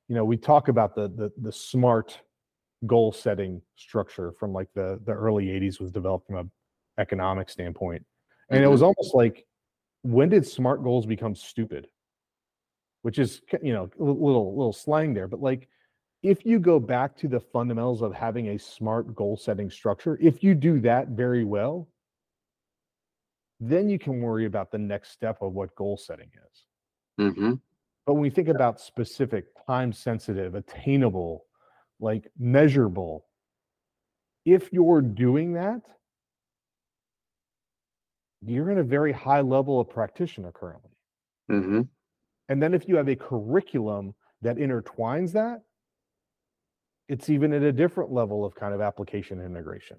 you 0.08 0.14
know, 0.14 0.24
we 0.24 0.36
talk 0.36 0.68
about 0.68 0.94
the 0.94 1.08
the 1.08 1.30
the 1.42 1.52
smart 1.52 2.18
goal 2.86 3.12
setting 3.12 3.60
structure 3.76 4.32
from 4.32 4.52
like 4.52 4.68
the 4.74 5.00
the 5.04 5.12
early 5.12 5.46
'80s 5.46 5.80
was 5.80 5.90
developed 5.90 6.26
from 6.26 6.36
an 6.36 6.50
economic 6.98 7.48
standpoint, 7.48 8.04
and 8.50 8.58
mm-hmm. 8.58 8.66
it 8.66 8.70
was 8.70 8.82
almost 8.82 9.14
like, 9.14 9.46
when 10.02 10.28
did 10.28 10.46
smart 10.46 10.82
goals 10.82 11.06
become 11.06 11.34
stupid? 11.34 11.88
Which 13.02 13.18
is, 13.18 13.42
you 13.62 13.72
know, 13.72 13.90
a 13.98 14.02
little 14.02 14.56
little 14.56 14.72
slang 14.72 15.14
there, 15.14 15.28
but 15.28 15.40
like, 15.40 15.68
if 16.22 16.44
you 16.44 16.58
go 16.58 16.80
back 16.80 17.16
to 17.18 17.28
the 17.28 17.40
fundamentals 17.40 18.02
of 18.02 18.12
having 18.12 18.48
a 18.48 18.58
smart 18.58 19.14
goal 19.14 19.36
setting 19.36 19.70
structure, 19.70 20.18
if 20.20 20.42
you 20.42 20.54
do 20.54 20.80
that 20.80 21.08
very 21.08 21.44
well, 21.44 21.88
then 23.60 23.88
you 23.88 23.98
can 23.98 24.20
worry 24.20 24.46
about 24.46 24.70
the 24.70 24.78
next 24.78 25.10
step 25.10 25.38
of 25.40 25.52
what 25.52 25.74
goal 25.74 25.96
setting 25.96 26.30
is. 26.50 26.64
Mm-hmm. 27.20 27.54
But 28.06 28.14
when 28.14 28.22
we 28.22 28.30
think 28.30 28.48
about 28.48 28.80
specific, 28.80 29.46
time 29.66 29.92
sensitive, 29.92 30.54
attainable, 30.54 31.44
like 32.00 32.30
measurable, 32.38 33.26
if 34.44 34.72
you're 34.72 35.02
doing 35.02 35.54
that, 35.54 35.82
you're 38.44 38.70
in 38.70 38.78
a 38.78 38.84
very 38.84 39.12
high 39.12 39.40
level 39.40 39.80
of 39.80 39.90
practitioner 39.90 40.52
currently. 40.52 40.90
Mm-hmm. 41.50 41.82
And 42.48 42.62
then 42.62 42.72
if 42.72 42.88
you 42.88 42.96
have 42.96 43.08
a 43.08 43.16
curriculum 43.16 44.14
that 44.42 44.56
intertwines 44.56 45.32
that, 45.32 45.62
it's 47.08 47.28
even 47.30 47.52
at 47.52 47.62
a 47.62 47.72
different 47.72 48.12
level 48.12 48.44
of 48.44 48.54
kind 48.54 48.74
of 48.74 48.80
application 48.80 49.40
integration. 49.40 49.96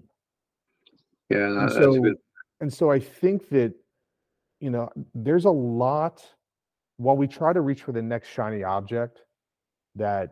Yeah, 1.30 1.50
that's 1.60 1.74
so, 1.74 2.00
good 2.00 2.16
and 2.62 2.74
so 2.74 2.92
I 2.92 3.00
think 3.00 3.50
that, 3.50 3.74
you 4.60 4.70
know, 4.70 4.90
there's 5.14 5.46
a 5.46 5.52
lot 5.52 6.24
while 6.98 7.16
we 7.16 7.28
try 7.28 7.54
to 7.54 7.62
reach 7.62 7.84
for 7.84 7.94
the 7.94 8.02
next 8.02 8.30
shiny 8.30 8.64
object 8.64 9.22
that 9.96 10.32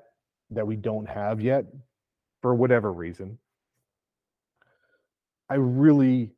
that 0.51 0.65
we 0.65 0.75
don't 0.75 1.07
have 1.07 1.41
yet 1.41 1.65
for 2.41 2.55
whatever 2.55 2.93
reason. 2.93 3.37
I 5.49 5.55
really 5.55 6.31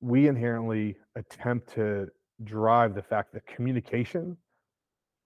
we 0.00 0.28
inherently 0.28 0.96
attempt 1.16 1.72
to 1.74 2.08
drive 2.42 2.94
the 2.94 3.02
fact 3.02 3.32
that 3.32 3.46
communication 3.46 4.36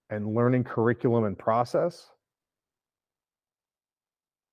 and 0.09 0.33
learning 0.33 0.63
curriculum 0.63 1.25
and 1.25 1.37
process 1.37 2.11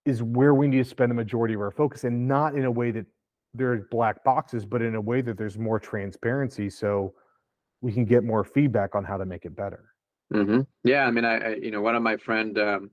is 0.04 0.22
where 0.22 0.54
we 0.54 0.66
need 0.66 0.78
to 0.78 0.84
spend 0.84 1.10
the 1.10 1.14
majority 1.14 1.54
of 1.54 1.60
our 1.60 1.70
focus 1.70 2.04
and 2.04 2.26
not 2.26 2.54
in 2.54 2.64
a 2.64 2.70
way 2.70 2.90
that 2.90 3.06
there's 3.54 3.82
black 3.90 4.22
boxes, 4.24 4.64
but 4.64 4.82
in 4.82 4.94
a 4.94 5.00
way 5.00 5.20
that 5.20 5.38
there's 5.38 5.58
more 5.58 5.78
transparency 5.78 6.68
so 6.68 7.14
we 7.80 7.92
can 7.92 8.04
get 8.04 8.24
more 8.24 8.44
feedback 8.44 8.94
on 8.94 9.04
how 9.04 9.16
to 9.16 9.24
make 9.24 9.44
it 9.44 9.54
better. 9.56 9.84
Mm-hmm. 10.32 10.60
Yeah, 10.84 11.06
I 11.06 11.10
mean, 11.10 11.24
I, 11.24 11.38
I, 11.38 11.54
you 11.54 11.70
know 11.70 11.80
one 11.80 11.94
of 11.94 12.02
my 12.02 12.16
friend, 12.16 12.58
um, 12.58 12.90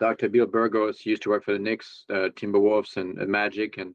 Dr. 0.00 0.28
Bill 0.28 0.46
Burgos, 0.46 1.04
used 1.04 1.22
to 1.22 1.28
work 1.28 1.44
for 1.44 1.52
the 1.52 1.58
Knicks, 1.58 2.04
uh, 2.10 2.30
Timberwolves, 2.34 2.96
and, 2.96 3.16
Magic, 3.28 3.78
and 3.78 3.94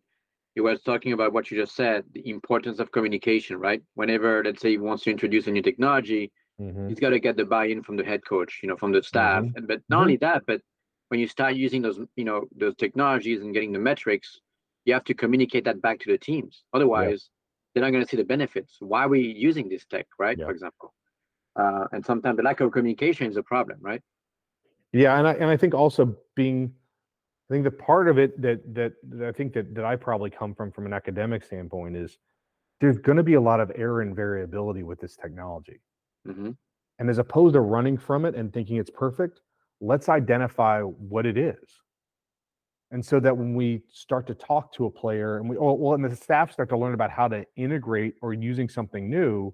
he 0.53 0.61
was 0.61 0.81
talking 0.81 1.13
about 1.13 1.33
what 1.33 1.51
you 1.51 1.57
just 1.57 1.75
said, 1.75 2.05
the 2.13 2.29
importance 2.29 2.79
of 2.79 2.91
communication, 2.91 3.57
right? 3.57 3.81
Whenever, 3.95 4.43
let's 4.43 4.61
say, 4.61 4.69
he 4.71 4.77
wants 4.77 5.03
to 5.03 5.11
introduce 5.11 5.47
a 5.47 5.51
new 5.51 5.61
technology, 5.61 6.31
mm-hmm. 6.61 6.87
he's 6.87 6.99
got 6.99 7.09
to 7.09 7.19
get 7.19 7.35
the 7.35 7.43
buy-in 7.43 7.83
from 7.83 7.97
the 7.97 8.03
head 8.03 8.21
coach, 8.25 8.59
you 8.61 8.69
know, 8.69 8.77
from 8.77 8.91
the 8.91 9.03
staff, 9.03 9.43
mm-hmm. 9.43 9.57
and 9.57 9.67
but 9.67 9.81
not 9.89 9.97
mm-hmm. 9.97 10.01
only 10.03 10.17
that, 10.17 10.43
but 10.47 10.61
when 11.09 11.19
you 11.19 11.27
start 11.27 11.55
using 11.55 11.81
those, 11.81 11.99
you 12.15 12.23
know, 12.23 12.45
those 12.55 12.75
technologies 12.75 13.41
and 13.41 13.53
getting 13.53 13.73
the 13.73 13.79
metrics, 13.79 14.39
you 14.85 14.93
have 14.93 15.03
to 15.03 15.13
communicate 15.13 15.65
that 15.65 15.81
back 15.81 15.99
to 15.99 16.11
the 16.11 16.17
teams. 16.17 16.63
Otherwise, 16.73 17.29
they're 17.73 17.83
not 17.83 17.91
going 17.91 18.03
to 18.03 18.09
see 18.09 18.17
the 18.17 18.23
benefits. 18.23 18.77
Why 18.79 19.03
are 19.03 19.09
we 19.09 19.21
using 19.21 19.67
this 19.67 19.85
tech, 19.85 20.07
right? 20.17 20.37
For 20.39 20.51
example, 20.51 20.93
uh, 21.59 21.85
and 21.91 22.05
sometimes 22.05 22.37
the 22.37 22.43
lack 22.43 22.59
of 22.61 22.71
communication 22.71 23.27
is 23.27 23.37
a 23.37 23.43
problem, 23.43 23.79
right? 23.81 24.01
Yeah, 24.95 25.19
and 25.19 25.27
I 25.27 25.33
and 25.33 25.45
I 25.45 25.57
think 25.57 25.73
also 25.73 26.15
being, 26.35 26.71
I 27.49 27.53
think 27.53 27.65
the 27.65 27.71
part 27.71 28.07
of 28.07 28.17
it 28.17 28.41
that 28.41 28.61
that, 28.75 28.93
that 29.09 29.27
I 29.27 29.31
think 29.33 29.53
that 29.53 29.75
that 29.75 29.83
I 29.83 29.97
probably 29.97 30.29
come 30.29 30.55
from 30.55 30.71
from 30.71 30.85
an 30.85 30.93
academic 30.93 31.43
standpoint 31.43 31.97
is 31.97 32.17
there's 32.79 32.97
going 32.97 33.17
to 33.17 33.23
be 33.23 33.33
a 33.33 33.41
lot 33.41 33.59
of 33.59 33.73
error 33.75 34.01
and 34.01 34.15
variability 34.15 34.83
with 34.83 35.01
this 35.01 35.17
technology. 35.17 35.81
Mm-hmm. 36.25 36.51
And 36.99 37.09
as 37.09 37.17
opposed 37.17 37.55
to 37.55 37.59
running 37.59 37.97
from 37.97 38.23
it 38.23 38.35
and 38.35 38.53
thinking 38.53 38.77
it's 38.77 38.89
perfect, 38.89 39.41
let's 39.81 40.07
identify 40.07 40.79
what 40.81 41.25
it 41.25 41.37
is. 41.37 41.81
And 42.91 43.05
so 43.05 43.19
that 43.19 43.35
when 43.35 43.53
we 43.53 43.81
start 43.91 44.27
to 44.27 44.33
talk 44.33 44.71
to 44.75 44.85
a 44.85 44.89
player 44.89 45.37
and 45.37 45.49
we, 45.49 45.57
well, 45.57 45.93
and 45.93 46.05
the 46.05 46.15
staff 46.15 46.53
start 46.53 46.69
to 46.69 46.77
learn 46.77 46.93
about 46.93 47.11
how 47.11 47.27
to 47.27 47.45
integrate 47.57 48.13
or 48.21 48.33
using 48.33 48.69
something 48.69 49.09
new, 49.09 49.53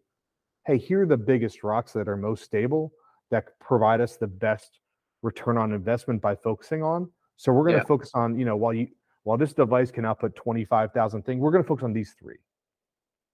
hey, 0.67 0.77
here 0.77 1.01
are 1.01 1.07
the 1.07 1.17
biggest 1.17 1.63
rocks 1.63 1.93
that 1.93 2.07
are 2.07 2.17
most 2.17 2.43
stable 2.43 2.93
that 3.31 3.59
provide 3.59 4.01
us 4.01 4.17
the 4.17 4.27
best 4.27 4.79
return 5.21 5.57
on 5.57 5.73
investment 5.73 6.21
by 6.21 6.35
focusing 6.35 6.83
on. 6.83 7.09
So 7.37 7.51
we're 7.51 7.63
going 7.63 7.75
to 7.75 7.79
yeah. 7.79 7.85
focus 7.85 8.11
on, 8.13 8.37
you 8.37 8.45
know, 8.45 8.55
while 8.55 8.73
you 8.73 8.87
while 9.23 9.37
this 9.37 9.53
device 9.53 9.91
can 9.91 10.03
output 10.05 10.35
25,000 10.35 11.23
things, 11.23 11.39
we're 11.39 11.51
going 11.51 11.63
to 11.63 11.67
focus 11.67 11.83
on 11.83 11.93
these 11.93 12.15
three. 12.19 12.37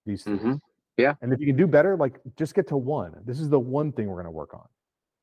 These 0.06 0.23
3 0.23 0.34
mm-hmm. 0.34 0.54
Yeah. 0.97 1.13
And 1.21 1.32
if 1.32 1.39
you 1.39 1.45
can 1.45 1.56
do 1.56 1.67
better, 1.67 1.95
like 1.95 2.19
just 2.36 2.56
get 2.56 2.67
to 2.69 2.78
one. 2.78 3.13
This 3.26 3.39
is 3.39 3.50
the 3.50 3.60
one 3.60 3.91
thing 3.91 4.08
we're 4.08 4.15
going 4.15 4.26
to 4.26 4.32
work 4.32 4.54
on. 4.54 4.65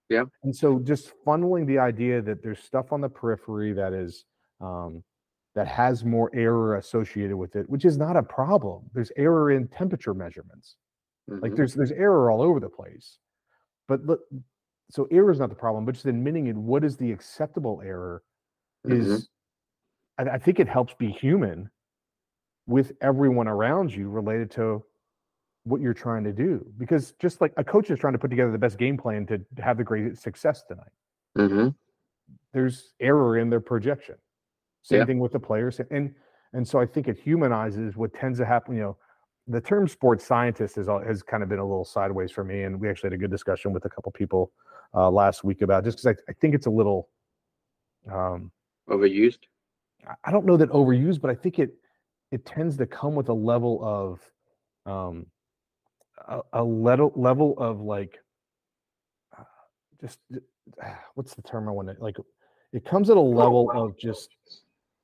Yeah. 0.09 0.25
And 0.43 0.55
so 0.55 0.79
just 0.79 1.13
funneling 1.27 1.67
the 1.67 1.79
idea 1.79 2.23
that 2.23 2.43
there's 2.43 2.61
stuff 2.61 2.93
on 2.93 3.01
the 3.01 3.09
periphery 3.09 3.73
that 3.73 3.93
is 3.93 4.25
um, 4.61 5.03
that 5.55 5.67
has 5.67 6.05
more 6.05 6.31
error 6.35 6.77
associated 6.77 7.37
with 7.37 7.57
it, 7.57 7.69
which 7.69 7.85
is 7.85 7.97
not 7.97 8.17
a 8.17 8.23
problem. 8.23 8.83
There's 8.93 9.11
error 9.17 9.51
in 9.51 9.69
temperature 9.69 10.15
measurements. 10.15 10.77
Mm-hmm. 11.31 11.43
Like 11.43 11.57
there's 11.57 11.75
there's 11.75 11.93
error 11.93 12.31
all 12.31 12.43
over 12.43 12.61
the 12.61 12.69
place. 12.69 13.19
But 13.89 14.05
look, 14.05 14.21
so 14.91 15.09
error 15.11 15.31
is 15.31 15.39
not 15.39 15.49
the 15.49 15.55
problem, 15.55 15.85
but 15.85 15.95
just 15.95 16.07
admitting 16.07 16.47
it. 16.47 16.57
What 16.57 16.85
is 16.85 16.97
the 16.97 17.11
acceptable 17.11 17.83
error? 17.85 18.23
Mm-hmm. 18.87 19.13
Is 19.13 19.29
I, 20.19 20.25
I 20.25 20.39
think 20.39 20.61
it 20.61 20.69
helps 20.69 20.95
be 20.95 21.11
human 21.11 21.71
with 22.67 22.93
everyone 23.01 23.49
around 23.49 23.95
you 23.95 24.09
related 24.09 24.51
to 24.53 24.85
what 25.65 25.81
you're 25.81 25.95
trying 25.95 26.25
to 26.25 26.33
do. 26.33 26.65
Because 26.79 27.15
just 27.21 27.41
like 27.41 27.53
a 27.57 27.65
coach 27.65 27.91
is 27.91 27.99
trying 27.99 28.13
to 28.13 28.19
put 28.19 28.31
together 28.31 28.53
the 28.53 28.59
best 28.59 28.79
game 28.79 28.97
plan 28.97 29.27
to 29.27 29.41
have 29.63 29.77
the 29.77 29.85
greatest 29.85 30.23
success 30.23 30.63
tonight, 30.67 30.93
mm-hmm. 31.37 31.69
there's 32.53 32.93
error 33.01 33.39
in 33.39 33.51
their 33.51 33.61
projection. 33.61 34.17
Same 34.83 34.99
yeah. 34.99 35.05
thing 35.07 35.19
with 35.19 35.33
the 35.33 35.41
players, 35.41 35.81
and 35.91 36.15
and 36.53 36.67
so 36.69 36.79
I 36.79 36.85
think 36.85 37.09
it 37.09 37.19
humanizes 37.19 37.97
what 37.97 38.13
tends 38.13 38.39
to 38.39 38.45
happen. 38.45 38.77
You 38.77 38.83
know, 38.83 38.97
the 39.49 39.61
term 39.61 39.89
sports 39.89 40.27
scientist 40.27 40.77
has 40.77 40.89
has 41.07 41.23
kind 41.23 41.43
of 41.43 41.49
been 41.49 41.59
a 41.59 41.65
little 41.65 41.87
sideways 41.87 42.31
for 42.31 42.45
me, 42.45 42.65
and 42.65 42.79
we 42.79 42.91
actually 42.91 43.09
had 43.09 43.15
a 43.15 43.19
good 43.19 43.31
discussion 43.31 43.73
with 43.73 43.87
a 43.87 43.89
couple 43.89 44.13
people 44.13 44.53
uh, 44.95 45.11
last 45.11 45.45
week 45.45 45.63
about 45.63 45.85
just 45.85 45.99
because 45.99 46.17
I, 46.17 46.31
I 46.31 46.35
think 46.35 46.55
it's 46.55 46.67
a 46.67 46.71
little 46.71 47.09
um, 48.11 48.51
overused. 48.89 49.39
I 50.23 50.31
don't 50.31 50.45
know 50.45 50.57
that 50.57 50.71
overused, 50.71 51.21
but 51.21 51.31
I 51.31 51.35
think 51.35 51.59
it 51.59 51.75
it 52.31 52.45
tends 52.45 52.77
to 52.79 52.87
come 52.87 53.15
with 53.15 53.29
a 53.29 53.35
level 53.35 53.81
of 53.83 54.93
um, 54.93 55.27
a, 56.29 56.41
a 56.53 56.65
level 56.65 57.13
level 57.17 57.55
of 57.59 57.81
like 57.81 58.19
uh, 59.39 59.45
just 60.01 60.19
what's 61.15 61.35
the 61.35 61.43
term 61.43 61.69
I 61.69 61.73
want 61.73 61.89
to 61.89 61.97
like 61.99 62.17
it 62.73 62.85
comes 62.85 63.11
at 63.11 63.17
a 63.17 63.21
level 63.21 63.71
of 63.71 63.97
just 63.97 64.31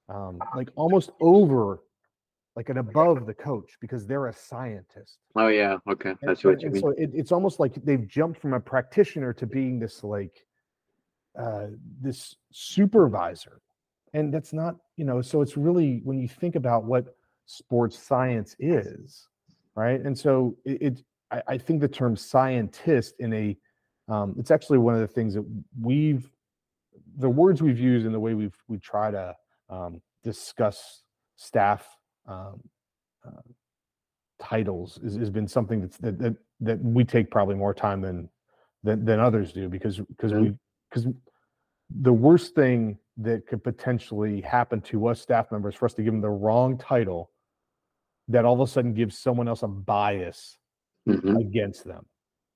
um, 0.09 0.41
like 0.57 0.69
almost 0.75 1.11
over 1.21 1.81
like 2.57 2.69
an 2.69 2.79
above 2.79 3.27
the 3.27 3.35
coach 3.35 3.77
because 3.81 4.07
they're 4.07 4.27
a 4.27 4.33
scientist. 4.33 5.19
Oh 5.37 5.49
yeah, 5.49 5.79
okay, 5.89 6.15
that's 6.23 6.45
and, 6.45 6.53
what 6.53 6.63
you 6.63 6.71
mean. 6.71 6.83
So 6.83 6.89
it, 6.91 7.11
it's 7.15 7.33
almost 7.33 7.61
like 7.61 7.75
they've 7.85 8.07
jumped 8.07 8.41
from 8.41 8.55
a 8.55 8.61
practitioner 8.61 9.33
to 9.35 9.47
being 9.47 9.79
this 9.79 10.03
like 10.03 10.45
uh, 11.39 11.67
this 12.01 12.37
supervisor, 12.51 13.61
and 14.13 14.35
that's 14.35 14.53
not 14.53 14.77
you 14.97 15.05
know. 15.05 15.23
So 15.23 15.43
it's 15.43 15.57
really 15.57 16.01
when 16.05 16.19
you 16.19 16.29
think 16.29 16.57
about 16.57 16.85
what 16.85 17.15
sports 17.47 17.99
science 17.99 18.57
is, 18.59 19.29
right? 19.75 20.01
And 20.01 20.19
so 20.19 20.57
it, 20.65 20.83
it 20.83 21.03
I, 21.31 21.43
I, 21.49 21.59
think 21.59 21.81
the 21.81 21.89
term 21.89 22.17
scientist 22.17 23.15
in 23.21 23.33
a 23.33 23.57
um, 24.09 24.35
it's 24.39 24.51
actually 24.51 24.79
one 24.79 24.95
of 24.95 25.01
the 25.01 25.09
things 25.09 25.35
that 25.35 25.45
we've 25.81 26.29
the 27.19 27.31
words 27.31 27.63
we've 27.63 27.79
used 27.79 28.07
and 28.07 28.15
the 28.15 28.21
way 28.21 28.35
we've 28.35 28.57
we 28.67 28.79
try 28.79 29.13
to 29.13 29.37
um, 29.69 30.03
discuss 30.25 31.03
staff 31.37 31.87
um, 32.31 32.61
uh, 33.27 33.43
titles 34.41 34.99
is, 35.03 35.17
has 35.17 35.31
been 35.31 35.49
something 35.49 35.81
that's 35.81 35.99
that, 35.99 36.19
that 36.19 36.37
that 36.61 36.83
we 36.83 37.05
take 37.05 37.31
probably 37.31 37.55
more 37.55 37.75
time 37.75 38.01
than 38.01 38.29
than, 38.83 39.05
than 39.05 39.21
others 39.21 39.53
do 39.53 39.69
because 39.69 39.99
because 39.99 40.33
we 40.33 40.55
because 40.89 41.07
the 42.01 42.13
worst 42.13 42.55
thing 42.55 42.97
that 43.19 43.47
could 43.47 43.63
potentially 43.63 44.41
happen 44.41 44.81
to 44.81 45.09
us 45.09 45.21
staff 45.21 45.51
members 45.51 45.75
for 45.75 45.85
us 45.85 45.95
to 45.95 46.03
give 46.03 46.13
them 46.13 46.23
the 46.23 46.31
wrong 46.31 46.79
title 46.79 47.31
that 48.29 48.45
all 48.45 48.55
of 48.55 48.61
a 48.61 48.67
sudden 48.67 48.95
gives 48.95 49.19
someone 49.19 49.49
else 49.49 49.63
a 49.63 49.69
bias 49.69 50.57
mm-hmm. 51.09 51.37
against 51.37 51.85
them 51.85 52.07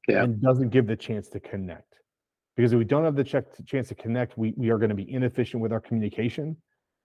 yeah. 0.08 0.22
and 0.22 0.40
doesn't 0.40 0.70
give 0.70 0.86
the 0.86 0.96
chance 0.96 1.28
to 1.28 1.40
connect 1.40 1.96
because 2.56 2.72
if 2.72 2.78
we 2.78 2.84
don't 2.84 3.04
have 3.04 3.16
the 3.16 3.24
check, 3.24 3.44
chance 3.66 3.88
to 3.88 3.94
connect 3.94 4.38
we, 4.38 4.54
we 4.56 4.70
are 4.70 4.78
going 4.78 4.88
to 4.88 4.94
be 4.94 5.12
inefficient 5.12 5.60
with 5.60 5.72
our 5.72 5.80
communication 5.80 6.56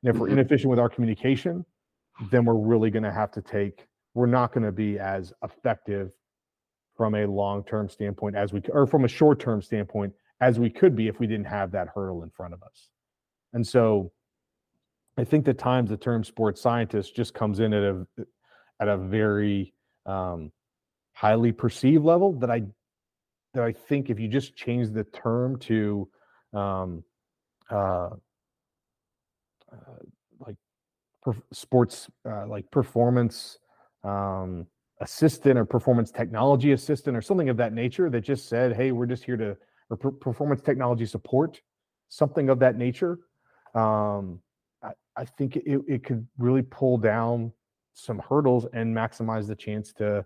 and 0.04 0.10
if 0.10 0.14
mm-hmm. 0.14 0.22
we're 0.22 0.30
inefficient 0.30 0.70
with 0.70 0.80
our 0.80 0.90
communication, 0.90 1.66
then 2.32 2.46
we're 2.46 2.56
really 2.56 2.90
going 2.90 3.04
to 3.04 3.12
have 3.12 3.32
to 3.32 3.42
take, 3.42 3.88
we're 4.14 4.26
not 4.26 4.54
going 4.54 4.66
to 4.66 4.72
be 4.72 5.00
as 5.00 5.34
effective 5.44 6.12
from 6.96 7.16
a 7.16 7.26
long 7.26 7.64
term 7.64 7.88
standpoint 7.88 8.36
as 8.36 8.52
we, 8.52 8.62
or 8.70 8.86
from 8.86 9.06
a 9.06 9.08
short 9.08 9.40
term 9.40 9.62
standpoint 9.62 10.14
as 10.42 10.60
we 10.60 10.70
could 10.70 10.96
be 10.96 11.08
if 11.08 11.20
we 11.20 11.28
didn't 11.28 11.48
have 11.48 11.72
that 11.72 11.88
hurdle 11.94 12.24
in 12.24 12.30
front 12.30 12.54
of 12.54 12.62
us. 12.64 12.90
And 13.54 13.66
so 13.66 14.12
I 15.18 15.24
think 15.24 15.46
the 15.46 15.54
times 15.54 15.90
the 15.90 15.98
term 15.98 16.24
sports 16.24 16.62
scientist 16.62 17.16
just 17.16 17.34
comes 17.34 17.60
in 17.60 17.74
at 17.74 17.84
a, 17.84 18.06
at 18.80 18.88
a 18.88 18.98
very 18.98 19.74
um, 20.06 20.52
highly 21.14 21.52
perceived 21.52 22.04
level 22.04 22.34
that 22.40 22.50
I, 22.50 22.64
that 23.54 23.64
I 23.64 23.72
think 23.72 24.10
if 24.10 24.20
you 24.20 24.28
just 24.28 24.56
change 24.56 24.92
the 24.92 25.04
term 25.04 25.58
to, 25.60 26.10
um, 26.54 27.04
uh, 27.70 28.10
uh, 29.72 30.00
per, 31.32 31.42
sports 31.52 32.10
uh, 32.30 32.48
like 32.48 32.70
performance 32.72 33.58
um, 34.04 34.66
assistant 35.02 35.58
or 35.58 35.66
performance 35.66 36.12
technology 36.12 36.72
assistant 36.72 37.16
or 37.16 37.22
something 37.22 37.50
of 37.50 37.58
that 37.58 37.74
nature 37.74 38.10
that 38.10 38.22
just 38.22 38.48
said, 38.48 38.76
"Hey, 38.76 38.92
we're 38.92 39.06
just 39.06 39.24
here 39.24 39.38
to 39.38 39.58
or 39.90 39.98
per- 39.98 40.12
performance 40.12 40.62
technology 40.62 41.06
support," 41.06 41.62
something 42.10 42.50
of 42.50 42.60
that 42.60 42.78
nature. 42.78 43.20
Um, 43.76 44.40
I, 44.84 44.92
I 45.16 45.26
think 45.26 45.56
it, 45.56 45.82
it 45.88 46.04
could 46.04 46.28
really 46.38 46.64
pull 46.64 46.98
down 46.98 47.52
some 47.94 48.20
hurdles 48.20 48.66
and 48.74 48.96
maximize 48.96 49.48
the 49.48 49.56
chance 49.56 49.94
to 49.94 50.26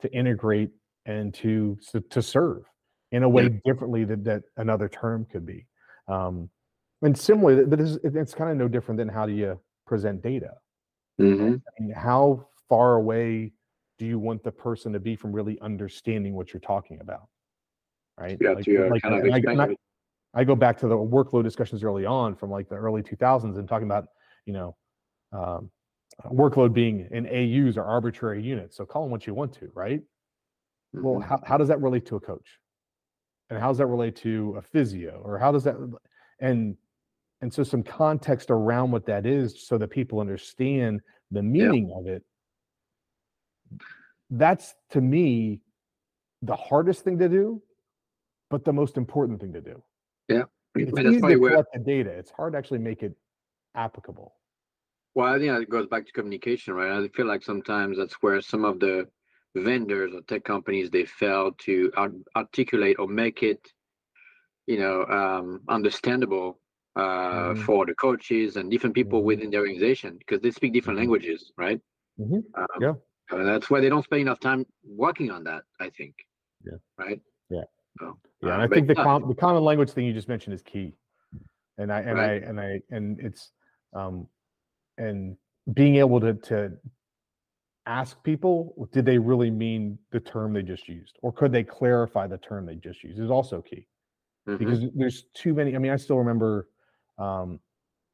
to 0.00 0.12
integrate 0.12 0.70
and 1.06 1.34
to 1.34 1.78
to, 2.10 2.22
serve 2.22 2.64
in 3.12 3.22
a 3.22 3.28
way 3.28 3.44
yeah. 3.44 3.58
differently 3.64 4.04
that, 4.04 4.24
that 4.24 4.42
another 4.56 4.88
term 4.88 5.26
could 5.30 5.46
be. 5.46 5.66
Um, 6.06 6.50
and 7.02 7.16
similarly, 7.16 7.64
it's 8.04 8.34
kind 8.34 8.50
of 8.50 8.56
no 8.56 8.68
different 8.68 8.98
than 8.98 9.08
how 9.08 9.24
do 9.26 9.32
you 9.32 9.58
present 9.88 10.22
data. 10.22 10.52
Mm-hmm. 11.20 11.54
I 11.54 11.82
mean, 11.82 11.92
how 11.92 12.46
far 12.68 12.94
away 12.96 13.52
do 13.98 14.06
you 14.06 14.18
want 14.18 14.44
the 14.44 14.52
person 14.52 14.92
to 14.92 15.00
be 15.00 15.16
from 15.16 15.32
really 15.32 15.58
understanding 15.60 16.34
what 16.34 16.52
you're 16.52 16.60
talking 16.60 17.00
about? 17.00 17.28
Right. 18.16 18.36
Yeah, 18.40 18.52
like, 18.52 18.64
to, 18.64 18.86
uh, 18.86 18.90
like, 18.90 19.02
kind 19.02 19.60
of 19.60 19.70
I, 20.34 20.40
I, 20.40 20.44
go 20.44 20.54
back 20.54 20.76
to 20.78 20.88
the 20.88 20.96
workload 20.96 21.44
discussions 21.44 21.82
early 21.82 22.04
on 22.04 22.34
from 22.34 22.50
like 22.50 22.68
the 22.68 22.74
early 22.74 23.02
2000s 23.02 23.58
and 23.58 23.68
talking 23.68 23.86
about, 23.86 24.06
you 24.44 24.52
know, 24.52 24.76
um, 25.32 25.70
workload 26.26 26.72
being 26.72 27.08
in 27.12 27.26
AUs 27.26 27.76
or 27.78 27.84
arbitrary 27.84 28.42
units. 28.42 28.76
So 28.76 28.84
call 28.84 29.02
them 29.02 29.10
what 29.10 29.26
you 29.26 29.34
want 29.34 29.52
to, 29.54 29.70
right? 29.74 30.02
Well, 30.92 31.20
Mhm. 31.20 31.24
how, 31.24 31.40
how 31.44 31.56
does 31.56 31.68
that 31.68 31.80
relate 31.80 32.06
to 32.06 32.16
a 32.16 32.20
coach? 32.20 32.58
And 33.50 33.58
how 33.58 33.68
does 33.68 33.78
that 33.78 33.86
relate 33.86 34.16
to 34.16 34.56
a 34.58 34.62
physio? 34.62 35.22
Or 35.24 35.38
how 35.38 35.52
does 35.52 35.64
that 35.64 35.76
and 36.40 36.76
and 37.40 37.52
so 37.52 37.62
some 37.62 37.82
context 37.82 38.50
around 38.50 38.90
what 38.90 39.06
that 39.06 39.26
is 39.26 39.66
so 39.66 39.78
that 39.78 39.90
people 39.90 40.20
understand 40.20 41.00
the 41.30 41.42
meaning 41.42 41.92
of 41.96 42.06
it. 42.06 42.24
That's 44.30 44.74
to 44.90 45.00
me 45.00 45.60
the 46.42 46.56
hardest 46.56 47.04
thing 47.04 47.18
to 47.18 47.28
do, 47.28 47.62
but 48.50 48.64
the 48.64 48.72
most 48.72 48.96
important 48.96 49.40
thing 49.40 49.52
to 49.52 49.60
do. 49.60 49.82
yeah 50.28 50.42
It's 50.74 50.98
easy 50.98 51.20
to 51.20 51.38
collect 51.38 51.72
the 51.72 51.80
data. 51.80 52.10
It's 52.10 52.30
hard 52.30 52.52
to 52.52 52.58
actually 52.58 52.78
make 52.80 53.02
it 53.02 53.16
applicable. 53.74 54.34
Well, 55.14 55.34
I 55.34 55.38
think 55.38 55.50
it 55.62 55.70
goes 55.70 55.86
back 55.86 56.06
to 56.06 56.12
communication, 56.12 56.74
right? 56.74 56.92
I 56.92 57.08
feel 57.08 57.26
like 57.26 57.42
sometimes 57.42 57.98
that's 57.98 58.14
where 58.14 58.40
some 58.40 58.64
of 58.64 58.78
the 58.78 59.08
vendors 59.56 60.12
or 60.14 60.20
tech 60.22 60.44
companies 60.44 60.90
they 60.90 61.04
fail 61.04 61.52
to 61.52 61.90
art- 61.96 62.12
articulate 62.36 62.98
or 62.98 63.08
make 63.08 63.42
it, 63.42 63.60
you 64.66 64.78
know, 64.78 65.04
um, 65.06 65.62
understandable 65.68 66.60
uh, 66.98 67.54
Mhm. 67.54 67.64
for 67.64 67.86
the 67.86 67.94
coaches 67.94 68.56
and 68.56 68.70
different 68.70 68.94
people 68.94 69.20
Mhm. 69.20 69.24
within 69.24 69.50
the 69.50 69.56
organization 69.56 70.18
because 70.18 70.40
they 70.42 70.50
speak 70.50 70.72
different 70.72 70.98
Mhm. 70.98 71.02
languages, 71.02 71.52
right? 71.56 71.80
Mhm. 72.18 72.44
Um, 72.54 72.66
Yeah. 72.80 72.94
and 73.30 73.46
that's 73.46 73.70
why 73.70 73.80
they 73.80 73.88
don't 73.88 74.02
spend 74.04 74.22
enough 74.22 74.40
time 74.40 74.66
working 74.84 75.30
on 75.30 75.44
that. 75.44 75.62
I 75.80 75.90
think. 75.90 76.14
Yeah. 76.64 76.78
Right. 76.98 77.20
Yeah. 77.50 77.64
So, 78.00 78.18
Yeah, 78.42 78.50
uh, 78.50 78.52
and 78.54 78.62
I 78.62 78.68
think 78.68 78.88
the 78.88 78.94
com- 78.94 79.28
the 79.28 79.34
common 79.34 79.62
language 79.62 79.90
thing 79.90 80.06
you 80.06 80.12
just 80.12 80.28
mentioned 80.28 80.54
is 80.54 80.62
key, 80.62 80.94
and 81.78 81.92
I 81.92 82.00
and 82.00 82.18
Right. 82.18 82.42
I 82.42 82.46
and 82.48 82.60
I 82.60 82.82
and 82.90 83.20
it's 83.20 83.52
um 83.92 84.28
and 84.98 85.36
being 85.74 85.96
able 85.96 86.20
to 86.20 86.34
to 86.34 86.78
ask 87.86 88.22
people 88.22 88.88
did 88.92 89.06
they 89.06 89.18
really 89.18 89.50
mean 89.50 89.98
the 90.10 90.20
term 90.20 90.52
they 90.52 90.62
just 90.62 90.88
used 90.88 91.18
or 91.22 91.32
could 91.32 91.50
they 91.52 91.64
clarify 91.64 92.26
the 92.26 92.36
term 92.38 92.66
they 92.66 92.74
just 92.74 93.02
used 93.02 93.18
is 93.18 93.30
also 93.30 93.62
key 93.62 93.86
mhm, 94.46 94.58
because 94.58 94.84
there's 94.94 95.24
too 95.32 95.54
many 95.54 95.74
i 95.74 95.78
mean 95.78 95.90
i 95.90 95.96
still 95.96 96.18
remember 96.18 96.68
um 97.18 97.60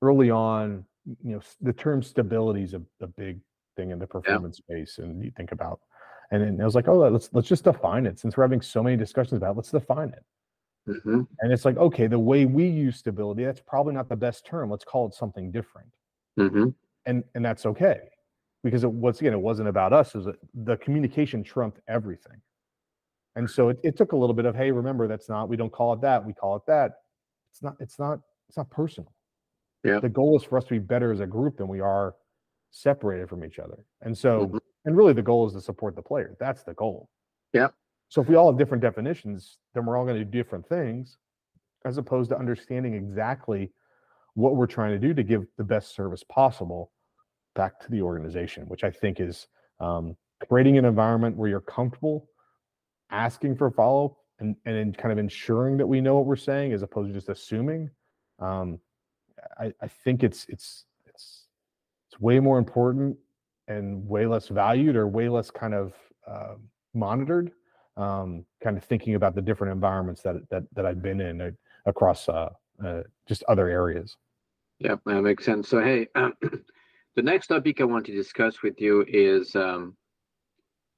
early 0.02 0.30
on 0.30 0.84
you 1.22 1.34
know 1.34 1.40
the 1.60 1.72
term 1.72 2.02
stability 2.02 2.62
is 2.62 2.74
a, 2.74 2.82
a 3.00 3.06
big 3.06 3.40
thing 3.76 3.90
in 3.90 3.98
the 3.98 4.06
performance 4.06 4.58
space 4.58 4.98
and 4.98 5.22
you 5.22 5.30
think 5.36 5.52
about 5.52 5.80
and 6.30 6.42
then 6.42 6.60
i 6.60 6.64
was 6.64 6.74
like 6.74 6.88
oh 6.88 6.98
let's 7.08 7.28
let's 7.32 7.48
just 7.48 7.64
define 7.64 8.06
it 8.06 8.18
since 8.18 8.36
we're 8.36 8.44
having 8.44 8.60
so 8.62 8.82
many 8.82 8.96
discussions 8.96 9.36
about 9.36 9.52
it 9.52 9.56
let's 9.56 9.70
define 9.70 10.08
it 10.08 10.24
mhm, 10.88 11.26
and 11.40 11.52
it's 11.52 11.64
like, 11.64 11.76
okay, 11.78 12.06
the 12.06 12.18
way 12.18 12.44
we 12.44 12.66
use 12.66 12.98
stability, 12.98 13.44
that's 13.44 13.60
probably 13.60 13.94
not 13.94 14.08
the 14.08 14.16
best 14.16 14.44
term. 14.44 14.70
Let's 14.70 14.84
call 14.84 15.06
it 15.06 15.14
something 15.14 15.50
different. 15.50 15.88
mhm. 16.38 16.74
And 17.06 17.24
and 17.34 17.44
that's 17.44 17.66
okay. 17.66 18.00
Because 18.62 18.84
it 18.84 18.90
once 18.92 19.20
again, 19.20 19.32
it 19.32 19.40
wasn't 19.40 19.68
about 19.68 19.92
us, 19.94 20.14
is 20.14 20.26
the 20.54 20.76
communication 20.78 21.42
trumped 21.42 21.80
everything. 21.88 22.40
And 23.36 23.50
so 23.50 23.68
it, 23.70 23.78
it 23.82 23.96
took 23.96 24.12
a 24.12 24.16
little 24.16 24.34
bit 24.34 24.44
of, 24.44 24.54
hey, 24.54 24.70
remember 24.70 25.08
that's 25.08 25.28
not, 25.28 25.48
we 25.48 25.56
don't 25.56 25.72
call 25.72 25.92
it 25.92 26.00
that, 26.02 26.24
we 26.24 26.32
call 26.32 26.56
it 26.56 26.62
that. 26.66 26.92
It's 27.50 27.62
not, 27.62 27.76
it's 27.80 27.98
not, 27.98 28.20
it's 28.48 28.56
not 28.56 28.70
personal. 28.70 29.12
Yeah. 29.82 30.00
The 30.00 30.08
goal 30.08 30.36
is 30.36 30.44
for 30.44 30.58
us 30.58 30.64
to 30.64 30.70
be 30.70 30.78
better 30.78 31.12
as 31.12 31.20
a 31.20 31.26
group 31.26 31.56
than 31.58 31.68
we 31.68 31.80
are 31.80 32.14
separated 32.70 33.28
from 33.28 33.44
each 33.44 33.58
other. 33.58 33.84
And 34.00 34.16
so, 34.16 34.46
Mhm. 34.48 34.60
and 34.84 34.96
really 34.96 35.12
the 35.12 35.22
goal 35.22 35.46
is 35.46 35.52
to 35.54 35.60
support 35.60 35.94
the 35.94 36.02
player. 36.02 36.36
That's 36.40 36.62
the 36.64 36.74
goal. 36.74 37.08
Yeah. 37.52 37.68
So 38.08 38.20
if 38.22 38.28
we 38.28 38.34
all 38.36 38.50
have 38.50 38.58
different 38.58 38.82
definitions, 38.82 39.58
then 39.74 39.86
we're 39.86 39.96
all 39.96 40.04
going 40.04 40.18
to 40.18 40.24
do 40.24 40.30
different 40.30 40.66
things, 40.66 41.18
as 41.84 41.98
opposed 41.98 42.30
to 42.30 42.38
understanding 42.38 42.94
exactly 42.94 43.72
what 44.34 44.56
we're 44.56 44.66
trying 44.66 44.90
to 44.92 44.98
do 44.98 45.14
to 45.14 45.22
give 45.22 45.46
the 45.56 45.64
best 45.64 45.94
service 45.94 46.24
possible 46.24 46.92
back 47.54 47.78
to 47.80 47.90
the 47.90 48.02
organization, 48.02 48.66
which 48.68 48.82
I 48.84 48.90
think 48.90 49.20
is 49.20 49.46
um, 49.80 50.16
creating 50.48 50.78
an 50.78 50.84
environment 50.84 51.36
where 51.36 51.48
you're 51.48 51.60
comfortable 51.60 52.28
asking 53.10 53.56
for 53.56 53.70
follow 53.70 54.06
up 54.06 54.16
and 54.40 54.56
and 54.64 54.96
kind 54.96 55.12
of 55.12 55.18
ensuring 55.18 55.76
that 55.76 55.86
we 55.86 56.00
know 56.00 56.16
what 56.16 56.26
we're 56.26 56.34
saying 56.36 56.72
as 56.72 56.82
opposed 56.82 57.08
to 57.08 57.14
just 57.14 57.28
assuming. 57.28 57.90
Um, 58.44 58.78
I, 59.58 59.72
I 59.80 59.88
think 59.88 60.22
it's 60.22 60.46
it's 60.48 60.84
it's 61.06 61.46
it's 62.08 62.20
way 62.20 62.40
more 62.40 62.58
important 62.58 63.16
and 63.68 64.06
way 64.06 64.26
less 64.26 64.48
valued 64.48 64.96
or 64.96 65.06
way 65.08 65.28
less 65.28 65.50
kind 65.50 65.74
of 65.74 65.94
uh, 66.26 66.54
monitored 66.92 67.52
um, 67.96 68.44
kind 68.62 68.76
of 68.76 68.84
thinking 68.84 69.14
about 69.14 69.34
the 69.34 69.42
different 69.42 69.72
environments 69.72 70.22
that 70.22 70.36
that 70.50 70.64
that 70.74 70.86
I've 70.86 71.02
been 71.02 71.20
in 71.20 71.40
uh, 71.40 71.50
across 71.86 72.28
uh, 72.28 72.50
uh, 72.84 73.02
just 73.26 73.44
other 73.44 73.68
areas. 73.68 74.16
Yeah, 74.80 74.96
that 75.06 75.22
makes 75.22 75.44
sense. 75.44 75.68
So, 75.68 75.80
hey, 75.80 76.08
the 76.14 77.22
next 77.22 77.46
topic 77.46 77.80
I 77.80 77.84
want 77.84 78.06
to 78.06 78.12
discuss 78.12 78.62
with 78.62 78.80
you 78.80 79.04
is 79.06 79.54
um, 79.54 79.96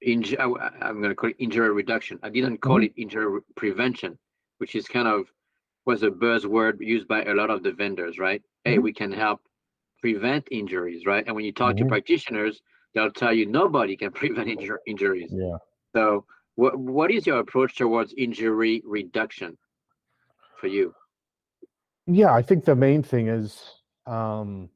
inj- 0.07 0.39
I, 0.39 0.89
am 0.89 0.99
going 0.99 1.11
to 1.11 1.15
call 1.15 1.31
it 1.31 1.37
injury 1.39 1.71
reduction. 1.71 2.19
I 2.23 2.31
didn't 2.31 2.59
call 2.59 2.83
it 2.83 2.93
injury 2.97 3.27
re- 3.27 3.41
prevention, 3.55 4.19
which 4.59 4.75
is 4.75 4.87
kind 4.87 5.07
of 5.07 5.27
was 5.87 6.03
a 6.03 6.11
buzzword 6.11 6.79
used 6.81 7.09
by 7.09 7.23
a 7.25 7.33
lot 7.33 7.49
of 7.49 7.63
the 7.63 7.73
vendors, 7.73 8.19
right? 8.19 8.43
Hey, 8.65 8.77
Mhm. 8.77 8.83
we 8.83 8.93
can 8.93 9.13
help 9.13 9.41
prevent 10.03 10.47
injuries, 10.51 11.07
right? 11.07 11.25
And 11.27 11.35
when 11.35 11.45
you 11.45 11.53
talk 11.53 11.77
to 11.77 11.85
Mhm. 11.85 11.89
practitioners, 11.89 12.61
they'll 12.93 13.13
tell 13.13 13.33
you 13.33 13.47
nobody 13.47 13.97
can 13.97 14.13
prevent 14.21 14.49
injur- 14.49 14.79
injuries. 14.87 15.33
Yeah. 15.33 15.59
So, 15.95 16.27
what 16.57 16.77
what 16.77 17.11
is 17.11 17.27
your 17.27 17.39
approach 17.39 17.77
towards 17.77 18.13
injury 18.15 18.83
reduction 18.85 19.57
for 20.61 20.67
you? 20.67 20.95
Yeah, 22.07 22.33
I 22.35 22.43
think 22.43 22.65
the 22.65 22.77
main 22.77 23.03
thing 23.03 23.29
is 23.29 23.83
um, 24.07 24.69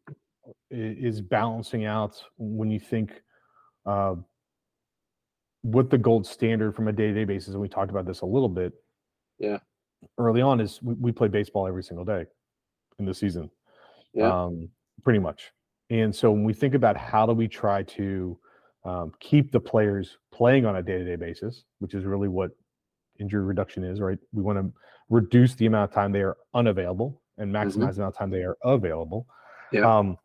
is 0.71 1.21
balancing 1.21 1.85
out 1.85 2.23
when 2.39 2.71
you 2.71 2.81
think 2.81 3.23
uh, 3.87 4.17
what 5.63 5.91
the 5.91 5.99
gold 5.99 6.27
standard 6.27 6.75
from 6.75 6.89
a 6.89 6.93
day 6.93 7.09
to 7.09 7.15
day 7.15 7.25
basis. 7.25 7.55
And 7.55 7.61
we 7.61 7.69
talked 7.69 7.91
about 7.91 8.07
this 8.07 8.21
a 8.23 8.27
little 8.27 8.49
bit. 8.49 8.73
Yeah. 9.39 9.59
Early 10.19 10.43
on, 10.43 10.61
is 10.61 10.81
we, 10.83 10.95
we 10.95 11.13
play 11.13 11.29
baseball 11.29 11.67
every 11.67 11.83
single 11.83 12.05
day 12.05 12.27
in 12.99 13.05
the 13.05 13.15
season. 13.15 13.51
Yeah. 14.15 14.45
Um, 14.45 14.69
pretty 15.03 15.19
much. 15.19 15.53
And 15.91 16.15
so 16.15 16.31
when 16.31 16.45
we 16.45 16.53
think 16.53 16.75
about 16.75 16.97
how 16.97 17.27
do 17.27 17.33
we 17.33 17.49
try 17.49 17.83
to 17.83 18.39
um, 18.85 19.13
keep 19.21 19.51
the 19.51 19.61
players 19.61 20.19
playing 20.33 20.67
on 20.67 20.77
a 20.77 20.83
day 20.83 20.99
to 20.99 21.05
day 21.05 21.17
basis, 21.17 21.65
which 21.81 21.95
is 21.95 22.05
really 22.05 22.29
what 22.29 22.51
injury 23.19 23.45
reduction 23.45 23.85
is, 23.85 24.01
right? 24.01 24.19
We 24.33 24.43
want 24.43 24.59
to 24.59 24.73
reduce 25.09 25.55
the 25.55 25.67
amount 25.67 25.91
of 25.91 25.95
time 25.95 26.13
they 26.13 26.23
are 26.23 26.37
unavailable 26.55 27.21
and 27.39 27.53
maximize 27.53 27.97
the 27.97 28.03
amount 28.03 28.15
of 28.15 28.19
time 28.19 28.31
they 28.31 28.43
are 28.43 28.57
available. 28.65 29.27
Yeah. 29.73 29.99
Um, 29.99 30.17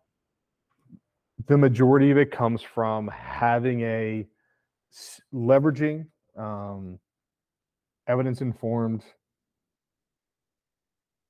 the 1.47 1.57
majority 1.57 2.11
of 2.11 2.17
it 2.17 2.31
comes 2.31 2.61
from 2.61 3.09
having 3.09 3.81
a 3.81 4.25
leveraging 5.33 6.05
um, 6.37 6.99
evidence 8.07 8.41
informed 8.41 9.03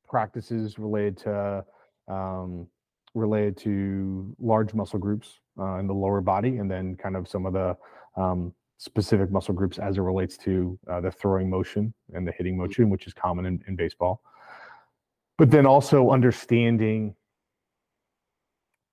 practices 0.07 0.77
related 0.79 1.17
to 1.17 1.65
um, 2.07 2.67
related 3.13 3.55
to 3.57 4.35
large 4.39 4.73
muscle 4.73 4.99
groups 4.99 5.39
uh, 5.59 5.75
in 5.77 5.87
the 5.87 5.93
lower 5.93 6.21
body, 6.21 6.57
and 6.57 6.69
then 6.69 6.95
kind 6.97 7.15
of 7.15 7.27
some 7.27 7.45
of 7.45 7.53
the 7.53 7.75
um, 8.21 8.53
specific 8.77 9.31
muscle 9.31 9.53
groups 9.53 9.79
as 9.79 9.97
it 9.97 10.01
relates 10.01 10.37
to 10.37 10.77
uh, 10.89 10.99
the 10.99 11.09
throwing 11.11 11.49
motion 11.49 11.93
and 12.13 12.27
the 12.27 12.31
hitting 12.33 12.57
motion, 12.57 12.89
which 12.89 13.07
is 13.07 13.13
common 13.13 13.45
in, 13.45 13.63
in 13.67 13.75
baseball. 13.75 14.21
But 15.37 15.49
then 15.49 15.65
also 15.65 16.11
understanding 16.11 17.15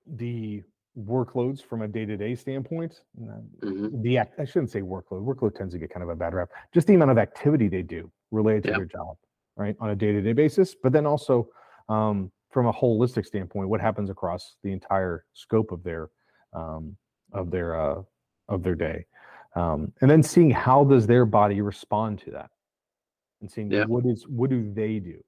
the 0.07 0.63
workloads 0.99 1.63
from 1.65 1.83
a 1.83 1.89
day-to-day 1.89 2.35
standpoint. 2.35 3.03
uh, 3.23 3.41
Mhm. 3.61 4.03
The 4.03 4.19
act, 4.19 4.39
I 4.39 4.45
shouldn't 4.45 4.71
say 4.71 4.83
workload. 4.83 5.25
Workload 5.25 5.55
tends 5.55 5.73
to 5.75 5.79
get 5.79 5.91
kind 5.91 6.03
of 6.03 6.11
a 6.11 6.17
bad 6.17 6.35
rap. 6.35 6.51
Just 6.73 6.87
the 6.87 6.95
amount 6.95 7.11
of 7.13 7.19
activity 7.19 7.69
they 7.69 7.83
do 7.83 8.11
related 8.31 8.65
to 8.65 8.71
Yeah. 8.71 8.77
their 8.79 8.87
job, 8.87 9.17
right, 9.57 9.77
on 9.81 9.91
a 9.91 9.97
day-to-day 9.97 10.33
basis. 10.33 10.75
But 10.75 10.93
then 10.93 11.07
also 11.07 11.49
um, 11.89 12.31
from 12.51 12.67
a 12.67 12.73
holistic 12.73 13.27
standpoint, 13.27 13.69
what 13.69 13.81
happens 13.81 14.11
across 14.11 14.57
the 14.63 14.73
entire 14.73 15.25
scope 15.33 15.73
of 15.73 15.83
their 15.83 16.11
um, 16.53 16.97
of 17.33 17.51
their 17.51 17.81
uh, 17.81 18.03
of 18.49 18.63
their 18.63 18.75
day, 18.75 19.07
um, 19.57 19.93
and 20.01 20.11
then 20.11 20.23
seeing 20.23 20.51
how 20.51 20.85
does 20.85 21.07
their 21.07 21.25
body 21.25 21.61
respond 21.61 22.19
to 22.21 22.31
that, 22.33 22.51
and 23.41 23.51
seeing 23.51 23.71
Yeah. 23.71 23.85
what 23.87 24.05
is 24.05 24.27
what 24.29 24.51
do 24.51 24.73
they 24.73 24.99
do, 24.99 25.23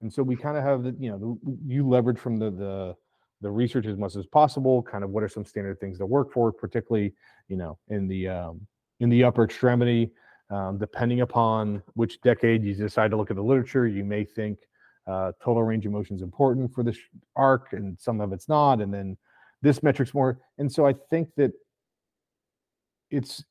and 0.00 0.12
so 0.12 0.22
we 0.22 0.36
kind 0.36 0.56
of 0.56 0.64
have 0.64 0.82
the 0.82 0.96
you 0.98 1.10
know 1.10 1.18
the, 1.18 1.56
you 1.66 1.88
leverage 1.88 2.18
from 2.18 2.38
the 2.38 2.50
the 2.50 2.96
the 3.42 3.50
research 3.50 3.86
as 3.86 3.96
much 3.96 4.16
as 4.16 4.26
possible. 4.26 4.82
Kind 4.82 5.04
of 5.04 5.10
what 5.10 5.22
are 5.22 5.28
some 5.28 5.44
standard 5.44 5.78
things 5.78 5.98
to 5.98 6.06
work 6.06 6.32
for, 6.32 6.52
particularly 6.52 7.14
you 7.48 7.56
know 7.56 7.78
in 7.88 8.08
the 8.08 8.28
um, 8.28 8.66
in 9.00 9.08
the 9.08 9.22
upper 9.24 9.44
extremity. 9.44 10.10
Um, 10.48 10.78
depending 10.78 11.22
upon 11.22 11.82
which 11.94 12.20
decade 12.20 12.62
you 12.62 12.74
decide 12.74 13.10
to 13.10 13.16
look 13.16 13.30
at 13.30 13.36
the 13.36 13.42
literature, 13.42 13.88
you 13.88 14.04
may 14.04 14.24
think 14.24 14.58
uh, 15.08 15.32
total 15.42 15.62
range 15.64 15.86
of 15.86 15.92
motion 15.92 16.14
is 16.16 16.22
important 16.22 16.72
for 16.72 16.84
this 16.84 16.98
arc, 17.34 17.72
and 17.72 17.98
some 17.98 18.20
of 18.20 18.32
it's 18.32 18.48
not, 18.48 18.80
and 18.80 18.92
then 18.94 19.16
this 19.62 19.82
metric's 19.82 20.14
more. 20.14 20.38
And 20.58 20.70
so 20.70 20.86
I 20.86 20.94
think 21.10 21.28
that 21.36 21.52
it's 23.10 23.44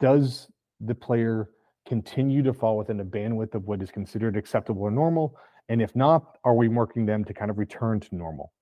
does 0.00 0.48
the 0.80 0.94
player 0.94 1.50
continue 1.86 2.42
to 2.42 2.52
fall 2.52 2.76
within 2.76 3.00
a 3.00 3.04
bandwidth 3.04 3.54
of 3.54 3.64
what 3.64 3.82
is 3.82 3.90
considered 3.90 4.36
acceptable 4.36 4.82
or 4.82 4.90
normal, 4.90 5.36
and 5.68 5.82
if 5.82 5.94
not, 5.96 6.38
are 6.44 6.54
we 6.54 6.68
working 6.68 7.06
them 7.06 7.24
to 7.24 7.34
kind 7.34 7.50
of 7.50 7.58
return 7.58 7.98
to 8.00 8.14
normal? 8.14 8.52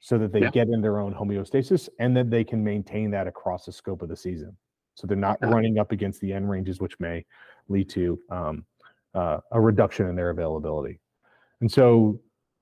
So 0.00 0.18
that 0.18 0.32
they 0.32 0.42
Yeah. 0.42 0.50
get 0.50 0.68
in 0.68 0.80
their 0.80 0.98
own 0.98 1.14
homeostasis 1.14 1.88
and 1.98 2.16
that 2.16 2.30
they 2.30 2.44
can 2.44 2.62
maintain 2.62 3.10
that 3.12 3.26
across 3.26 3.64
the 3.64 3.72
scope 3.72 4.02
of 4.02 4.08
the 4.08 4.16
season. 4.16 4.56
So 4.94 5.06
they're 5.06 5.16
not 5.16 5.38
running 5.42 5.78
up 5.78 5.92
against 5.92 6.20
the 6.20 6.32
end 6.32 6.48
ranges, 6.48 6.80
which 6.80 6.98
may 7.00 7.24
lead 7.68 7.88
to 7.90 8.18
um, 8.30 8.64
uh, 9.14 9.38
a 9.50 9.60
reduction 9.60 10.08
in 10.08 10.14
their 10.14 10.30
availability. 10.30 11.00
And 11.60 11.70
so 11.70 12.20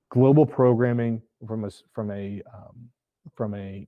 global 0.09 0.45
programming 0.45 1.21
from 1.47 1.65
a 1.65 1.69
from 1.91 2.11
a 2.11 2.41
um, 2.53 2.89
from 3.35 3.55
a 3.55 3.87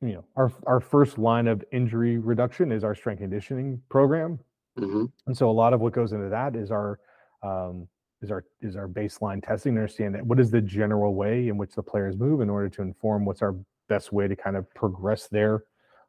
you 0.00 0.12
know 0.14 0.24
our 0.36 0.52
our 0.66 0.80
first 0.80 1.18
line 1.18 1.46
of 1.46 1.64
injury 1.72 2.18
reduction 2.18 2.72
is 2.72 2.84
our 2.84 2.94
strength 2.94 3.20
conditioning 3.20 3.80
program 3.88 4.38
mm-hmm. 4.78 5.04
and 5.26 5.36
so 5.36 5.50
a 5.50 5.52
lot 5.52 5.72
of 5.72 5.80
what 5.80 5.92
goes 5.92 6.12
into 6.12 6.28
that 6.28 6.56
is 6.56 6.70
our 6.70 6.98
um, 7.42 7.86
is 8.22 8.30
our 8.30 8.44
is 8.60 8.76
our 8.76 8.88
baseline 8.88 9.44
testing 9.44 9.74
to 9.74 9.80
understand 9.80 10.14
that 10.14 10.24
what 10.24 10.40
is 10.40 10.50
the 10.50 10.60
general 10.60 11.14
way 11.14 11.48
in 11.48 11.56
which 11.56 11.74
the 11.74 11.82
players 11.82 12.16
move 12.16 12.40
in 12.40 12.50
order 12.50 12.68
to 12.68 12.82
inform 12.82 13.24
what's 13.24 13.42
our 13.42 13.54
best 13.88 14.12
way 14.12 14.26
to 14.26 14.36
kind 14.36 14.56
of 14.56 14.72
progress 14.74 15.28
their 15.28 15.64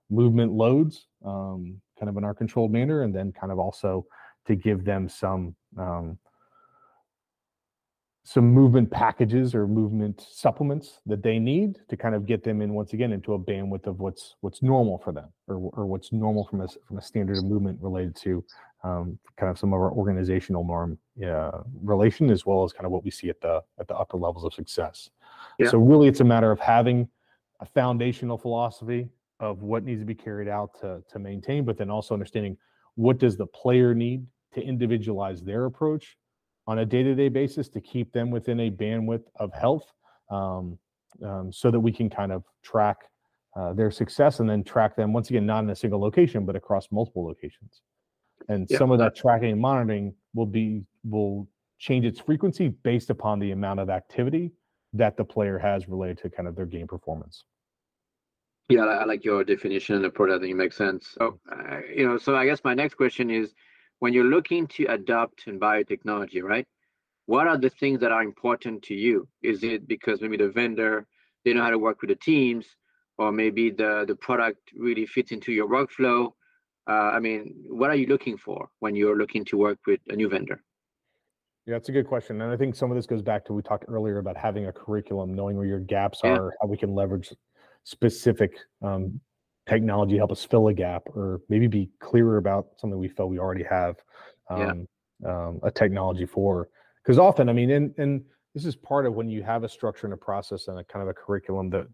movement 0.09 0.51
loads 0.51 1.07
um, 1.25 1.79
kind 1.99 2.09
of 2.09 2.17
in 2.17 2.23
our 2.23 2.33
controlled 2.33 2.71
manner 2.71 3.03
and 3.03 3.13
then 3.13 3.31
kind 3.31 3.51
of 3.51 3.59
also 3.59 4.05
to 4.47 4.55
give 4.55 4.85
them 4.85 5.09
some 5.09 5.55
um, 5.77 6.17
some 8.23 8.45
movement 8.45 8.91
packages 8.91 9.55
or 9.55 9.67
movement 9.67 10.23
supplements 10.29 10.99
that 11.07 11.23
they 11.23 11.39
need 11.39 11.79
to 11.87 11.97
kind 11.97 12.13
of 12.13 12.27
get 12.27 12.43
them 12.43 12.61
in 12.61 12.73
once 12.73 12.93
again 12.93 13.11
into 13.11 13.33
a 13.33 13.39
bandwidth 13.39 13.87
of 13.87 13.99
what's 13.99 14.35
what's 14.41 14.61
normal 14.61 14.99
for 14.99 15.11
them 15.11 15.29
or, 15.47 15.55
or 15.73 15.87
what's 15.87 16.11
normal 16.11 16.45
from 16.45 16.61
a 16.61 16.67
from 16.87 16.99
a 16.99 17.01
standard 17.01 17.37
of 17.37 17.45
movement 17.45 17.79
related 17.81 18.15
to 18.15 18.43
um, 18.83 19.17
kind 19.35 19.49
of 19.49 19.57
some 19.57 19.73
of 19.73 19.79
our 19.79 19.91
organizational 19.91 20.63
norm 20.63 20.97
uh, 21.25 21.61
relation 21.81 22.29
as 22.29 22.45
well 22.45 22.63
as 22.63 22.71
kind 22.71 22.85
of 22.85 22.91
what 22.91 23.03
we 23.03 23.09
see 23.09 23.29
at 23.29 23.41
the 23.41 23.63
at 23.79 23.87
the 23.87 23.95
upper 23.95 24.17
levels 24.17 24.45
of 24.45 24.53
success. 24.53 25.09
Yeah. 25.57 25.69
So 25.69 25.79
really, 25.79 26.07
it's 26.07 26.19
a 26.19 26.25
matter 26.25 26.51
of 26.51 26.59
having 26.59 27.09
a 27.61 27.65
foundational 27.65 28.37
philosophy 28.37 29.09
of 29.39 29.61
what 29.61 29.83
needs 29.83 30.01
to 30.01 30.05
be 30.05 30.15
carried 30.15 30.47
out 30.47 30.71
to 30.81 31.01
to 31.09 31.19
maintain, 31.19 31.65
but 31.65 31.77
then 31.77 31.89
also 31.89 32.13
understanding 32.13 32.57
what 32.95 33.17
does 33.17 33.37
the 33.37 33.45
player 33.45 33.93
need 33.93 34.25
to 34.53 34.61
individualize 34.61 35.41
their 35.41 35.65
approach 35.65 36.17
on 36.67 36.79
a 36.79 36.85
day-to-day 36.85 37.29
basis 37.29 37.69
to 37.69 37.81
keep 37.81 38.11
them 38.11 38.29
within 38.29 38.59
a 38.59 38.71
bandwidth 38.71 39.23
of 39.37 39.51
health 39.53 39.91
um, 40.29 40.77
um, 41.25 41.51
so 41.51 41.71
that 41.71 41.79
we 41.79 41.91
can 41.91 42.09
kind 42.09 42.31
of 42.31 42.43
track 42.63 42.97
uh, 43.55 43.73
their 43.73 43.89
success 43.89 44.39
and 44.39 44.49
then 44.49 44.63
track 44.63 44.95
them 44.95 45.11
once 45.13 45.29
again 45.29 45.45
not 45.45 45.63
in 45.63 45.69
a 45.69 45.75
single 45.75 45.99
location 45.99 46.45
but 46.45 46.55
across 46.55 46.87
multiple 46.91 47.25
locations. 47.25 47.81
And 48.47 48.69
some 48.69 48.91
of 48.91 48.99
that 48.99 49.15
tracking 49.15 49.51
and 49.51 49.61
monitoring 49.61 50.13
will 50.33 50.45
be 50.45 50.83
will 51.03 51.47
change 51.77 52.05
its 52.05 52.19
frequency 52.19 52.69
based 52.69 53.09
upon 53.09 53.39
the 53.39 53.51
amount 53.51 53.79
of 53.79 53.89
activity 53.89 54.51
that 54.93 55.17
the 55.17 55.23
player 55.23 55.57
has 55.57 55.87
related 55.87 56.17
to 56.19 56.29
kind 56.29 56.47
of 56.47 56.55
their 56.55 56.65
game 56.65 56.87
performance 56.87 57.45
yeah 58.69 58.83
i 58.83 59.03
like 59.03 59.25
your 59.25 59.43
definition 59.43 59.95
and 59.95 60.05
approach 60.05 60.31
i 60.31 60.39
think 60.39 60.51
it 60.51 60.55
makes 60.55 60.77
sense 60.77 61.15
so 61.17 61.39
uh, 61.51 61.79
you 61.93 62.07
know 62.07 62.17
so 62.17 62.35
i 62.35 62.45
guess 62.45 62.61
my 62.63 62.73
next 62.73 62.95
question 62.95 63.29
is 63.29 63.53
when 63.99 64.13
you're 64.13 64.23
looking 64.23 64.65
to 64.67 64.85
adopt 64.85 65.47
in 65.47 65.59
biotechnology, 65.59 66.41
right? 66.41 66.65
What 67.25 67.47
are 67.47 67.57
the 67.57 67.69
things 67.69 67.99
that 67.99 68.11
are 68.11 68.23
important 68.23 68.81
to 68.83 68.95
you? 68.95 69.27
Is 69.43 69.63
it 69.63 69.87
because 69.87 70.21
maybe 70.21 70.37
the 70.37 70.49
vendor 70.49 71.05
they 71.45 71.53
know 71.53 71.63
how 71.63 71.69
to 71.69 71.79
work 71.79 72.01
with 72.01 72.09
the 72.09 72.15
teams, 72.15 72.65
or 73.17 73.31
maybe 73.31 73.69
the 73.69 74.05
the 74.07 74.15
product 74.15 74.59
really 74.75 75.05
fits 75.05 75.31
into 75.31 75.51
your 75.51 75.67
workflow? 75.69 76.31
Uh, 76.89 77.11
I 77.13 77.19
mean, 77.19 77.53
what 77.67 77.91
are 77.91 77.95
you 77.95 78.07
looking 78.07 78.37
for 78.37 78.69
when 78.79 78.95
you're 78.95 79.17
looking 79.17 79.45
to 79.45 79.57
work 79.57 79.77
with 79.85 79.99
a 80.09 80.15
new 80.15 80.27
vendor? 80.27 80.63
Yeah, 81.67 81.75
that's 81.75 81.89
a 81.89 81.91
good 81.91 82.07
question, 82.07 82.41
and 82.41 82.51
I 82.51 82.57
think 82.57 82.75
some 82.75 82.89
of 82.89 82.95
this 82.95 83.05
goes 83.05 83.21
back 83.21 83.45
to 83.45 83.53
we 83.53 83.61
talked 83.61 83.85
earlier 83.87 84.17
about 84.17 84.37
having 84.37 84.65
a 84.65 84.73
curriculum, 84.73 85.35
knowing 85.35 85.55
where 85.55 85.67
your 85.67 85.79
gaps 85.79 86.21
yeah. 86.23 86.31
are, 86.31 86.53
how 86.59 86.67
we 86.67 86.77
can 86.77 86.95
leverage 86.95 87.31
specific 87.89 88.55
um, 88.83 89.19
technology 89.67 90.15
help 90.15 90.31
us 90.31 90.45
fill 90.45 90.67
a 90.67 90.73
gap 90.73 91.03
or 91.15 91.41
maybe 91.49 91.67
be 91.67 91.89
clearer 91.99 92.37
about 92.37 92.67
something 92.77 92.99
we 92.99 93.07
feel 93.07 93.27
we 93.27 93.39
already 93.39 93.63
have 93.63 93.95
um, 94.49 94.87
yeah. 95.23 95.47
um, 95.47 95.59
a 95.63 95.71
technology 95.71 96.25
for 96.25 96.69
because 97.03 97.17
often 97.17 97.49
i 97.49 97.53
mean 97.53 97.71
and 97.71 97.93
and 97.97 98.21
this 98.53 98.65
is 98.65 98.75
part 98.75 99.07
of 99.07 99.13
when 99.15 99.27
you 99.27 99.41
have 99.41 99.63
a 99.63 99.69
structure 99.69 100.05
and 100.05 100.13
a 100.13 100.17
process 100.17 100.67
and 100.67 100.77
a 100.77 100.83
kind 100.83 101.01
of 101.01 101.09
a 101.09 101.13
curriculum 101.13 101.69
that 101.69 101.87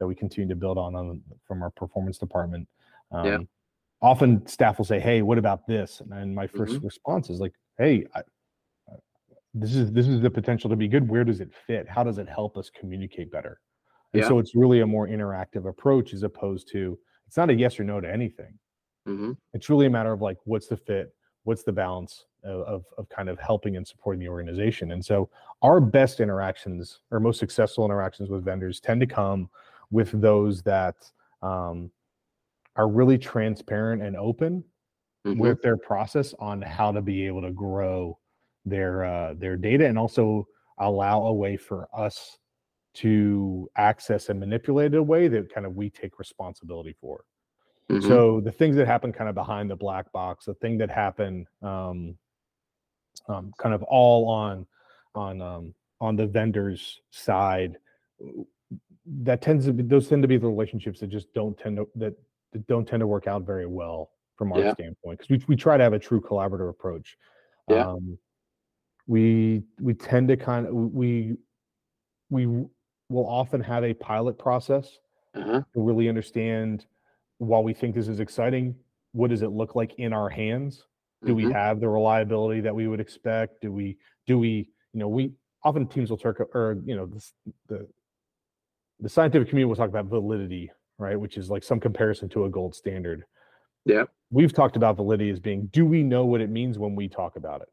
that 0.00 0.06
we 0.06 0.14
continue 0.14 0.48
to 0.48 0.56
build 0.56 0.78
on, 0.78 0.96
on 0.96 1.20
from 1.46 1.62
our 1.62 1.70
performance 1.70 2.16
department 2.16 2.66
um, 3.12 3.26
yeah. 3.26 3.38
often 4.00 4.46
staff 4.46 4.78
will 4.78 4.84
say 4.86 4.98
hey 4.98 5.20
what 5.20 5.36
about 5.36 5.66
this 5.66 6.00
and 6.10 6.34
my 6.34 6.46
1st 6.46 6.68
mm-hmm. 6.68 6.86
response 6.86 7.28
is 7.28 7.38
like 7.38 7.52
hey 7.76 8.06
I, 8.14 8.22
this 9.52 9.74
is 9.76 9.92
this 9.92 10.08
is 10.08 10.22
the 10.22 10.30
potential 10.30 10.70
to 10.70 10.76
be 10.76 10.88
good 10.88 11.06
where 11.08 11.24
does 11.24 11.40
it 11.40 11.50
fit 11.66 11.86
how 11.86 12.02
does 12.02 12.16
it 12.16 12.28
help 12.28 12.56
us 12.56 12.70
communicate 12.70 13.30
better 13.30 13.60
and 14.14 14.22
yeah. 14.22 14.28
so 14.28 14.38
it's 14.38 14.54
really 14.54 14.80
a 14.80 14.86
more 14.86 15.08
interactive 15.08 15.68
approach 15.68 16.14
as 16.14 16.22
opposed 16.22 16.68
to 16.70 16.96
it's 17.26 17.36
not 17.36 17.50
a 17.50 17.54
yes 17.54 17.80
or 17.80 17.84
no 17.84 18.00
to 18.00 18.10
anything. 18.10 18.56
Mm-hmm. 19.08 19.32
It's 19.52 19.68
really 19.68 19.86
a 19.86 19.90
matter 19.90 20.12
of 20.12 20.22
like, 20.22 20.38
what's 20.44 20.68
the 20.68 20.76
fit? 20.76 21.12
What's 21.42 21.64
the 21.64 21.72
balance 21.72 22.26
of, 22.44 22.60
of, 22.60 22.84
of 22.96 23.08
kind 23.08 23.28
of 23.28 23.40
helping 23.40 23.76
and 23.76 23.86
supporting 23.86 24.20
the 24.20 24.28
organization? 24.28 24.92
And 24.92 25.04
so 25.04 25.28
our 25.62 25.80
best 25.80 26.20
interactions 26.20 27.00
or 27.10 27.18
most 27.18 27.40
successful 27.40 27.84
interactions 27.84 28.30
with 28.30 28.44
vendors 28.44 28.78
tend 28.78 29.00
to 29.00 29.06
come 29.06 29.50
with 29.90 30.12
those 30.20 30.62
that 30.62 30.94
um, 31.42 31.90
are 32.76 32.88
really 32.88 33.18
transparent 33.18 34.00
and 34.00 34.16
open 34.16 34.62
mm-hmm. 35.26 35.38
with 35.40 35.60
their 35.60 35.76
process 35.76 36.34
on 36.38 36.62
how 36.62 36.92
to 36.92 37.02
be 37.02 37.26
able 37.26 37.42
to 37.42 37.50
grow 37.50 38.16
their 38.64 39.04
uh, 39.04 39.34
their 39.36 39.56
data 39.56 39.84
and 39.86 39.98
also 39.98 40.46
allow 40.78 41.22
a 41.24 41.32
way 41.32 41.56
for 41.56 41.88
us 41.92 42.38
to 42.94 43.68
access 43.76 44.28
and 44.28 44.38
manipulate 44.38 44.92
in 44.92 44.98
a 44.98 45.02
way 45.02 45.28
that 45.28 45.52
kind 45.52 45.66
of 45.66 45.74
we 45.74 45.90
take 45.90 46.18
responsibility 46.18 46.94
for. 47.00 47.24
Mm-hmm. 47.90 48.08
So 48.08 48.40
the 48.40 48.52
things 48.52 48.76
that 48.76 48.86
happen 48.86 49.12
kind 49.12 49.28
of 49.28 49.34
behind 49.34 49.70
the 49.70 49.76
black 49.76 50.10
box, 50.12 50.46
the 50.46 50.54
thing 50.54 50.78
that 50.78 50.90
happen 50.90 51.46
um, 51.62 52.16
um, 53.28 53.52
kind 53.58 53.74
of 53.74 53.82
all 53.82 54.28
on 54.28 54.66
on 55.14 55.40
um, 55.40 55.74
on 56.00 56.16
the 56.16 56.26
vendor's 56.26 57.00
side, 57.10 57.76
that 59.06 59.42
tends 59.42 59.66
to 59.66 59.72
be 59.72 59.82
those 59.82 60.08
tend 60.08 60.22
to 60.22 60.28
be 60.28 60.38
the 60.38 60.46
relationships 60.46 61.00
that 61.00 61.08
just 61.08 61.32
don't 61.34 61.58
tend 61.58 61.76
to 61.76 61.88
that, 61.96 62.14
that 62.52 62.66
don't 62.66 62.86
tend 62.88 63.00
to 63.00 63.06
work 63.06 63.26
out 63.26 63.42
very 63.42 63.66
well 63.66 64.10
from 64.36 64.52
our 64.52 64.60
yeah. 64.60 64.72
standpoint 64.72 65.18
because 65.18 65.28
we, 65.28 65.42
we 65.46 65.56
try 65.56 65.76
to 65.76 65.82
have 65.82 65.92
a 65.92 65.98
true 65.98 66.20
collaborative 66.20 66.70
approach. 66.70 67.16
Yeah. 67.68 67.86
Um, 67.86 68.18
we 69.06 69.62
we 69.80 69.92
tend 69.92 70.28
to 70.28 70.36
kind 70.36 70.66
of 70.66 70.74
we 70.74 71.36
we 72.30 72.64
we'll 73.08 73.28
often 73.28 73.60
have 73.60 73.84
a 73.84 73.94
pilot 73.94 74.38
process 74.38 74.98
uh-huh. 75.34 75.62
to 75.74 75.80
really 75.80 76.08
understand 76.08 76.86
while 77.38 77.62
we 77.62 77.74
think 77.74 77.94
this 77.94 78.08
is 78.08 78.20
exciting, 78.20 78.74
what 79.12 79.30
does 79.30 79.42
it 79.42 79.50
look 79.50 79.74
like 79.74 79.94
in 79.98 80.12
our 80.12 80.28
hands? 80.28 80.86
Do 81.24 81.34
mm-hmm. 81.34 81.46
we 81.46 81.52
have 81.52 81.80
the 81.80 81.88
reliability 81.88 82.60
that 82.62 82.74
we 82.74 82.86
would 82.86 83.00
expect? 83.00 83.60
Do 83.60 83.72
we 83.72 83.98
do 84.26 84.38
we, 84.38 84.68
you 84.92 85.00
know, 85.00 85.08
we 85.08 85.32
often 85.62 85.86
teams 85.86 86.10
will 86.10 86.18
talk 86.18 86.40
or 86.40 86.80
you 86.84 86.96
know, 86.96 87.06
the 87.06 87.30
the, 87.68 87.88
the 89.00 89.08
scientific 89.08 89.48
community 89.48 89.68
will 89.68 89.76
talk 89.76 89.88
about 89.88 90.06
validity, 90.06 90.70
right? 90.98 91.18
Which 91.18 91.36
is 91.36 91.50
like 91.50 91.62
some 91.62 91.80
comparison 91.80 92.28
to 92.30 92.44
a 92.44 92.50
gold 92.50 92.74
standard. 92.74 93.24
Yeah. 93.84 94.04
We've 94.30 94.52
talked 94.52 94.76
about 94.76 94.96
validity 94.96 95.30
as 95.30 95.40
being 95.40 95.66
do 95.66 95.84
we 95.84 96.02
know 96.02 96.24
what 96.24 96.40
it 96.40 96.50
means 96.50 96.78
when 96.78 96.94
we 96.94 97.08
talk 97.08 97.36
about 97.36 97.62
it? 97.62 97.68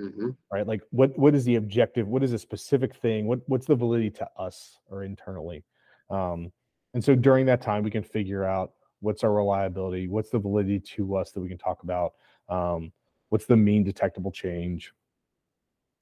Mm-hmm. 0.00 0.30
Right. 0.50 0.66
Like 0.66 0.82
what 0.90 1.16
what 1.18 1.34
is 1.34 1.44
the 1.44 1.56
objective? 1.56 2.08
What 2.08 2.22
is 2.22 2.32
a 2.32 2.38
specific 2.38 2.96
thing? 2.96 3.26
What 3.26 3.40
what's 3.46 3.66
the 3.66 3.74
validity 3.74 4.10
to 4.10 4.28
us 4.38 4.78
or 4.86 5.04
internally? 5.04 5.64
Um, 6.10 6.50
and 6.94 7.04
so 7.04 7.14
during 7.14 7.46
that 7.46 7.62
time, 7.62 7.82
we 7.82 7.90
can 7.90 8.02
figure 8.02 8.44
out 8.44 8.72
what's 9.00 9.24
our 9.24 9.32
reliability, 9.32 10.08
what's 10.08 10.30
the 10.30 10.38
validity 10.38 10.80
to 10.80 11.16
us 11.16 11.32
that 11.32 11.40
we 11.40 11.48
can 11.48 11.58
talk 11.58 11.82
about, 11.82 12.12
um, 12.48 12.92
what's 13.30 13.46
the 13.46 13.56
mean 13.56 13.82
detectable 13.82 14.30
change. 14.30 14.92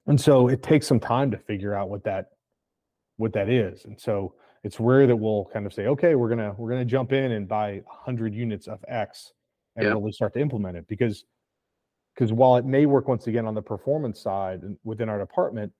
And 0.07 0.19
so 0.19 0.47
it 0.47 0.63
takes 0.63 0.87
some 0.87 0.99
time 0.99 1.31
to 1.31 1.37
figure 1.37 1.73
out 1.73 1.89
what 1.89 2.03
that 2.05 2.31
what 3.17 3.33
that 3.33 3.49
is. 3.49 3.85
And 3.85 3.99
so 3.99 4.33
it's 4.63 4.79
rare 4.79 5.07
that 5.07 5.15
we'll 5.15 5.45
kind 5.51 5.65
of 5.65 5.73
say, 5.73 5.87
okay, 5.87 6.15
we're 6.15 6.29
gonna 6.29 6.53
we're 6.57 6.69
gonna 6.69 6.85
jump 6.85 7.11
in 7.13 7.31
and 7.31 7.47
buy 7.47 7.81
100 7.85 8.33
units 8.33 8.67
of 8.67 8.83
X 8.87 9.33
and 9.75 9.85
yeah. 9.85 9.93
really 9.93 10.11
start 10.11 10.33
to 10.33 10.39
implement 10.39 10.77
it 10.77 10.87
because 10.87 11.25
because 12.13 12.33
while 12.33 12.55
it 12.57 12.65
may 12.65 12.85
work 12.85 13.07
once 13.07 13.27
again 13.27 13.45
on 13.45 13.53
the 13.53 13.61
performance 13.61 14.21
side 14.21 14.61
within 14.83 15.09
our 15.09 15.19
department, 15.19 15.71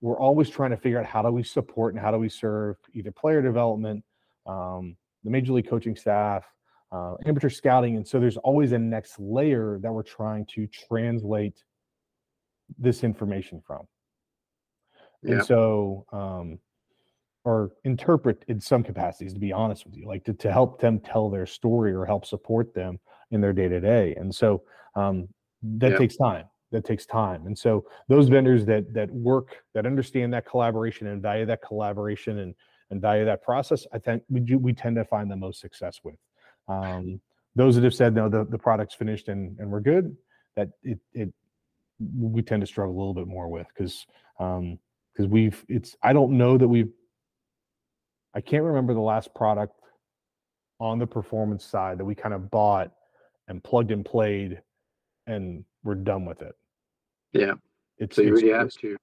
we're 0.00 0.18
always 0.18 0.48
trying 0.48 0.70
to 0.70 0.76
figure 0.76 0.98
out 0.98 1.06
how 1.06 1.22
do 1.22 1.30
we 1.30 1.42
support 1.42 1.94
and 1.94 2.02
how 2.02 2.10
do 2.10 2.18
we 2.18 2.28
serve 2.28 2.76
either 2.94 3.12
player 3.12 3.42
development, 3.42 4.02
um, 4.46 4.96
the 5.24 5.30
major 5.30 5.52
league 5.52 5.68
coaching 5.68 5.96
staff, 5.96 6.44
uh, 6.92 7.14
amateur 7.26 7.50
scouting, 7.50 7.96
and 7.96 8.06
so 8.06 8.18
there's 8.18 8.38
always 8.38 8.72
a 8.72 8.78
next 8.78 9.18
layer 9.18 9.78
that 9.82 9.92
we're 9.92 10.02
trying 10.02 10.46
to 10.46 10.66
translate 10.66 11.62
this 12.78 13.04
information 13.04 13.62
from. 13.64 13.86
Yeah. 15.22 15.34
And 15.34 15.44
so, 15.44 16.06
um, 16.12 16.58
or 17.44 17.72
interpret 17.84 18.44
in 18.48 18.60
some 18.60 18.82
capacities, 18.82 19.32
to 19.32 19.40
be 19.40 19.52
honest 19.52 19.86
with 19.86 19.96
you, 19.96 20.06
like 20.06 20.24
to, 20.24 20.34
to 20.34 20.52
help 20.52 20.80
them 20.80 21.00
tell 21.00 21.30
their 21.30 21.46
story 21.46 21.92
or 21.92 22.04
help 22.04 22.26
support 22.26 22.74
them 22.74 22.98
in 23.30 23.40
their 23.40 23.52
day 23.52 23.68
to 23.68 23.80
day. 23.80 24.14
And 24.16 24.34
so, 24.34 24.62
um, 24.94 25.28
that 25.62 25.98
takes 25.98 26.16
time. 26.16 26.44
That 26.72 26.84
takes 26.84 27.04
time. 27.04 27.46
And 27.46 27.58
so 27.58 27.84
those 28.08 28.28
vendors 28.28 28.64
that 28.66 28.92
that 28.94 29.10
work 29.10 29.56
that 29.74 29.86
understand 29.86 30.32
that 30.34 30.46
collaboration 30.46 31.08
and 31.08 31.20
value 31.20 31.46
that 31.46 31.62
collaboration 31.62 32.38
and 32.38 32.54
and 32.90 33.00
value 33.00 33.24
that 33.24 33.40
process 33.40 33.86
i 33.92 33.98
think 33.98 34.20
we 34.28 34.40
do 34.40 34.58
we 34.58 34.72
tend 34.72 34.96
to 34.96 35.04
find 35.04 35.30
the 35.30 35.36
most 35.36 35.60
success 35.60 36.00
with. 36.04 36.16
Um, 36.68 37.20
those 37.56 37.74
that 37.74 37.84
have 37.84 37.94
said 37.94 38.14
no, 38.14 38.28
the, 38.28 38.44
the 38.44 38.58
product's 38.58 38.94
finished 38.94 39.28
and, 39.28 39.58
and 39.58 39.70
we're 39.70 39.80
good, 39.80 40.16
that 40.56 40.68
it, 40.84 40.98
it 41.12 41.32
we 42.16 42.42
tend 42.42 42.60
to 42.60 42.66
struggle 42.66 42.94
a 42.94 42.98
little 42.98 43.14
bit 43.14 43.26
more 43.26 43.48
with 43.48 43.66
because 43.68 44.06
um 44.38 44.78
because 45.12 45.28
we've 45.28 45.64
it's 45.68 45.96
I 46.02 46.12
don't 46.12 46.32
know 46.38 46.56
that 46.56 46.68
we've 46.68 46.92
I 48.34 48.40
can't 48.40 48.62
remember 48.62 48.94
the 48.94 49.00
last 49.00 49.34
product 49.34 49.74
on 50.78 50.98
the 50.98 51.06
performance 51.06 51.64
side 51.64 51.98
that 51.98 52.04
we 52.04 52.14
kind 52.14 52.34
of 52.34 52.50
bought 52.50 52.92
and 53.48 53.62
plugged 53.62 53.90
and 53.90 54.04
played 54.04 54.62
and 55.30 55.64
we're 55.84 55.94
done 55.94 56.24
with 56.24 56.42
it. 56.42 56.54
Yeah. 57.32 57.54
It's, 57.98 58.16
so 58.16 58.22
you 58.22 58.34
it's, 58.34 58.42
really 58.42 58.54
have 58.54 58.70
to. 58.70 58.96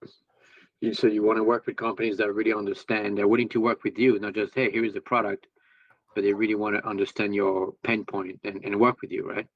You, 0.82 0.94
so 0.94 1.08
you 1.08 1.24
want 1.24 1.38
to 1.38 1.44
work 1.44 1.66
with 1.66 1.78
companies 1.78 2.18
that 2.18 2.32
really 2.34 2.54
understand. 2.54 3.18
They're 3.18 3.28
willing 3.28 3.50
to 3.50 3.62
work 3.62 3.84
with 3.84 3.98
you, 3.98 4.20
not 4.20 4.36
just 4.36 4.54
hey, 4.54 4.70
here 4.70 4.86
is 4.86 4.94
the 4.94 5.02
product, 5.02 5.48
but 6.14 6.24
they 6.24 6.34
really 6.34 6.56
want 6.56 6.76
to 6.76 6.88
understand 6.88 7.34
your 7.34 7.74
pain 7.84 8.06
point 8.06 8.40
and, 8.44 8.64
and 8.64 8.80
work 8.80 9.02
with 9.02 9.12
you, 9.12 9.28
right? 9.28 9.48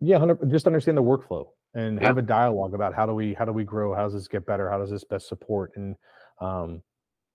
Yeah, 0.00 0.24
just 0.48 0.66
understand 0.66 0.96
the 0.96 1.02
workflow 1.02 1.48
and 1.74 2.00
yeah. 2.00 2.06
have 2.06 2.18
a 2.18 2.22
dialogue 2.22 2.74
about 2.74 2.94
how 2.94 3.04
do 3.04 3.14
we 3.14 3.34
how 3.34 3.44
do 3.44 3.52
we 3.52 3.64
grow? 3.64 3.94
How 3.94 4.04
does 4.04 4.14
this 4.14 4.28
get 4.28 4.46
better? 4.46 4.70
How 4.70 4.78
does 4.78 4.90
this 4.90 5.04
best 5.04 5.28
support? 5.28 5.72
And 5.76 5.96
um, 6.40 6.82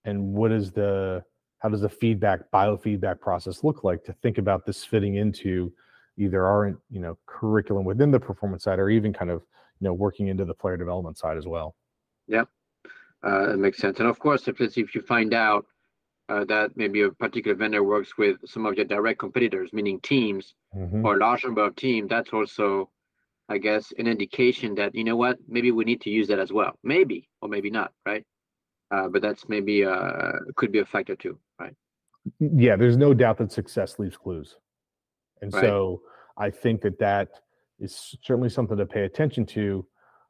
and 0.06 0.34
what 0.34 0.52
is 0.52 0.72
the 0.72 1.24
how 1.60 1.70
does 1.70 1.82
the 1.82 1.90
feedback 1.90 2.40
biofeedback 2.54 3.20
process 3.20 3.64
look 3.64 3.84
like 3.84 4.04
to 4.06 4.14
think 4.14 4.38
about 4.40 4.66
this 4.66 4.84
fitting 4.84 5.16
into 5.16 5.72
either 6.18 6.46
aren't 6.46 6.78
you 6.90 7.00
know 7.00 7.18
curriculum 7.26 7.86
within 7.86 8.12
the 8.12 8.20
performance 8.20 8.64
side 8.64 8.80
or 8.80 8.90
even 8.90 9.14
kind 9.14 9.32
of 9.32 9.42
you 9.80 9.86
know 9.86 9.94
working 9.94 10.28
into 10.28 10.46
the 10.46 10.54
player 10.54 10.78
development 10.78 11.18
side 11.18 11.38
as 11.38 11.46
well. 11.46 11.76
Yeah. 12.28 12.44
Uh, 13.26 13.54
it 13.54 13.58
makes 13.58 13.80
sense. 13.80 14.00
And 14.00 14.08
of 14.08 14.20
course 14.20 14.48
if 14.48 14.62
if 14.62 14.96
you 14.96 15.02
find 15.02 15.34
out 15.34 15.66
uh, 16.30 16.44
that 16.46 16.72
maybe 16.76 17.02
a 17.02 17.12
particular 17.12 17.56
vendor 17.56 17.84
works 17.84 18.18
with 18.18 18.38
some 18.46 18.66
of 18.66 18.76
your 18.76 18.86
direct 18.86 19.20
competitors 19.20 19.72
meaning 19.74 20.00
teams 20.02 20.56
mm-hmm. 20.76 21.06
or 21.06 21.16
a 21.16 21.20
large 21.20 21.44
number 21.44 21.64
of 21.64 21.76
teams 21.76 22.10
that's 22.10 22.34
also 22.34 22.90
i 23.48 23.58
guess 23.58 23.94
an 24.00 24.08
indication 24.08 24.74
that 24.74 24.96
you 24.96 25.04
know 25.04 25.16
what 25.16 25.38
maybe 25.48 25.72
we 25.72 25.86
need 25.86 26.02
to 26.02 26.10
use 26.10 26.28
that 26.28 26.40
as 26.40 26.52
well. 26.52 26.74
Maybe 26.84 27.30
or 27.42 27.50
maybe 27.50 27.70
not 27.70 27.92
right? 28.06 28.26
Uh, 28.92 29.08
but 29.08 29.22
that's 29.22 29.48
maybe 29.48 29.86
uh 29.86 30.32
could 30.56 30.72
be 30.72 30.80
a 30.80 30.86
factor 30.86 31.16
too 31.16 31.38
right? 31.60 31.76
Yeah 32.40 32.76
there's 32.76 32.98
no 32.98 33.14
doubt 33.14 33.38
that 33.38 33.52
success 33.52 34.00
leaves 34.00 34.18
clues 34.18 34.58
and 35.42 35.54
right. 35.54 35.62
so 35.62 36.02
I 36.38 36.50
think 36.50 36.82
that 36.82 37.00
that 37.00 37.30
is 37.80 38.16
certainly 38.24 38.50
something 38.50 38.78
to 38.78 38.86
pay 38.86 39.04
attention 39.04 39.46
to. 39.48 39.86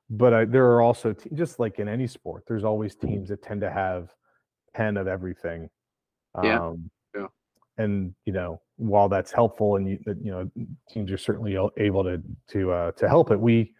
But 0.09 0.33
I, 0.33 0.45
there 0.45 0.65
are 0.65 0.81
also, 0.81 1.13
te- 1.13 1.31
just 1.33 1.59
like 1.59 1.79
in 1.79 1.87
any 1.87 2.07
sport, 2.07 2.43
there's 2.47 2.63
always 2.63 2.95
teams 2.95 3.29
that 3.29 3.41
tend 3.41 3.61
to 3.61 3.71
have 3.71 4.13
10 4.75 4.97
of 4.97 5.07
everything. 5.07 5.69
Yeah. 6.43 6.59
Um, 6.59 6.91
yeah. 7.15 7.27
And, 7.77 8.13
you 8.25 8.33
know, 8.33 8.61
while 8.77 9.09
that's 9.09 9.31
helpful 9.31 9.77
and, 9.77 9.89
you, 9.89 9.99
you 10.21 10.31
know, 10.31 10.51
teams 10.89 11.11
are 11.11 11.17
certainly 11.17 11.57
able 11.77 12.03
to, 12.03 12.21
to, 12.51 12.71
uh, 12.71 12.91
to 12.91 13.09
help 13.09 13.31
it, 13.31 13.39
we, 13.39 13.73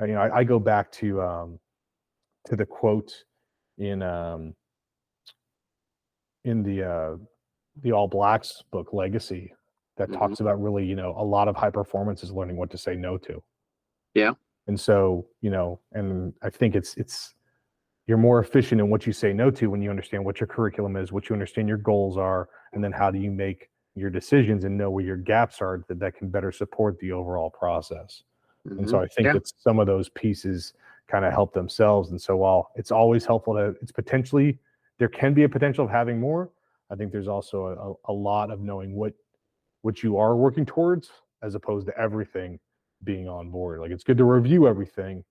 uh, 0.00 0.06
you 0.06 0.14
know, 0.14 0.20
I, 0.20 0.38
I 0.38 0.44
go 0.44 0.58
back 0.58 0.90
to, 0.92 1.22
um, 1.22 1.58
to 2.46 2.56
the 2.56 2.66
quote 2.66 3.12
in, 3.78 4.02
um, 4.02 4.54
in 6.44 6.62
the, 6.62 6.82
uh, 6.82 7.16
the 7.82 7.92
All 7.92 8.08
Blacks 8.08 8.64
book, 8.72 8.92
Legacy, 8.92 9.52
that 9.98 10.08
mm-hmm. 10.08 10.18
talks 10.18 10.40
about 10.40 10.60
really, 10.60 10.84
you 10.84 10.96
know, 10.96 11.14
a 11.18 11.24
lot 11.24 11.48
of 11.48 11.56
high 11.56 11.70
performance 11.70 12.22
is 12.22 12.32
learning 12.32 12.56
what 12.56 12.70
to 12.70 12.78
say 12.78 12.94
no 12.94 13.18
to. 13.18 13.42
Yeah. 14.14 14.32
And 14.66 14.78
so, 14.78 15.26
you 15.40 15.50
know, 15.50 15.80
and 15.92 16.32
I 16.42 16.50
think 16.50 16.74
it's 16.74 16.94
it's 16.96 17.34
you're 18.06 18.18
more 18.18 18.40
efficient 18.40 18.80
in 18.80 18.88
what 18.88 19.06
you 19.06 19.12
say 19.12 19.32
no 19.32 19.50
to 19.50 19.68
when 19.68 19.82
you 19.82 19.90
understand 19.90 20.24
what 20.24 20.40
your 20.40 20.46
curriculum 20.46 20.96
is, 20.96 21.12
what 21.12 21.28
you 21.28 21.34
understand 21.34 21.68
your 21.68 21.78
goals 21.78 22.16
are, 22.16 22.48
and 22.72 22.82
then 22.82 22.92
how 22.92 23.10
do 23.10 23.18
you 23.18 23.30
make 23.30 23.68
your 23.94 24.10
decisions 24.10 24.64
and 24.64 24.76
know 24.78 24.90
where 24.90 25.04
your 25.04 25.16
gaps 25.16 25.60
are 25.60 25.84
that 25.88 25.98
that 25.98 26.14
can 26.14 26.28
better 26.28 26.52
support 26.52 26.98
the 27.00 27.12
overall 27.12 27.50
process. 27.50 28.22
Mm-hmm. 28.66 28.78
And 28.80 28.88
so. 28.88 29.00
I 29.00 29.06
think 29.08 29.26
yeah. 29.26 29.32
that 29.34 29.50
some 29.58 29.78
of 29.78 29.86
those 29.86 30.08
pieces 30.10 30.74
kind 31.08 31.24
of 31.24 31.32
help 31.32 31.52
themselves. 31.54 32.10
And 32.10 32.20
so 32.20 32.36
while 32.36 32.70
it's 32.76 32.90
always 32.90 33.24
helpful 33.24 33.54
to, 33.54 33.74
it's 33.82 33.92
potentially 33.92 34.58
there 34.98 35.08
can 35.08 35.34
be 35.34 35.44
a 35.44 35.48
potential 35.48 35.84
of 35.84 35.90
having 35.90 36.20
more. 36.20 36.50
I 36.90 36.94
think 36.94 37.12
there's 37.12 37.28
also 37.28 37.98
a, 38.06 38.12
a 38.12 38.14
lot 38.14 38.50
of 38.50 38.60
knowing 38.60 38.94
what 38.94 39.14
what 39.88 40.02
you 40.02 40.18
are 40.18 40.36
working 40.36 40.66
towards 40.66 41.10
as 41.42 41.54
opposed 41.54 41.86
to 41.86 41.98
everything 41.98 42.60
being 43.04 43.26
on 43.26 43.48
board. 43.48 43.80
Like 43.80 43.90
it's 43.90 44.04
good 44.04 44.18
to 44.18 44.24
review 44.24 44.68
everything, 44.68 45.24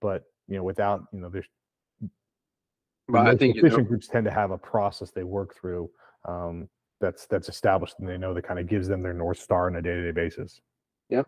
but 0.00 0.22
you 0.46 0.56
know, 0.56 0.62
without 0.62 1.04
you 1.12 1.20
know, 1.20 1.28
there's 1.28 1.44
but 3.06 3.26
I 3.26 3.36
think 3.36 3.56
efficient 3.56 3.72
you 3.72 3.82
know, 3.82 3.88
groups 3.90 4.08
tend 4.08 4.24
to 4.24 4.30
have 4.30 4.50
a 4.50 4.56
process 4.56 5.10
they 5.10 5.24
work 5.24 5.54
through 5.54 5.90
um, 6.26 6.70
that's 7.02 7.26
that's 7.26 7.50
established 7.50 7.96
and 7.98 8.08
they 8.08 8.16
know 8.16 8.32
that 8.32 8.44
kind 8.44 8.58
of 8.58 8.66
gives 8.66 8.88
them 8.88 9.02
their 9.02 9.12
north 9.12 9.40
star 9.40 9.66
on 9.66 9.76
a 9.76 9.82
day-to-day 9.82 10.12
basis. 10.12 10.62
Yeah, 11.10 11.24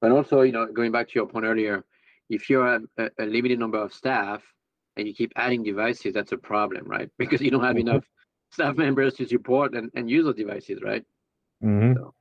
and 0.00 0.14
also 0.14 0.40
you 0.40 0.52
know, 0.52 0.66
going 0.72 0.90
back 0.90 1.08
to 1.08 1.14
your 1.16 1.26
point 1.26 1.44
earlier, 1.44 1.84
if 2.30 2.48
you're 2.48 2.66
a, 2.66 2.80
a 3.18 3.26
limited 3.26 3.58
number 3.58 3.78
of 3.78 3.92
staff 3.92 4.42
and 4.96 5.06
you 5.06 5.12
keep 5.12 5.34
adding 5.36 5.62
devices, 5.62 6.14
that's 6.14 6.32
a 6.32 6.38
problem, 6.38 6.86
right? 6.86 7.10
Because 7.18 7.42
you 7.42 7.50
don't 7.50 7.62
have 7.62 7.76
mm-hmm. 7.76 7.88
enough 7.88 8.04
staff 8.48 8.74
members 8.76 9.12
to 9.16 9.28
support 9.28 9.74
and, 9.74 9.90
and 9.94 10.08
use 10.08 10.24
those 10.24 10.36
devices, 10.36 10.80
right? 10.82 11.04
Mm-hmm. 11.62 11.92
So, 11.98 12.14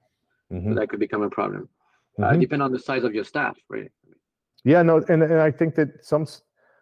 mm-hmm. 0.52 0.74
that 0.74 0.89
could 0.89 0.99
become 0.99 1.22
a 1.22 1.30
problem. 1.30 1.70
Uh, 2.18 2.24
mm-hmm. 2.24 2.36
Uh, 2.36 2.39
depend 2.39 2.64
on 2.64 2.72
the 2.72 2.80
size 2.80 3.04
of 3.04 3.14
your 3.14 3.24
staff, 3.24 3.58
right? 3.70 3.91
Yeah, 4.64 4.82
no, 4.82 4.97
and, 5.10 5.24
and 5.24 5.39
I 5.41 5.52
think 5.52 5.76
that 5.76 6.06
some 6.06 6.28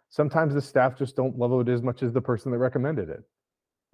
sometimes 0.09 0.53
the 0.53 0.61
staff 0.61 0.97
just 0.97 1.15
don't 1.15 1.37
love 1.37 1.67
it 1.67 1.71
as 1.71 1.81
much 1.81 2.03
as 2.03 2.11
the 2.11 2.21
person 2.21 2.51
that 2.51 2.57
recommended 2.57 3.09
it, 3.09 3.23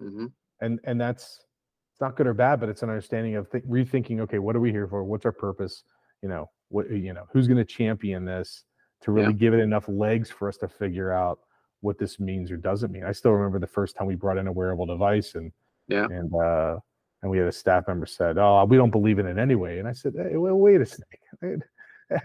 mm-hmm. 0.02 0.26
and 0.60 0.80
and 0.84 1.00
that's 1.00 1.44
it's 1.92 2.00
not 2.00 2.16
good 2.16 2.26
or 2.26 2.34
bad, 2.34 2.60
but 2.60 2.68
it's 2.68 2.82
an 2.82 2.90
understanding 2.90 3.36
of 3.36 3.50
th- 3.50 3.64
rethinking. 3.64 4.20
Okay, 4.20 4.38
what 4.38 4.56
are 4.56 4.60
we 4.60 4.70
here 4.70 4.88
for? 4.88 5.04
What's 5.04 5.24
our 5.24 5.32
purpose? 5.32 5.84
You 6.22 6.28
know, 6.28 6.50
what 6.68 6.90
you 6.90 7.12
know, 7.12 7.26
who's 7.32 7.46
going 7.46 7.58
to 7.58 7.64
champion 7.64 8.24
this 8.24 8.64
to 9.02 9.12
really 9.12 9.28
yeah. 9.28 9.38
give 9.38 9.54
it 9.54 9.60
enough 9.60 9.88
legs 9.88 10.30
for 10.30 10.48
us 10.48 10.56
to 10.58 10.68
figure 10.68 11.12
out 11.12 11.38
what 11.80 11.98
this 11.98 12.18
means 12.18 12.50
or 12.50 12.56
doesn't 12.56 12.90
mean. 12.90 13.04
I 13.04 13.12
still 13.12 13.32
remember 13.32 13.58
the 13.58 13.66
first 13.66 13.96
time 13.96 14.06
we 14.06 14.14
brought 14.14 14.38
in 14.38 14.46
a 14.46 14.52
wearable 14.52 14.86
device, 14.86 15.36
and 15.36 15.52
yeah, 15.88 16.06
and 16.06 16.34
uh, 16.34 16.78
and 17.22 17.30
we 17.30 17.38
had 17.38 17.46
a 17.46 17.52
staff 17.52 17.88
member 17.88 18.06
said, 18.06 18.38
"Oh, 18.38 18.64
we 18.64 18.76
don't 18.76 18.90
believe 18.90 19.18
in 19.18 19.26
it 19.26 19.38
anyway." 19.38 19.78
And 19.78 19.88
I 19.88 19.92
said, 19.92 20.14
"Hey, 20.16 20.36
well, 20.36 20.56
wait 20.56 20.80
a 20.80 20.86
second. 20.86 21.64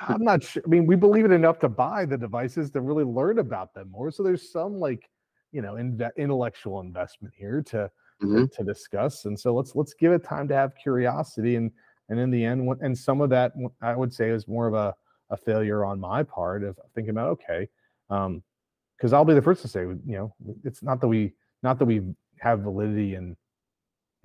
I'm 0.00 0.24
not 0.24 0.42
sure. 0.42 0.62
I 0.64 0.68
mean, 0.68 0.86
we 0.86 0.96
believe 0.96 1.24
it 1.24 1.32
enough 1.32 1.58
to 1.60 1.68
buy 1.68 2.06
the 2.06 2.16
devices 2.16 2.70
to 2.70 2.80
really 2.80 3.04
learn 3.04 3.38
about 3.38 3.74
them 3.74 3.90
more. 3.90 4.10
So 4.10 4.22
there's 4.22 4.50
some 4.50 4.80
like, 4.80 5.10
you 5.52 5.60
know, 5.60 5.76
in, 5.76 6.00
intellectual 6.16 6.80
investment 6.80 7.34
here 7.36 7.62
to, 7.66 7.90
mm-hmm. 8.22 8.46
to, 8.46 8.48
to 8.48 8.64
discuss. 8.64 9.26
And 9.26 9.38
so 9.38 9.54
let's 9.54 9.74
let's 9.74 9.94
give 9.94 10.12
it 10.12 10.24
time 10.24 10.48
to 10.48 10.54
have 10.54 10.74
curiosity. 10.76 11.56
And 11.56 11.70
and 12.08 12.18
in 12.18 12.30
the 12.30 12.44
end, 12.44 12.68
and 12.80 12.96
some 12.96 13.20
of 13.20 13.30
that 13.30 13.52
I 13.82 13.94
would 13.94 14.12
say 14.12 14.30
is 14.30 14.48
more 14.48 14.66
of 14.66 14.74
a 14.74 14.94
a 15.30 15.36
failure 15.36 15.84
on 15.84 15.98
my 15.98 16.22
part 16.22 16.62
of 16.62 16.78
thinking 16.94 17.10
about 17.10 17.30
okay, 17.30 17.68
um, 18.10 18.42
because 18.96 19.12
I'll 19.12 19.24
be 19.24 19.34
the 19.34 19.42
first 19.42 19.62
to 19.62 19.68
say, 19.68 19.80
you 19.80 20.00
know, 20.06 20.34
it's 20.64 20.82
not 20.82 21.00
that 21.00 21.08
we 21.08 21.34
not 21.62 21.78
that 21.78 21.86
we 21.86 22.02
have 22.38 22.60
validity 22.60 23.14
and 23.14 23.36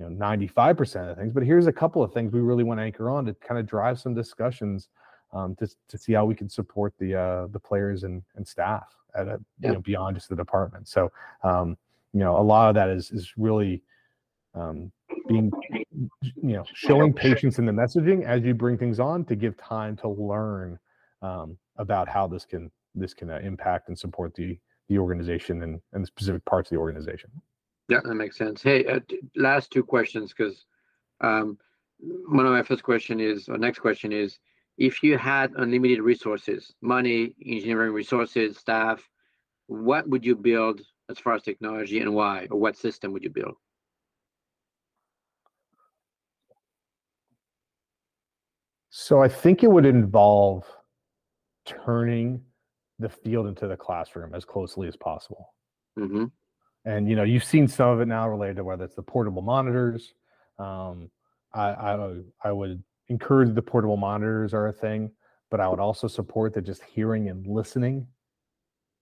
you 0.02 0.10
know 0.10 0.26
95% 0.26 1.12
of 1.12 1.18
things 1.18 1.34
but 1.34 1.44
here's 1.44 1.68
a 1.68 1.72
couple 1.72 2.04
of 2.04 2.14
things 2.14 2.32
we 2.32 2.40
really 2.40 2.64
want 2.64 2.80
to 2.80 2.84
anchor 2.84 3.10
on 3.10 3.26
to 3.26 3.34
kind 3.36 3.60
of 3.60 3.66
drive 3.66 4.00
some 4.00 4.14
discussions 4.14 4.90
um, 5.34 5.56
to, 5.56 5.68
to 5.88 5.98
see 5.98 6.14
how 6.14 6.26
we 6.26 6.36
can 6.36 6.50
support 6.50 6.94
the 7.00 7.16
uh, 7.16 7.48
the 7.48 7.60
players 7.60 8.04
and, 8.04 8.22
and 8.36 8.48
staff 8.48 8.88
at 9.16 9.28
a, 9.28 9.40
yeah. 9.60 9.70
you 9.70 9.74
know 9.76 9.82
beyond 9.82 10.16
just 10.16 10.30
the 10.30 10.36
department 10.36 10.88
so 10.88 11.12
um, 11.44 11.78
you 12.14 12.20
know 12.20 12.38
a 12.38 12.42
lot 12.42 12.70
of 12.70 12.76
that 12.76 12.90
is 12.90 13.12
is 13.12 13.34
really 13.38 13.84
um, 14.56 14.92
being 15.28 15.52
you 15.92 16.54
know 16.54 16.64
showing 16.74 17.14
patience 17.14 17.60
in 17.60 17.66
the 17.66 17.72
messaging 17.72 18.24
as 18.26 18.42
you 18.44 18.54
bring 18.54 18.78
things 18.78 19.00
on 19.00 19.24
to 19.26 19.36
give 19.36 19.56
time 19.58 19.96
to 19.96 20.10
learn 20.10 20.78
um, 21.22 21.58
about 21.78 22.10
how 22.10 22.28
this 22.28 22.46
can 22.46 22.72
this 22.96 23.14
can 23.14 23.30
uh, 23.30 23.40
impact 23.44 23.88
and 23.88 23.98
support 23.98 24.34
the 24.36 24.58
the 24.90 24.98
organization 24.98 25.64
and, 25.64 25.80
and 25.94 26.04
the 26.04 26.08
specific 26.08 26.44
parts 26.44 26.70
of 26.70 26.76
the 26.76 26.80
organization 26.80 27.30
yeah, 27.92 28.00
that 28.06 28.16
makes 28.16 28.38
sense. 28.38 28.64
Hey, 28.64 28.86
uh, 28.86 29.02
last 29.36 29.70
two 29.70 29.84
questions 29.84 30.34
because 30.34 30.64
um, 31.20 31.58
one 32.30 32.46
of 32.46 32.54
my 32.54 32.64
first 32.64 32.84
question 32.84 33.20
is, 33.20 33.50
or 33.50 33.58
next 33.58 33.80
question 33.80 34.14
is, 34.14 34.40
if 34.78 35.04
you 35.04 35.18
had 35.18 35.52
unlimited 35.58 36.00
resources, 36.00 36.74
money, 36.82 37.36
engineering 37.46 37.92
resources, 37.92 38.58
staff, 38.58 39.06
what 39.68 40.08
would 40.08 40.26
you 40.26 40.38
build 40.38 40.80
as 41.10 41.20
far 41.20 41.34
as 41.34 41.42
technology 41.42 42.00
and 42.00 42.14
why, 42.14 42.48
or 42.50 42.58
what 42.58 42.78
system 42.78 43.12
would 43.12 43.24
you 43.24 43.30
build? 43.30 43.56
So 48.90 49.22
I 49.22 49.28
think 49.28 49.64
it 49.64 49.70
would 49.70 49.86
involve 49.86 50.64
turning 51.66 52.42
the 53.00 53.10
field 53.10 53.48
into 53.48 53.68
the 53.68 53.76
classroom 53.76 54.34
as 54.34 54.46
closely 54.46 54.88
as 54.88 54.96
possible. 54.96 55.54
Mm-hmm 56.00 56.28
and 56.86 57.10
you 57.10 57.16
know 57.16 57.24
you've 57.24 57.44
seen 57.44 57.68
some 57.68 57.90
of 57.90 58.02
it 58.02 58.08
now 58.08 58.28
related 58.28 58.56
to 58.58 58.64
whether 58.64 58.84
it's 58.84 58.96
the 58.96 59.02
portable 59.02 59.42
monitors 59.42 60.14
um, 60.60 61.10
I, 61.54 61.70
I 61.70 62.16
i 62.44 62.52
would 62.52 62.84
encourage 63.10 63.54
the 63.54 63.62
portable 63.62 63.98
monitors 63.98 64.54
are 64.54 64.68
a 64.68 64.74
thing 64.74 65.12
but 65.50 65.60
i 65.60 65.68
would 65.68 65.80
also 65.80 66.08
support 66.08 66.54
that 66.54 66.62
just 66.62 66.84
hearing 66.84 67.30
and 67.30 67.46
listening 67.46 68.08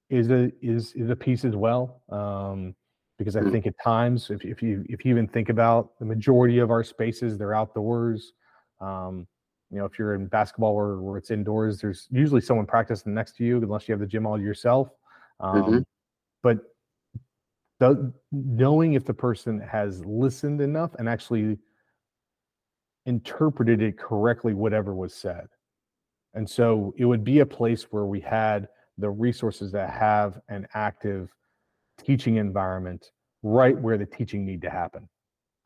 is 0.10 0.30
a 0.32 0.52
is 0.62 0.94
is 0.94 1.10
a 1.10 1.16
piece 1.16 1.46
as 1.46 1.56
well 1.56 2.02
um, 2.10 2.76
because 3.18 3.36
i 3.36 3.42
mm. 3.42 3.52
think 3.52 3.68
at 3.68 3.76
times 3.84 4.30
if, 4.30 4.44
if 4.44 4.62
you 4.62 4.84
if 4.90 5.06
you 5.06 5.12
even 5.12 5.28
think 5.28 5.50
about 5.50 5.98
the 6.00 6.06
majority 6.06 6.60
of 6.60 6.72
our 6.72 6.84
spaces 6.84 7.38
they're 7.38 7.54
outdoors 7.54 8.34
um, 8.82 9.28
you 9.72 9.78
know, 9.78 9.86
if 9.86 10.00
you're 10.00 10.16
in 10.16 10.26
basketball 10.26 10.76
where, 10.76 10.98
where 10.98 11.18
it's 11.18 11.32
indoors, 11.32 11.80
there's 11.80 12.08
usually 12.10 12.42
someone 12.42 12.66
practicing 12.66 13.14
next 13.14 13.36
to 13.38 13.44
you, 13.44 13.58
unless 13.58 13.88
you 13.88 13.94
have 13.94 14.00
the 14.00 14.08
gym 14.08 14.26
all 14.26 14.40
yourself. 14.40 14.90
Um, 15.40 15.64
Mhm. 15.64 15.86
But 16.42 16.60
the, 17.80 18.14
knowing 18.32 18.94
if 18.94 19.06
the 19.06 19.14
person 19.14 19.60
has 19.62 20.04
listened 20.06 20.62
enough 20.62 20.94
and 21.00 21.10
actually 21.10 21.58
interpreted 23.06 23.82
it 23.82 23.98
correctly, 23.98 24.54
whatever 24.54 24.94
was 24.94 25.14
said. 25.14 25.48
And 26.34 26.50
so 26.50 26.94
it 26.98 27.06
would 27.06 27.24
be 27.24 27.40
a 27.40 27.46
place 27.46 27.84
where 27.92 28.06
we 28.06 28.20
had 28.20 28.68
the 28.98 29.10
resources 29.10 29.72
that 29.72 29.90
have 29.92 30.40
an 30.50 30.68
active 30.74 31.30
teaching 31.98 32.38
environment 32.38 33.12
right 33.44 33.80
where 33.80 33.98
the 33.98 34.06
teaching 34.06 34.46
need 34.46 34.62
to 34.62 34.70
happen. 34.70 35.08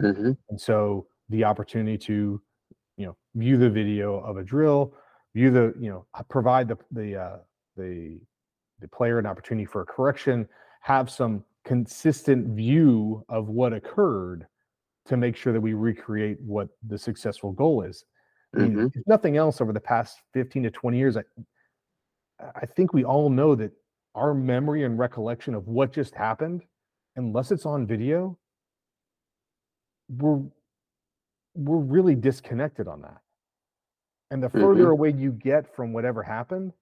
Mhm. 0.01 0.37
And 0.49 0.61
so 0.61 1.07
the 1.29 1.43
opportunity 1.43 1.97
to, 1.99 2.41
you 2.97 3.05
know, 3.05 3.17
view 3.35 3.57
the 3.57 3.69
video 3.69 4.19
of 4.19 4.37
a 4.37 4.43
drill, 4.43 4.95
view 5.33 5.51
the, 5.51 5.73
you 5.79 5.89
know, 5.89 6.05
provide 6.29 6.67
the 6.67 6.77
the 6.91 7.15
uh, 7.17 7.37
the 7.75 8.19
the 8.79 8.87
player 8.89 9.19
an 9.19 9.25
opportunity 9.25 9.65
for 9.65 9.81
a 9.81 9.85
correction, 9.85 10.47
have 10.81 11.09
some 11.09 11.43
consistent 11.63 12.55
view 12.55 13.25
of 13.29 13.49
what 13.49 13.73
occurred 13.73 14.47
to 15.05 15.17
make 15.17 15.35
sure 15.35 15.53
that 15.53 15.61
we 15.61 15.73
recreate 15.73 16.39
what 16.41 16.69
the 16.87 16.97
successful 16.97 17.51
goal 17.51 17.83
is. 17.83 18.05
I 18.57 18.61
mean, 18.61 18.77
Mhm. 18.77 18.91
if 18.93 19.03
nothing 19.07 19.37
else 19.37 19.61
over 19.61 19.73
the 19.73 19.79
past 19.81 20.19
15 20.33 20.63
to 20.63 20.71
20 20.71 20.97
years, 20.97 21.17
I, 21.17 21.23
I 22.39 22.65
think 22.65 22.93
we 22.93 23.03
all 23.03 23.29
know 23.29 23.55
that 23.55 23.71
our 24.15 24.33
memory 24.33 24.83
and 24.83 24.97
recollection 24.99 25.55
of 25.55 25.67
what 25.67 25.91
just 25.91 26.13
happened, 26.15 26.63
unless 27.15 27.51
it's 27.51 27.65
on 27.65 27.87
video, 27.87 28.37
we're 30.09 30.43
we're 31.55 31.77
really 31.77 32.15
disconnected 32.15 32.87
on 32.87 33.01
that. 33.01 33.21
And 34.31 34.41
the 34.41 34.49
further 34.49 34.89
Mhm. 34.89 34.91
away 34.91 35.11
you 35.11 35.31
get 35.31 35.73
from 35.75 35.93
whatever 35.93 36.23
happened, 36.23 36.73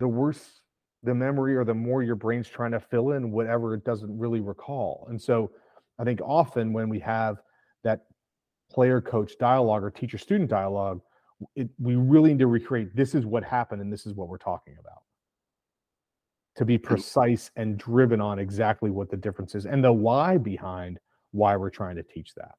the 0.00 0.08
worse 0.08 0.61
the 1.02 1.14
memory 1.14 1.56
or 1.56 1.64
the 1.64 1.74
more 1.74 2.02
your 2.02 2.14
brain's 2.14 2.48
trying 2.48 2.72
to 2.72 2.80
fill 2.80 3.12
in 3.12 3.30
whatever 3.32 3.74
it 3.74 3.84
doesn't 3.84 4.16
really 4.18 4.40
recall. 4.40 5.06
And 5.10 5.20
so 5.20 5.50
I 5.98 6.04
think 6.04 6.20
often 6.22 6.72
when 6.72 6.88
we 6.88 7.00
have 7.00 7.38
that 7.84 8.02
player 8.70 9.00
coach 9.00 9.36
dialogue 9.38 9.82
or 9.82 9.90
teacher 9.90 10.18
student 10.18 10.48
dialogue, 10.48 11.00
it, 11.56 11.68
we 11.78 11.96
really 11.96 12.30
need 12.30 12.38
to 12.38 12.46
recreate 12.46 12.94
this 12.94 13.14
is 13.14 13.26
what 13.26 13.42
happened 13.42 13.82
and 13.82 13.92
this 13.92 14.06
is 14.06 14.14
what 14.14 14.28
we're 14.28 14.38
talking 14.38 14.76
about 14.78 15.02
to 16.56 16.64
be 16.64 16.78
precise 16.78 17.50
and 17.56 17.78
driven 17.78 18.20
on 18.20 18.38
exactly 18.38 18.90
what 18.90 19.10
the 19.10 19.16
difference 19.16 19.54
is 19.54 19.66
and 19.66 19.82
the 19.82 19.92
why 19.92 20.36
behind 20.36 21.00
why 21.32 21.56
we're 21.56 21.70
trying 21.70 21.96
to 21.96 22.02
teach 22.02 22.34
that. 22.36 22.54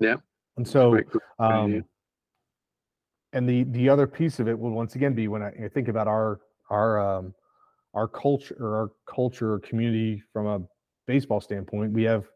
Yeah. 0.00 0.16
And 0.56 0.66
so, 0.68 0.90
Great, 0.90 1.06
great 1.06 1.22
idea. 1.40 1.78
um, 1.78 1.84
and 3.32 3.48
the 3.48 3.64
the 3.64 3.88
other 3.88 4.06
piece 4.06 4.40
of 4.40 4.48
it 4.48 4.58
will 4.58 4.72
once 4.72 4.94
again 4.94 5.14
be 5.14 5.28
when 5.28 5.42
I, 5.42 5.52
I 5.64 5.68
think 5.68 5.88
about 5.88 6.06
our 6.06 6.40
our 6.68 7.00
um, 7.00 7.34
our 7.94 8.08
culture 8.08 8.56
or 8.60 8.76
our 8.76 8.92
culture 9.06 9.52
or 9.54 9.60
community 9.60 10.22
from 10.32 10.46
a 10.46 10.60
baseball 11.06 11.40
standpoint, 11.40 11.92
we 11.92 12.04
have 12.04 12.26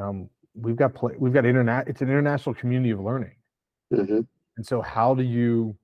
um, 0.00 0.30
we've 0.54 0.76
got 0.76 0.94
play, 0.94 1.14
we've 1.18 1.32
got 1.34 1.46
internet. 1.46 1.88
It's 1.88 2.02
an 2.02 2.08
international 2.10 2.54
community 2.54 2.90
of 2.90 3.00
learning. 3.00 3.36
Mhm. 3.90 4.26
And 4.56 4.66
so 4.66 4.80
how 4.80 5.14
do 5.14 5.22
you 5.22 5.76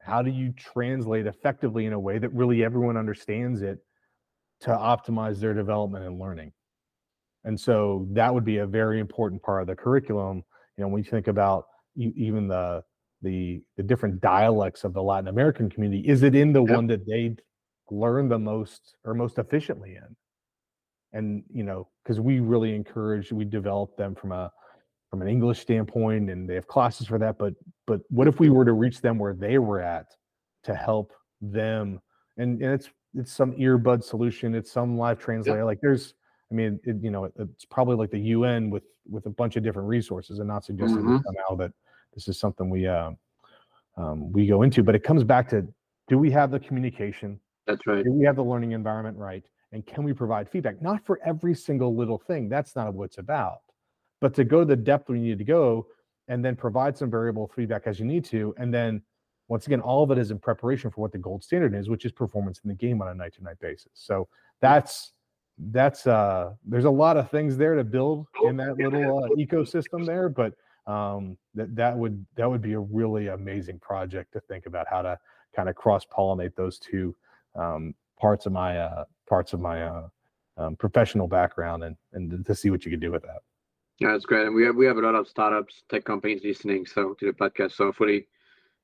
how 0.00 0.22
do 0.22 0.30
you 0.30 0.52
translate 0.54 1.26
effectively 1.26 1.86
in 1.86 1.92
a 1.94 2.00
way 2.00 2.18
that 2.18 2.30
really 2.30 2.64
everyone 2.64 2.96
understands 2.96 3.62
it 3.62 3.80
to 4.62 4.70
optimize 4.70 5.40
their 5.40 5.54
development 5.54 6.06
and 6.06 6.18
learning? 6.18 6.52
And 7.44 7.60
so 7.60 8.08
that 8.12 8.34
would 8.34 8.44
be 8.44 8.58
a 8.58 8.66
very 8.66 9.00
important 9.00 9.42
part 9.42 9.62
of 9.62 9.68
the 9.68 9.76
curriculum. 9.76 10.44
You 10.76 10.84
know, 10.84 10.88
when 10.88 11.02
you 11.04 11.10
think 11.10 11.28
about 11.28 11.66
even 11.96 12.48
the 12.48 12.84
the 13.22 13.62
the 13.76 13.84
different 13.84 14.20
dialects 14.20 14.84
of 14.84 14.94
the 14.94 15.02
Latin 15.02 15.28
American 15.28 15.70
community, 15.70 16.08
is 16.08 16.22
it 16.24 16.34
in 16.36 16.52
the 16.52 16.62
Yep. 16.66 16.78
one 16.78 16.86
that 16.88 17.06
they 17.06 17.36
learn 17.90 18.28
the 18.28 18.38
most 18.38 18.96
or 19.04 19.14
most 19.14 19.38
efficiently 19.38 19.96
in? 19.96 20.16
And 21.12 21.42
you 21.50 21.64
know, 21.64 21.88
because 22.02 22.20
we 22.20 22.40
really 22.40 22.74
encourage, 22.74 23.32
we 23.32 23.44
develop 23.44 23.96
them 23.96 24.14
from 24.14 24.32
a 24.32 24.52
from 25.10 25.22
an 25.22 25.28
English 25.28 25.60
standpoint, 25.60 26.30
and 26.30 26.48
they 26.48 26.54
have 26.54 26.66
classes 26.66 27.06
for 27.06 27.18
that. 27.18 27.38
But 27.38 27.54
but 27.86 28.00
what 28.10 28.28
if 28.28 28.40
we 28.40 28.50
were 28.50 28.64
to 28.64 28.72
reach 28.74 29.00
them 29.00 29.18
where 29.18 29.34
they 29.34 29.58
were 29.58 29.80
at 29.80 30.06
to 30.64 30.74
help 30.74 31.12
them? 31.40 32.00
And 32.36 32.62
and 32.62 32.74
it's 32.74 32.90
it's 33.14 33.32
some 33.32 33.52
earbud 33.52 34.04
solution, 34.04 34.54
it's 34.54 34.70
some 34.70 34.98
live 34.98 35.18
translator. 35.18 35.64
Like 35.64 35.80
there's, 35.80 36.14
I 36.50 36.54
mean, 36.54 36.78
it, 36.84 36.96
you 37.00 37.10
know, 37.10 37.24
it, 37.24 37.32
it's 37.38 37.64
probably 37.64 37.96
like 37.96 38.10
the 38.10 38.20
UN 38.20 38.68
with 38.68 38.84
with 39.08 39.24
a 39.26 39.30
bunch 39.30 39.56
of 39.56 39.62
different 39.62 39.88
resources, 39.88 40.40
and 40.40 40.48
not 40.48 40.64
suggesting 40.64 41.00
Mhm. 41.04 41.22
somehow 41.24 41.56
that 41.56 41.72
this 42.14 42.28
is 42.28 42.38
something 42.38 42.68
we 42.68 42.86
uh, 42.86 43.12
um, 43.96 44.30
we 44.30 44.46
go 44.46 44.62
into. 44.62 44.82
But 44.82 44.94
it 44.94 45.02
comes 45.02 45.24
back 45.24 45.48
to 45.50 45.66
do 46.08 46.18
we 46.18 46.30
have 46.30 46.50
the 46.50 46.60
communication? 46.60 47.40
That's 47.68 47.86
right. 47.86 48.02
Do 48.02 48.12
we 48.12 48.24
have 48.24 48.36
the 48.36 48.44
learning 48.44 48.72
environment 48.72 49.16
right? 49.18 49.44
And 49.72 49.86
can 49.86 50.02
we 50.02 50.14
provide 50.14 50.48
feedback? 50.48 50.80
Not 50.80 51.04
for 51.04 51.20
every 51.24 51.54
single 51.54 51.94
little 51.94 52.18
thing. 52.18 52.48
That's 52.48 52.74
not 52.74 52.94
what 52.94 53.04
it's 53.04 53.18
about. 53.18 53.60
But 54.20 54.34
to 54.34 54.44
go 54.44 54.60
to 54.60 54.64
the 54.64 54.74
depth 54.74 55.10
we 55.10 55.20
need 55.20 55.38
to 55.38 55.44
go 55.44 55.86
and 56.28 56.42
then 56.44 56.56
provide 56.56 56.96
some 56.96 57.10
variable 57.10 57.50
feedback 57.54 57.82
as 57.86 58.00
you 58.00 58.06
need 58.06 58.24
to. 58.26 58.54
And 58.56 58.72
then 58.72 59.02
once 59.48 59.66
again, 59.66 59.80
all 59.80 60.02
of 60.02 60.10
it 60.10 60.18
is 60.18 60.30
in 60.30 60.38
preparation 60.38 60.90
for 60.90 61.02
what 61.02 61.12
the 61.12 61.18
gold 61.18 61.44
standard 61.44 61.74
is, 61.74 61.88
which 61.88 62.04
is 62.04 62.12
performance 62.12 62.60
in 62.64 62.68
the 62.68 62.74
game 62.74 63.00
on 63.02 63.08
a 63.08 63.14
night 63.14 63.34
to 63.34 63.44
night 63.44 63.58
basis. 63.60 63.92
So 63.94 64.28
that's 64.60 65.12
that's 65.72 66.06
uh 66.06 66.52
there's 66.64 66.84
a 66.84 66.90
lot 66.90 67.16
of 67.16 67.30
things 67.30 67.56
there 67.56 67.74
to 67.74 67.84
build 67.84 68.26
in 68.44 68.56
that 68.56 68.78
little 68.78 69.24
uh, 69.24 69.28
ecosystem 69.36 70.06
there, 70.06 70.28
but 70.28 70.54
um 70.86 71.36
that 71.54 71.74
that 71.76 71.96
would 71.96 72.24
that 72.36 72.48
would 72.48 72.62
be 72.62 72.72
a 72.72 72.80
really 72.80 73.28
amazing 73.28 73.78
project 73.80 74.32
to 74.32 74.40
think 74.40 74.64
about 74.66 74.86
how 74.88 75.02
to 75.02 75.18
kind 75.54 75.68
of 75.68 75.74
cross 75.74 76.06
pollinate 76.06 76.54
those 76.54 76.78
two 76.78 77.14
um, 77.54 77.94
parts 78.20 78.46
of 78.46 78.52
my 78.52 78.78
uh, 78.78 79.04
parts 79.28 79.52
of 79.52 79.60
my 79.60 79.82
uh, 79.82 80.08
um, 80.56 80.76
professional 80.76 81.28
background 81.28 81.84
and 81.84 81.96
and 82.12 82.44
to 82.46 82.54
see 82.54 82.70
what 82.70 82.84
you 82.84 82.90
can 82.90 83.00
do 83.00 83.10
with 83.10 83.22
that. 83.22 83.42
Yeah, 83.98 84.12
that's 84.12 84.26
great. 84.26 84.46
And 84.46 84.54
we 84.54 84.64
have 84.64 84.76
we 84.76 84.86
have 84.86 84.96
a 84.96 85.00
lot 85.00 85.14
of 85.14 85.28
startups, 85.28 85.82
tech 85.88 86.04
companies 86.04 86.42
listening 86.44 86.86
so 86.86 87.14
to 87.14 87.26
the 87.26 87.32
podcast. 87.32 87.72
So 87.72 87.86
hopefully, 87.86 88.28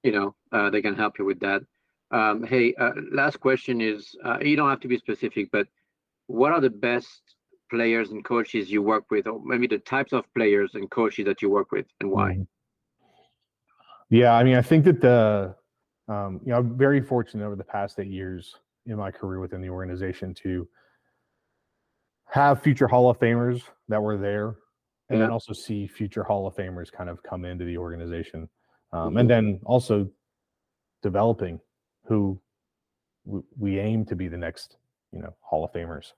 you 0.03 0.13
know, 0.13 0.35
uh, 0.53 0.71
they 0.71 0.83
can 0.83 0.95
help 0.95 1.19
you 1.19 1.25
with 1.25 1.41
that. 1.41 1.63
Um, 2.11 2.45
hey, 2.45 2.75
uh, 2.75 2.93
last 3.13 3.41
question 3.41 3.81
is 3.81 4.15
uh, 4.25 4.39
you 4.41 4.57
don't 4.57 4.69
have 4.69 4.81
to 4.81 4.89
be 4.89 4.99
specific, 4.99 5.51
but 5.51 5.67
what 6.27 6.53
are 6.53 6.61
the 6.61 6.71
best 6.71 7.23
players 7.71 8.11
and 8.11 8.25
coaches 8.25 8.71
you 8.71 8.83
work 8.83 9.11
with, 9.11 9.27
or 9.27 9.41
maybe 9.45 9.67
the 9.67 9.79
types 9.79 10.13
of 10.13 10.25
players 10.35 10.75
and 10.75 10.91
coaches 10.91 11.25
that 11.27 11.43
you 11.43 11.51
work 11.51 11.73
with, 11.73 11.87
and 12.01 12.11
why? 12.11 12.35
Mhm. 12.35 12.47
Yeah, 14.11 14.35
I 14.35 14.45
mean, 14.45 14.55
I 14.55 14.63
think 14.63 14.85
that 14.85 15.01
the 15.01 15.57
um, 16.09 16.41
you 16.45 16.53
know, 16.53 16.59
I'm 16.59 16.77
very 16.77 17.01
fortunate 17.01 17.45
over 17.45 17.57
the 17.57 17.65
past 17.65 17.99
eight 17.99 18.11
years 18.11 18.57
in 18.87 18.97
my 18.97 19.11
career 19.11 19.41
within 19.41 19.61
the 19.63 19.71
organization 19.71 20.35
to 20.35 20.69
have 22.27 22.63
future 22.63 22.87
Hall 22.89 23.09
of 23.11 23.19
Famers 23.19 23.63
that 23.89 24.03
were 24.03 24.17
there, 24.17 24.57
and 25.09 25.21
then 25.21 25.31
also 25.31 25.53
see 25.53 25.87
future 25.87 26.23
Hall 26.23 26.47
of 26.47 26.55
Famers 26.55 26.91
kind 26.91 27.09
of 27.09 27.23
come 27.23 27.45
into 27.45 27.65
the 27.65 27.79
organization, 27.79 28.49
um, 28.93 29.17
and 29.17 29.29
then 29.31 29.61
also 29.65 30.09
developing 31.03 31.61
who 32.07 32.41
w- 33.25 33.45
we 33.59 33.79
aim 33.79 34.05
to 34.07 34.17
be 34.17 34.29
the 34.29 34.37
next, 34.37 34.77
you 35.13 35.21
know, 35.21 35.35
Hall 35.41 35.65
of 35.65 35.73
Famers. 35.73 36.13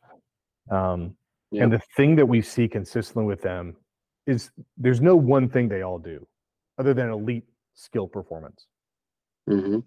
Um, 0.71 1.17
Yeah. 1.53 1.63
And 1.63 1.73
the 1.73 1.81
thing 1.97 2.17
that 2.17 2.27
we 2.27 2.43
see 2.43 2.67
consistently 2.69 3.25
with 3.25 3.41
them 3.41 3.77
is 4.27 4.51
there's 4.77 5.01
no 5.01 5.15
one 5.15 5.49
thing 5.49 5.69
they 5.69 5.83
all 5.83 5.99
do 5.99 6.27
other 6.77 6.93
than 6.93 7.09
elite 7.09 7.47
skill 7.75 8.09
performance. 8.09 8.67
Hmm 9.49 9.79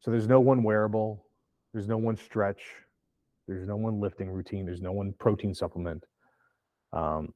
So 0.00 0.10
there's 0.10 0.28
no 0.28 0.40
one 0.40 0.62
wearable, 0.62 1.24
there's 1.72 1.88
no 1.88 1.96
one 1.96 2.16
stretch, 2.16 2.62
there's 3.48 3.66
no 3.66 3.76
one 3.76 4.00
lifting 4.00 4.30
routine, 4.30 4.66
there's 4.66 4.82
no 4.82 4.92
one 4.92 5.14
protein 5.18 5.54
supplement. 5.54 6.04
Um, 6.92 7.32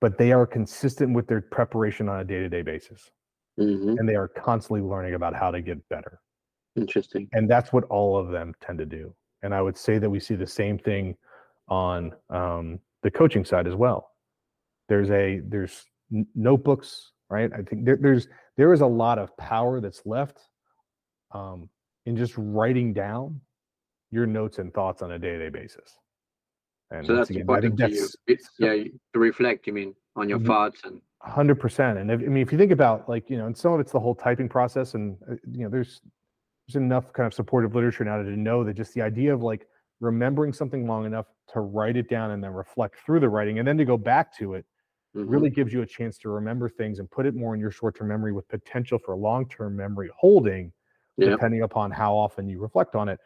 but 0.00 0.18
they 0.18 0.32
are 0.32 0.46
consistent 0.46 1.14
with 1.14 1.26
their 1.26 1.40
preparation 1.40 2.08
on 2.08 2.20
a 2.20 2.24
day 2.24 2.38
to 2.38 2.48
day 2.48 2.62
basis. 2.62 3.10
hmm 3.58 3.96
And 3.98 4.08
they 4.08 4.14
are 4.14 4.28
constantly 4.28 4.82
learning 4.82 5.14
about 5.14 5.34
how 5.34 5.50
to 5.50 5.60
get 5.60 5.86
better. 5.88 6.20
Interesting. 6.76 7.28
And 7.32 7.50
that's 7.50 7.72
what 7.72 7.84
all 7.84 8.18
of 8.18 8.30
them 8.30 8.54
tend 8.60 8.78
to 8.78 8.86
do. 8.86 9.14
And 9.42 9.54
I 9.54 9.62
would 9.62 9.76
say 9.76 9.98
that 9.98 10.08
we 10.10 10.20
see 10.20 10.34
the 10.34 10.46
same 10.46 10.78
thing 10.78 11.16
on 11.68 12.12
um, 12.30 12.78
the 13.02 13.10
coaching 13.10 13.44
side 13.44 13.66
as 13.66 13.74
well. 13.74 14.10
There's 14.88 15.10
a 15.10 15.40
there's 15.44 15.84
n- 16.12 16.26
notebooks, 16.34 17.12
right? 17.30 17.50
I 17.52 17.62
think 17.62 17.84
there, 17.84 17.98
there's 18.00 18.28
there 18.56 18.72
is 18.72 18.80
a 18.80 18.86
lot 18.86 19.18
of 19.18 19.36
power 19.36 19.80
that's 19.80 20.02
left 20.06 20.38
um, 21.32 21.68
in 22.06 22.16
just 22.16 22.34
writing 22.36 22.92
down 22.92 23.40
your 24.10 24.26
notes 24.26 24.58
and 24.58 24.72
thoughts 24.72 25.02
on 25.02 25.12
a 25.12 25.18
day 25.18 25.32
to 25.32 25.38
day 25.38 25.48
basis. 25.48 25.98
And 26.90 27.06
So 27.06 27.16
that's 27.16 27.30
again, 27.30 27.42
important 27.42 27.78
to 27.78 27.90
you. 27.90 28.08
It's, 28.26 28.48
yeah, 28.58 28.74
to 28.74 29.18
reflect. 29.18 29.66
You 29.66 29.72
mean 29.72 29.94
on 30.14 30.28
your 30.28 30.38
Mhm. 30.38 30.46
thoughts 30.46 30.82
and 30.84 31.00
hundred 31.22 31.56
percent. 31.56 31.98
And 31.98 32.10
if, 32.10 32.20
I 32.20 32.24
mean, 32.24 32.42
if 32.42 32.52
you 32.52 32.58
think 32.58 32.70
about 32.72 33.08
like 33.08 33.28
you 33.28 33.38
know, 33.38 33.46
and 33.46 33.56
some 33.56 33.72
of 33.72 33.80
it's 33.80 33.92
the 33.92 34.00
whole 34.00 34.14
typing 34.14 34.48
process, 34.48 34.94
and 34.94 35.16
uh, 35.28 35.34
you 35.50 35.64
know, 35.64 35.68
there's 35.68 36.00
there's 36.66 36.76
enough 36.76 37.12
kind 37.12 37.26
of 37.26 37.34
supportive 37.34 37.74
literature 37.74 38.04
now 38.04 38.22
to 38.22 38.36
know 38.36 38.64
that 38.64 38.74
just 38.74 38.94
the 38.94 39.02
idea 39.02 39.34
of 39.34 39.42
like 39.42 39.66
remembering 40.00 40.52
something 40.52 40.86
long 40.86 41.06
enough 41.06 41.26
to 41.48 41.60
write 41.60 41.96
it 41.96 42.08
down 42.08 42.30
and 42.32 42.42
then 42.42 42.52
reflect 42.52 42.96
through 43.04 43.18
the 43.18 43.28
writing, 43.28 43.58
and 43.58 43.66
then 43.66 43.76
to 43.78 43.84
go 43.84 43.96
back 43.96 44.36
to 44.38 44.54
it 44.54 44.64
mm-hmm. 45.16 45.30
really 45.30 45.50
gives 45.50 45.72
you 45.72 45.82
a 45.82 45.86
chance 45.86 46.18
to 46.18 46.28
remember 46.28 46.68
things 46.68 46.98
and 46.98 47.10
put 47.10 47.26
it 47.26 47.34
more 47.34 47.54
in 47.54 47.60
your 47.60 47.70
short-term 47.70 48.08
memory 48.08 48.32
with 48.32 48.48
potential 48.48 48.98
for 48.98 49.16
long-term 49.16 49.76
memory 49.76 50.10
holding, 50.16 50.72
yep. 51.16 51.30
depending 51.30 51.62
upon 51.62 51.90
how 51.90 52.14
often 52.14 52.48
you 52.48 52.60
reflect 52.60 52.94
on 52.94 53.08
it. 53.08 53.18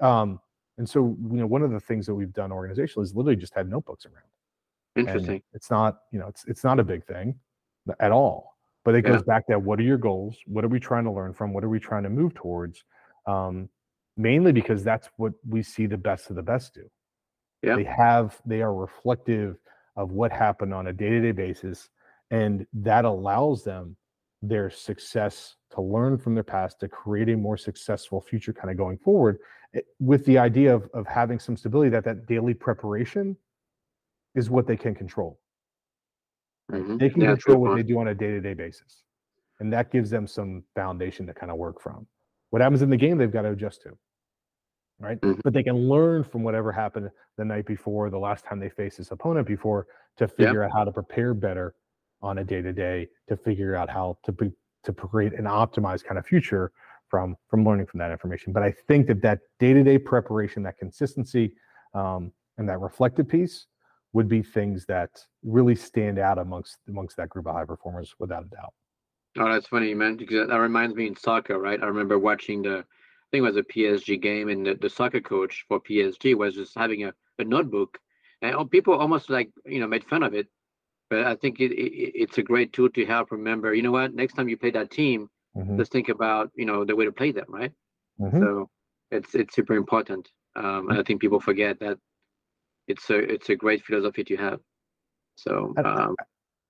Um, 0.00 0.40
and 0.78 0.88
so, 0.88 1.16
you 1.30 1.38
know, 1.38 1.46
one 1.46 1.62
of 1.62 1.70
the 1.70 1.80
things 1.80 2.06
that 2.06 2.14
we've 2.14 2.32
done 2.32 2.50
organizationally 2.50 3.04
is 3.04 3.14
literally 3.14 3.36
just 3.36 3.54
had 3.54 3.68
notebooks 3.68 4.04
around. 4.04 4.26
Interesting. 4.96 5.34
And 5.34 5.42
it's 5.52 5.70
not, 5.70 5.98
you 6.12 6.18
know, 6.18 6.26
it's 6.28 6.44
it's 6.46 6.64
not 6.64 6.78
a 6.78 6.84
big 6.84 7.04
thing 7.04 7.34
at 8.00 8.12
all. 8.12 8.56
But 8.84 8.94
it 8.94 9.04
yeah. 9.04 9.12
goes 9.12 9.22
back 9.22 9.46
to 9.48 9.58
what 9.58 9.78
are 9.80 9.82
your 9.82 9.98
goals? 9.98 10.36
What 10.46 10.64
are 10.64 10.68
we 10.68 10.80
trying 10.80 11.04
to 11.04 11.10
learn 11.10 11.32
from? 11.32 11.52
What 11.52 11.64
are 11.64 11.68
we 11.68 11.80
trying 11.80 12.02
to 12.04 12.10
move 12.10 12.34
towards? 12.34 12.84
Um, 13.26 13.68
mainly 14.16 14.52
because 14.52 14.84
that's 14.84 15.08
what 15.16 15.32
we 15.48 15.62
see 15.62 15.86
the 15.86 15.98
best 15.98 16.30
of 16.30 16.36
the 16.36 16.42
best 16.42 16.74
do. 16.74 16.88
Yeah. 17.62 17.76
They 17.76 17.84
have 17.84 18.40
they 18.46 18.62
are 18.62 18.74
reflective 18.74 19.58
of 19.96 20.12
what 20.12 20.32
happened 20.32 20.74
on 20.74 20.88
a 20.88 20.92
day-to-day 20.92 21.32
basis 21.32 21.88
and 22.30 22.66
that 22.72 23.04
allows 23.04 23.64
them 23.64 23.96
their 24.42 24.68
success 24.68 25.56
to 25.70 25.80
learn 25.80 26.18
from 26.18 26.34
their 26.34 26.44
past 26.44 26.78
to 26.80 26.88
create 26.88 27.28
a 27.28 27.36
more 27.36 27.56
successful 27.56 28.20
future 28.20 28.52
kind 28.52 28.70
of 28.70 28.76
going 28.76 28.98
forward 28.98 29.38
eh, 29.74 29.80
with 29.98 30.24
the 30.26 30.38
idea 30.38 30.74
of, 30.74 30.88
of 30.92 31.06
having 31.06 31.38
some 31.38 31.56
stability 31.56 31.90
that 31.90 32.04
that 32.04 32.26
daily 32.26 32.54
preparation 32.54 33.36
is 34.34 34.50
what 34.50 34.66
they 34.66 34.76
can 34.76 34.94
control. 34.94 35.40
Mm-hmm. 36.70 36.96
they 36.96 37.08
can 37.08 37.20
yeah, 37.20 37.28
control 37.28 37.58
what 37.58 37.76
they 37.76 37.84
do 37.84 37.98
on 38.00 38.08
a 38.08 38.14
day-to-day 38.14 38.54
basis 38.54 39.04
and 39.60 39.72
that 39.72 39.90
gives 39.90 40.10
them 40.10 40.26
some 40.26 40.62
foundation 40.74 41.26
to 41.26 41.34
kind 41.34 41.50
of 41.50 41.58
work 41.58 41.80
from. 41.80 42.06
What 42.50 42.62
happens 42.62 42.82
in 42.82 42.90
the 42.90 42.96
game 42.96 43.18
they've 43.18 43.30
got 43.30 43.42
to 43.42 43.50
adjust 43.50 43.82
to 43.82 43.96
right? 44.98 45.20
Mm-hmm. 45.20 45.40
But 45.44 45.52
they 45.52 45.62
can 45.62 45.88
learn 45.88 46.24
from 46.24 46.42
whatever 46.42 46.72
happened 46.72 47.10
the 47.36 47.44
night 47.44 47.66
before, 47.66 48.10
the 48.10 48.18
last 48.18 48.44
time 48.44 48.60
they 48.60 48.70
faced 48.70 48.98
this 48.98 49.10
opponent 49.10 49.46
before, 49.46 49.86
to 50.16 50.28
figure 50.28 50.64
out 50.64 50.72
how 50.72 50.84
to 50.84 50.92
prepare 50.92 51.34
better 51.34 51.74
on 52.22 52.38
a 52.38 52.44
day 52.44 52.62
to 52.62 52.72
day, 52.72 53.08
to 53.28 53.36
figure 53.36 53.76
out 53.76 53.90
how 53.90 54.18
to 54.24 54.32
be, 54.32 54.50
to 54.84 54.92
create 54.92 55.34
an 55.34 55.44
optimized 55.44 56.04
kind 56.04 56.18
of 56.18 56.26
future 56.26 56.72
from 57.08 57.36
from 57.48 57.64
learning 57.64 57.86
from 57.86 57.98
that 57.98 58.10
information. 58.10 58.52
But 58.52 58.62
I 58.62 58.72
think 58.88 59.06
that 59.08 59.22
that 59.22 59.40
day 59.58 59.74
to 59.74 59.82
day 59.82 59.98
preparation, 59.98 60.62
that 60.62 60.78
consistency, 60.78 61.52
um, 61.94 62.32
and 62.58 62.68
that 62.68 62.80
reflective 62.80 63.28
piece 63.28 63.66
would 64.12 64.28
be 64.28 64.42
things 64.42 64.86
that 64.86 65.10
really 65.44 65.74
stand 65.74 66.18
out 66.18 66.38
amongst 66.38 66.78
amongst 66.88 67.16
that 67.18 67.28
group 67.28 67.46
of 67.46 67.54
high 67.54 67.64
performers, 67.64 68.14
without 68.18 68.44
a 68.44 68.48
doubt. 68.48 68.72
Oh, 69.38 69.52
that's 69.52 69.68
funny, 69.68 69.92
man. 69.92 70.16
Because 70.16 70.48
that 70.48 70.56
reminds 70.56 70.96
me 70.96 71.06
in 71.06 71.16
soccer, 71.16 71.58
right? 71.58 71.82
I 71.82 71.86
remember 71.86 72.18
watching 72.18 72.62
the 72.62 72.84
think 73.36 73.46
it 73.46 73.52
was 73.52 73.56
a 73.56 73.62
PSG 73.62 74.20
game, 74.20 74.48
and 74.48 74.66
the, 74.66 74.74
the 74.74 74.90
soccer 74.90 75.20
coach 75.20 75.64
for 75.68 75.80
PSG 75.80 76.34
was 76.34 76.54
just 76.54 76.74
having 76.76 77.04
a, 77.04 77.12
a 77.38 77.44
notebook, 77.44 77.98
and 78.42 78.70
people 78.70 78.94
almost 78.94 79.30
like 79.30 79.50
you 79.64 79.80
know 79.80 79.86
made 79.86 80.04
fun 80.04 80.22
of 80.22 80.34
it. 80.34 80.46
But 81.10 81.26
I 81.26 81.36
think 81.36 81.60
it, 81.60 81.72
it, 81.72 82.12
it's 82.14 82.38
a 82.38 82.42
great 82.42 82.72
tool 82.72 82.90
to 82.90 83.04
help 83.04 83.30
remember. 83.30 83.74
You 83.74 83.82
know 83.82 83.92
what? 83.92 84.14
Next 84.14 84.34
time 84.34 84.48
you 84.48 84.56
play 84.56 84.70
that 84.70 84.90
team, 84.90 85.28
mm-hmm. 85.56 85.76
let's 85.76 85.90
think 85.90 86.08
about 86.08 86.50
you 86.54 86.64
know 86.64 86.84
the 86.84 86.96
way 86.96 87.04
to 87.04 87.12
play 87.12 87.32
them, 87.32 87.46
right? 87.48 87.72
Mm-hmm. 88.20 88.40
So 88.40 88.70
it's 89.10 89.34
it's 89.34 89.54
super 89.54 89.74
important, 89.74 90.30
um, 90.56 90.88
and 90.88 90.98
I 90.98 91.02
think 91.02 91.20
people 91.20 91.40
forget 91.40 91.78
that 91.80 91.98
it's 92.88 93.10
a 93.10 93.18
it's 93.18 93.50
a 93.50 93.56
great 93.56 93.84
philosophy 93.84 94.24
to 94.24 94.36
have. 94.36 94.60
So 95.36 95.74
um, 95.84 96.16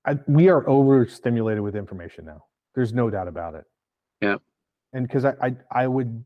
I, 0.04 0.12
I, 0.12 0.18
we 0.26 0.48
are 0.48 0.68
overstimulated 0.68 1.62
with 1.62 1.76
information 1.76 2.24
now. 2.24 2.44
There's 2.74 2.92
no 2.92 3.08
doubt 3.10 3.28
about 3.28 3.54
it. 3.54 3.64
Yeah. 4.20 4.36
And 4.92 5.06
because 5.06 5.24
I, 5.24 5.34
I 5.40 5.56
I 5.70 5.86
would 5.86 6.24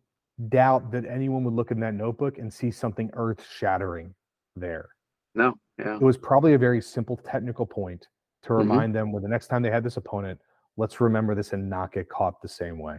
doubt 0.49 0.91
that 0.93 1.05
anyone 1.05 1.45
would 1.45 1.55
look 1.55 1.71
in 1.71 1.81
that 1.81 1.95
notebook 1.95 2.39
and 2.39 2.53
see 2.53 2.71
something 2.71 3.11
earth 3.15 3.45
shattering 3.57 4.15
there. 4.57 4.89
No, 5.35 5.55
yeah. 5.79 5.97
It 5.97 6.03
was 6.03 6.17
probably 6.17 6.55
a 6.55 6.59
very 6.59 6.81
simple 6.81 7.17
technical 7.17 7.67
point 7.67 8.07
to 8.43 8.51
mm-hmm. 8.51 8.59
remind 8.59 8.95
mm-hmm. 8.95 9.07
them 9.07 9.13
when 9.13 9.23
the 9.23 9.29
next 9.29 9.49
time 9.49 9.63
they 9.63 9.71
had 9.71 9.85
this 9.85 9.97
opponent, 9.97 10.41
let's 10.77 11.01
remember 11.01 11.35
this 11.35 11.53
and 11.53 11.69
not 11.69 11.93
get 11.93 12.09
caught 12.09 12.41
the 12.43 12.49
same 12.49 12.79
way. 12.79 12.97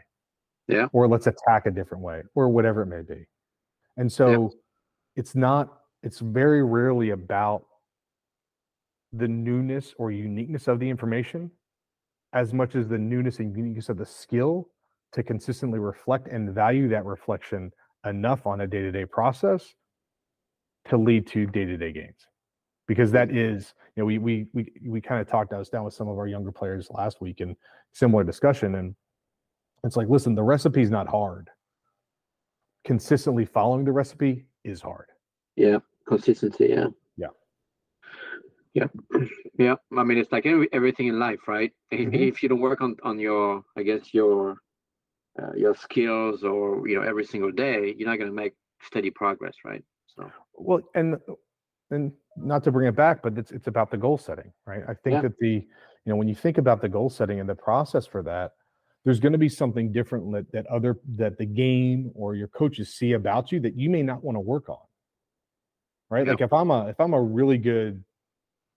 Yeah. 0.68 0.88
Or 0.94 1.08
let's 1.08 1.28
attack 1.28 1.66
a 1.66 1.72
different 1.72 2.04
way 2.04 2.22
or 2.36 2.48
whatever 2.50 2.84
it 2.84 2.86
may 2.86 3.02
be. 3.02 3.26
And 3.98 4.12
so 4.12 4.30
yeah. 4.30 4.60
it's 5.18 5.36
not, 5.36 5.80
it's 6.04 6.20
very 6.20 6.64
rarely 6.64 7.10
about 7.10 7.64
the 9.12 9.28
newness 9.28 9.94
or 9.98 10.12
uniqueness 10.12 10.68
of 10.68 10.80
the 10.80 10.89
information 10.89 11.52
as 12.34 12.54
much 12.54 12.76
as 12.76 12.88
the 12.88 12.98
newness 12.98 13.39
and 13.39 13.56
uniqueness 13.56 13.89
of 13.89 13.98
the 13.98 14.06
skill 14.06 14.70
to 15.14 15.24
consistently 15.24 15.80
reflect 15.80 16.28
and 16.28 16.53
value 16.53 16.88
that 16.89 17.05
reflection 17.05 17.72
enough 18.05 18.47
on 18.47 18.62
a 18.62 18.68
day-to-day 18.68 19.05
process 19.05 19.76
to 20.89 20.97
lead 20.97 21.28
to 21.28 21.45
day-to-day 21.45 21.91
gains. 21.91 22.28
Because 22.88 23.12
that 23.12 23.32
is 23.32 23.74
you 23.95 24.01
know 24.01 24.05
we 24.05 24.18
we 24.18 24.47
we, 24.53 24.72
we 24.86 25.01
kind 25.01 25.22
of 25.22 25.28
talked 25.28 25.53
i 25.53 25.57
was 25.57 25.70
down 25.70 25.84
with 25.84 25.93
some 25.93 26.07
of 26.07 26.18
our 26.18 26.28
younger 26.28 26.51
players 26.51 26.88
last 26.91 27.22
week 27.22 27.41
in 27.41 27.55
similar 27.93 28.24
discussion 28.24 28.76
and 28.76 28.95
it's 29.84 29.95
like 29.95 30.09
listen 30.09 30.36
the 30.36 30.43
recipe 30.43 30.82
is 30.82 30.91
not 30.91 31.07
hard. 31.07 31.49
Consistently 32.86 33.45
following 33.45 33.86
the 33.86 33.91
recipe 33.91 34.45
is 34.64 34.82
hard. 34.82 35.07
Yeah 35.55 35.78
consistency 36.07 36.68
yeah. 36.70 36.88
Yeah. 37.16 37.28
Yeah 38.74 38.88
yeah 39.57 39.76
i 39.95 40.03
mean 40.03 40.18
it's 40.18 40.32
like 40.32 40.45
every, 40.45 40.68
everything 40.74 41.07
in 41.07 41.20
life 41.20 41.47
right? 41.47 41.72
Mm-hmm. 41.93 42.14
if 42.16 42.41
you 42.41 42.49
don't 42.49 42.59
work 42.59 42.82
on 42.82 42.95
on 43.03 43.20
your 43.20 43.64
i 43.78 43.84
guess 43.84 44.14
your 44.14 44.57
uh, 45.41 45.53
your 45.55 45.75
skills 45.75 46.43
or 46.43 46.88
you 46.88 46.95
know 46.95 47.03
every 47.03 47.25
single 47.25 47.51
day 47.51 47.93
you're 47.97 48.09
not 48.09 48.17
going 48.17 48.29
to 48.29 48.36
make 48.36 48.53
steady 48.84 49.09
progress 49.09 49.55
right? 49.63 49.84
So. 50.15 50.29
Well 50.55 50.82
and 50.95 51.17
and 51.89 52.11
not 52.38 52.63
to 52.63 52.71
bring 52.71 52.88
it 52.88 52.95
back 52.95 53.21
but 53.21 53.38
it's 53.38 53.51
it's 53.51 53.67
about 53.67 53.91
the 53.91 53.97
goal 53.97 54.17
setting 54.17 54.51
right? 54.65 54.84
I 54.88 54.93
think 54.93 55.15
yeah. 55.15 55.21
that 55.21 55.38
the 55.39 55.53
you 56.05 56.09
know 56.09 56.15
when 56.15 56.27
you 56.27 56.36
think 56.36 56.57
about 56.57 56.82
the 56.82 56.89
goal 56.89 57.09
setting 57.09 57.39
and 57.39 57.47
the 57.47 57.55
process 57.55 58.05
for 58.05 58.23
that 58.23 58.51
there's 59.03 59.19
going 59.19 59.32
to 59.32 59.39
be 59.39 59.49
something 59.49 59.91
different 59.91 60.32
that, 60.32 60.51
that 60.51 60.67
other 60.67 60.99
that 61.17 61.38
the 61.38 61.45
game 61.45 62.11
or 62.13 62.36
your 62.36 62.47
coaches 62.47 62.93
see 62.95 63.13
about 63.13 63.51
you 63.51 63.59
that 63.61 63.75
you 63.75 63.89
may 63.89 64.03
not 64.03 64.23
want 64.23 64.36
to 64.36 64.39
work 64.39 64.69
on. 64.69 64.77
Right? 66.09 66.25
Yeah. 66.25 66.34
like 66.34 66.41
if 66.41 66.51
i'm 66.51 66.71
a 66.71 66.88
if 66.88 66.99
i'm 66.99 67.13
a 67.13 67.21
really 67.21 67.57
good 67.57 68.03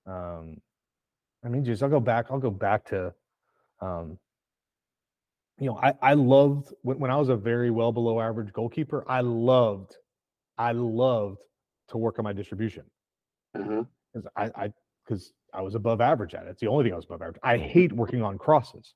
um 0.07 0.61
i 1.45 1.49
mean 1.49 1.65
just 1.65 1.83
i'll 1.83 1.89
go 1.89 1.99
back 1.99 2.27
i'll 2.31 2.39
go 2.39 2.51
back 2.51 2.85
to 2.87 3.13
um 3.81 4.19
you 5.59 5.67
know, 5.67 5.79
I, 5.83 5.95
I 6.03 6.15
loved 6.15 6.73
when, 6.83 6.99
when 6.99 7.11
I 7.11 7.17
was 7.17 7.29
a 7.29 7.37
very 7.37 7.71
well 7.71 7.93
below 7.93 8.21
average 8.21 8.53
goalkeeper, 8.53 9.05
I 9.09 9.21
loved, 9.21 9.97
I 10.59 10.73
loved 10.73 11.43
to 11.89 11.99
work 11.99 12.19
on 12.19 12.25
my 12.25 12.33
distribution. 12.33 12.85
Because 13.53 13.69
mm-hmm. 13.69 14.21
I, 14.37 14.51
I, 14.57 14.73
because 15.07 15.33
I 15.53 15.63
was 15.63 15.75
above 15.75 16.01
average 16.01 16.35
at 16.35 16.47
it. 16.47 16.51
It's 16.51 16.61
the 16.61 16.67
only 16.67 16.85
thing 16.85 16.93
I 16.93 16.97
was 16.97 17.05
above 17.05 17.23
average. 17.23 17.41
I 17.43 17.57
hate 17.59 17.93
working 17.93 18.23
on 18.23 18.39
crosses. 18.39 18.95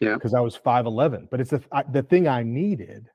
Yeah. 0.00 0.14
Because 0.14 0.34
I 0.34 0.40
was 0.40 0.58
5'11. 0.58 1.28
But 1.30 1.40
it's 1.40 1.50
the, 1.50 1.62
I, 1.72 1.84
the 1.84 2.02
thing 2.02 2.28
I 2.28 2.42
needed 2.42 3.06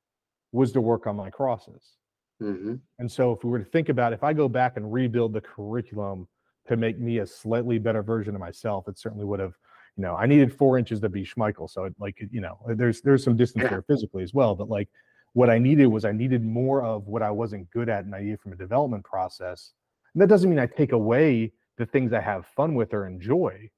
was 0.51 0.71
to 0.73 0.81
work 0.81 1.05
on 1.05 1.15
my 1.15 1.29
crosses. 1.29 1.97
Mm-hmm. 2.41 2.75
And 2.99 3.11
so 3.11 3.31
if 3.33 3.43
we 3.43 3.51
were 3.51 3.59
to 3.59 3.65
think 3.65 3.89
about 3.89 4.13
if 4.13 4.23
I 4.23 4.33
go 4.33 4.49
back 4.49 4.77
and 4.77 4.91
rebuild 4.91 5.33
the 5.33 5.41
curriculum 5.41 6.27
to 6.67 6.77
make 6.77 6.99
me 6.99 7.19
a 7.19 7.27
slightly 7.27 7.77
better 7.77 8.03
version 8.03 8.35
of 8.35 8.41
myself, 8.41 8.87
it 8.87 8.97
certainly 8.97 9.25
would 9.25 9.39
have 9.39 9.53
you 9.97 10.01
know, 10.03 10.15
I 10.15 10.25
needed 10.25 10.53
four 10.53 10.77
inches 10.77 10.99
to 11.01 11.09
be 11.09 11.23
Schmeichel. 11.23 11.69
So 11.69 11.85
it, 11.85 11.95
like, 11.99 12.17
you 12.31 12.41
know, 12.41 12.57
there's 12.67 13.01
there's 13.01 13.23
some 13.23 13.37
distance 13.37 13.69
there 13.69 13.83
physically 13.83 14.23
as 14.23 14.33
well. 14.33 14.55
But 14.55 14.69
like 14.69 14.89
what 15.33 15.49
I 15.49 15.59
needed 15.59 15.87
was 15.87 16.05
I 16.05 16.11
needed 16.11 16.43
more 16.43 16.83
of 16.83 17.07
what 17.07 17.21
I 17.21 17.31
wasn't 17.31 17.69
good 17.71 17.89
at 17.89 18.05
and 18.05 18.15
I 18.15 18.21
needed 18.21 18.39
from 18.39 18.53
a 18.53 18.55
development 18.55 19.03
process. 19.03 19.73
And 20.13 20.21
that 20.21 20.27
doesn't 20.27 20.49
mean 20.49 20.59
I 20.59 20.67
take 20.67 20.91
away 20.91 21.51
the 21.77 21.85
things 21.85 22.13
I 22.13 22.21
have 22.21 22.45
fun 22.55 22.75
with 22.75 22.93
or 22.93 23.07
enjoy, 23.07 23.69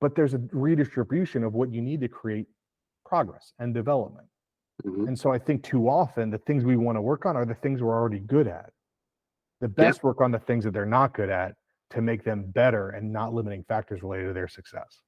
but 0.00 0.14
there's 0.14 0.34
a 0.34 0.40
redistribution 0.52 1.44
of 1.44 1.54
what 1.54 1.72
you 1.72 1.80
need 1.80 2.00
to 2.00 2.08
create 2.08 2.46
progress 3.06 3.52
and 3.58 3.72
development. 3.72 4.26
Mm-hmm. 4.84 5.08
And 5.08 5.18
so 5.18 5.32
I 5.32 5.38
think 5.38 5.62
too 5.62 5.88
often 5.88 6.30
the 6.30 6.38
things 6.38 6.64
we 6.64 6.76
want 6.76 6.96
to 6.96 7.02
work 7.02 7.26
on 7.26 7.36
are 7.36 7.46
the 7.46 7.54
things 7.54 7.80
we're 7.80 7.94
already 7.94 8.18
good 8.18 8.48
at. 8.48 8.70
The 9.60 9.68
best 9.68 9.98
yeah. 9.98 10.08
work 10.08 10.20
on 10.20 10.32
the 10.32 10.40
things 10.40 10.64
that 10.64 10.72
they're 10.72 10.84
not 10.84 11.14
good 11.14 11.30
at 11.30 11.54
to 11.90 12.00
make 12.00 12.24
them 12.24 12.44
better 12.48 12.90
and 12.90 13.12
not 13.12 13.32
limiting 13.32 13.62
factors 13.64 14.02
related 14.02 14.28
to 14.28 14.32
their 14.32 14.48
success. 14.48 15.02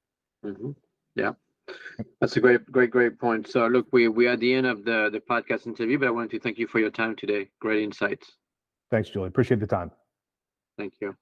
Mm-hmm. 0.45 0.71
Yeah, 1.15 1.31
that's 2.21 2.37
a 2.37 2.41
great, 2.41 2.69
great, 2.71 2.91
great 2.91 3.19
point. 3.19 3.47
So, 3.47 3.67
look, 3.67 3.87
we 3.91 4.07
we 4.07 4.27
are 4.27 4.31
at 4.31 4.39
the 4.39 4.53
end 4.53 4.67
of 4.67 4.85
the 4.85 5.09
the 5.11 5.19
podcast 5.19 5.65
interview, 5.65 5.97
but 5.97 6.07
I 6.07 6.11
wanted 6.11 6.31
to 6.31 6.39
thank 6.39 6.57
you 6.57 6.67
for 6.67 6.79
your 6.79 6.91
time 6.91 7.15
today. 7.15 7.49
Great 7.59 7.83
insights. 7.83 8.31
Thanks, 8.91 9.09
Julien. 9.09 9.29
Appreciate 9.29 9.59
the 9.59 9.67
time. 9.67 9.91
Thank 10.77 10.93
you. 11.01 11.15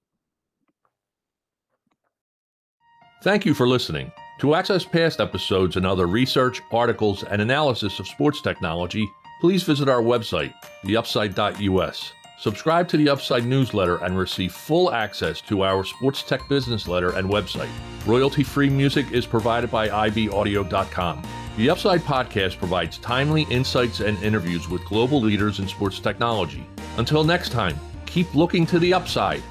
Thank 3.23 3.45
you 3.45 3.53
for 3.53 3.67
listening. 3.67 4.11
To 4.39 4.55
access 4.55 4.83
past 4.83 5.21
episodes 5.21 5.77
and 5.77 5.85
other 5.85 6.07
research, 6.07 6.61
articles, 6.71 7.23
and 7.23 7.41
analysis 7.41 7.99
of 7.99 8.07
sports 8.07 8.41
technology, 8.41 9.07
please 9.39 9.63
visit 9.63 9.87
our 9.87 10.01
website, 10.01 10.53
theupside.us. 10.83 12.11
Subscribe 12.43 12.89
to 12.89 12.97
the 12.97 13.07
Upside 13.07 13.45
newsletter 13.45 14.03
and 14.03 14.17
receive 14.17 14.51
full 14.51 14.91
access 14.91 15.39
to 15.39 15.63
our 15.63 15.85
sports 15.85 16.23
tech 16.23 16.45
business 16.49 16.89
letter 16.89 17.15
and 17.15 17.29
website. 17.29 17.69
Royalty 18.05 18.43
free 18.43 18.69
music 18.69 19.09
is 19.13 19.25
provided 19.25 19.71
by 19.71 19.87
ibaudio.com. 19.87 21.23
The 21.55 21.69
Upside 21.69 22.01
podcast 22.01 22.57
provides 22.57 22.97
timely 22.97 23.43
insights 23.43 24.01
and 24.01 24.21
interviews 24.21 24.67
with 24.67 24.83
global 24.83 25.21
leaders 25.21 25.59
in 25.59 25.69
sports 25.69 26.01
technology. 26.01 26.67
Until 26.97 27.23
next 27.23 27.53
time, 27.53 27.79
keep 28.05 28.35
looking 28.35 28.65
to 28.65 28.77
the 28.77 28.93
upside 28.93 29.41